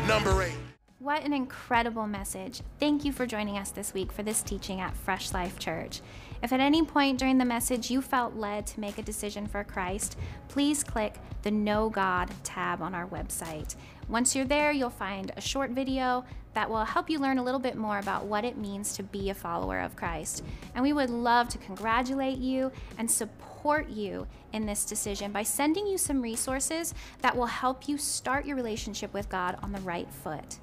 number 0.07 0.43
eight. 0.43 0.55
What 0.99 1.25
an 1.25 1.33
incredible 1.33 2.07
message. 2.07 2.63
Thank 2.81 3.05
you 3.05 3.13
for 3.13 3.27
joining 3.27 3.57
us 3.57 3.71
this 3.71 3.95
week 3.95 4.11
for 4.11 4.23
this 4.23 4.43
teaching 4.43 4.81
at 4.81 4.95
Fresh 4.95 5.33
Life 5.33 5.59
Church. 5.59 6.01
If 6.43 6.53
at 6.53 6.61
any 6.61 6.85
point 6.85 7.19
during 7.19 7.39
the 7.39 7.45
message 7.45 7.91
you 7.91 8.01
felt 8.01 8.35
led 8.35 8.67
to 8.69 8.81
make 8.81 8.99
a 8.99 9.03
decision 9.03 9.47
for 9.47 9.65
Christ, 9.65 10.17
please 10.49 10.85
click 10.85 11.17
the 11.43 11.51
Know 11.51 11.89
God 11.89 12.31
tab 12.45 12.81
on 12.83 12.95
our 12.95 13.07
website. 13.07 13.75
Once 14.09 14.35
you're 14.35 14.45
there, 14.45 14.73
you'll 14.73 14.91
find 14.91 15.33
a 15.37 15.41
short 15.41 15.71
video 15.73 16.25
that 16.55 16.71
will 16.71 16.85
help 16.85 17.11
you 17.11 17.19
learn 17.19 17.39
a 17.39 17.43
little 17.43 17.61
bit 17.61 17.77
more 17.77 17.99
about 17.99 18.25
what 18.25 18.45
it 18.45 18.57
means 18.57 18.97
to 18.97 19.03
be 19.03 19.31
a 19.31 19.35
follower 19.35 19.81
of 19.81 19.97
Christ. 19.97 20.45
And 20.75 20.83
we 20.83 20.93
would 20.93 21.11
love 21.11 21.49
to 21.51 21.59
congratulate 21.59 22.39
you 22.39 22.73
and 22.97 23.11
support 23.11 23.89
you 23.89 24.27
in 24.53 24.65
this 24.65 24.85
decision 24.85 25.31
by 25.31 25.43
sending 25.43 25.87
you 25.87 25.99
some 25.99 26.23
resources 26.23 26.95
that 27.21 27.37
will 27.37 27.47
help 27.47 27.89
you 27.89 27.99
start 27.99 28.47
your 28.47 28.57
relationship 28.57 29.13
with 29.13 29.29
God 29.29 29.59
on 29.63 29.73
the 29.73 29.81
right 29.81 30.11
foot. 30.11 30.59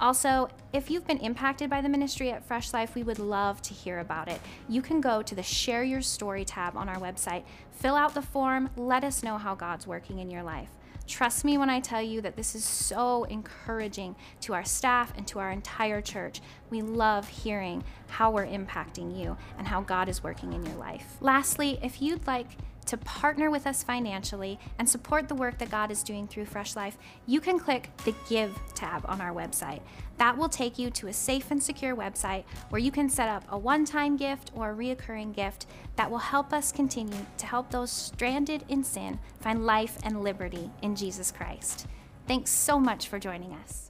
Also, 0.00 0.48
if 0.72 0.90
you've 0.90 1.06
been 1.06 1.18
impacted 1.18 1.68
by 1.68 1.82
the 1.82 1.88
ministry 1.88 2.30
at 2.30 2.42
Fresh 2.42 2.72
Life, 2.72 2.94
we 2.94 3.02
would 3.02 3.18
love 3.18 3.60
to 3.60 3.74
hear 3.74 3.98
about 3.98 4.28
it. 4.28 4.40
You 4.66 4.80
can 4.80 5.02
go 5.02 5.20
to 5.20 5.34
the 5.34 5.42
Share 5.42 5.84
Your 5.84 6.00
Story 6.00 6.42
tab 6.44 6.74
on 6.74 6.88
our 6.88 6.98
website, 6.98 7.42
fill 7.70 7.94
out 7.94 8.14
the 8.14 8.22
form, 8.22 8.70
let 8.76 9.04
us 9.04 9.22
know 9.22 9.36
how 9.36 9.54
God's 9.54 9.86
working 9.86 10.18
in 10.18 10.30
your 10.30 10.42
life. 10.42 10.70
Trust 11.06 11.44
me 11.44 11.58
when 11.58 11.68
I 11.68 11.80
tell 11.80 12.00
you 12.00 12.20
that 12.20 12.36
this 12.36 12.54
is 12.54 12.64
so 12.64 13.24
encouraging 13.24 14.14
to 14.42 14.54
our 14.54 14.64
staff 14.64 15.12
and 15.16 15.26
to 15.26 15.38
our 15.40 15.50
entire 15.50 16.00
church. 16.00 16.40
We 16.70 16.82
love 16.82 17.28
hearing 17.28 17.82
how 18.06 18.30
we're 18.30 18.46
impacting 18.46 19.18
you 19.18 19.36
and 19.58 19.66
how 19.66 19.82
God 19.82 20.08
is 20.08 20.22
working 20.22 20.52
in 20.52 20.64
your 20.64 20.76
life. 20.76 21.16
Lastly, 21.20 21.78
if 21.82 22.00
you'd 22.00 22.26
like, 22.26 22.46
to 22.90 22.96
partner 22.98 23.52
with 23.52 23.68
us 23.68 23.84
financially 23.84 24.58
and 24.78 24.88
support 24.88 25.28
the 25.28 25.34
work 25.34 25.58
that 25.58 25.70
God 25.70 25.92
is 25.92 26.02
doing 26.02 26.26
through 26.26 26.46
Fresh 26.46 26.74
Life, 26.74 26.98
you 27.24 27.40
can 27.40 27.56
click 27.56 27.88
the 28.04 28.14
Give 28.28 28.52
tab 28.74 29.04
on 29.06 29.20
our 29.20 29.32
website. 29.32 29.80
That 30.18 30.36
will 30.36 30.48
take 30.48 30.76
you 30.76 30.90
to 30.90 31.06
a 31.06 31.12
safe 31.12 31.52
and 31.52 31.62
secure 31.62 31.94
website 31.94 32.42
where 32.70 32.80
you 32.80 32.90
can 32.90 33.08
set 33.08 33.28
up 33.28 33.44
a 33.48 33.56
one 33.56 33.84
time 33.84 34.16
gift 34.16 34.50
or 34.56 34.72
a 34.72 34.74
reoccurring 34.74 35.34
gift 35.34 35.66
that 35.94 36.10
will 36.10 36.18
help 36.18 36.52
us 36.52 36.72
continue 36.72 37.26
to 37.38 37.46
help 37.46 37.70
those 37.70 37.92
stranded 37.92 38.64
in 38.68 38.82
sin 38.82 39.20
find 39.38 39.64
life 39.64 39.96
and 40.02 40.24
liberty 40.24 40.68
in 40.82 40.96
Jesus 40.96 41.30
Christ. 41.30 41.86
Thanks 42.26 42.50
so 42.50 42.80
much 42.80 43.06
for 43.06 43.20
joining 43.20 43.52
us. 43.52 43.89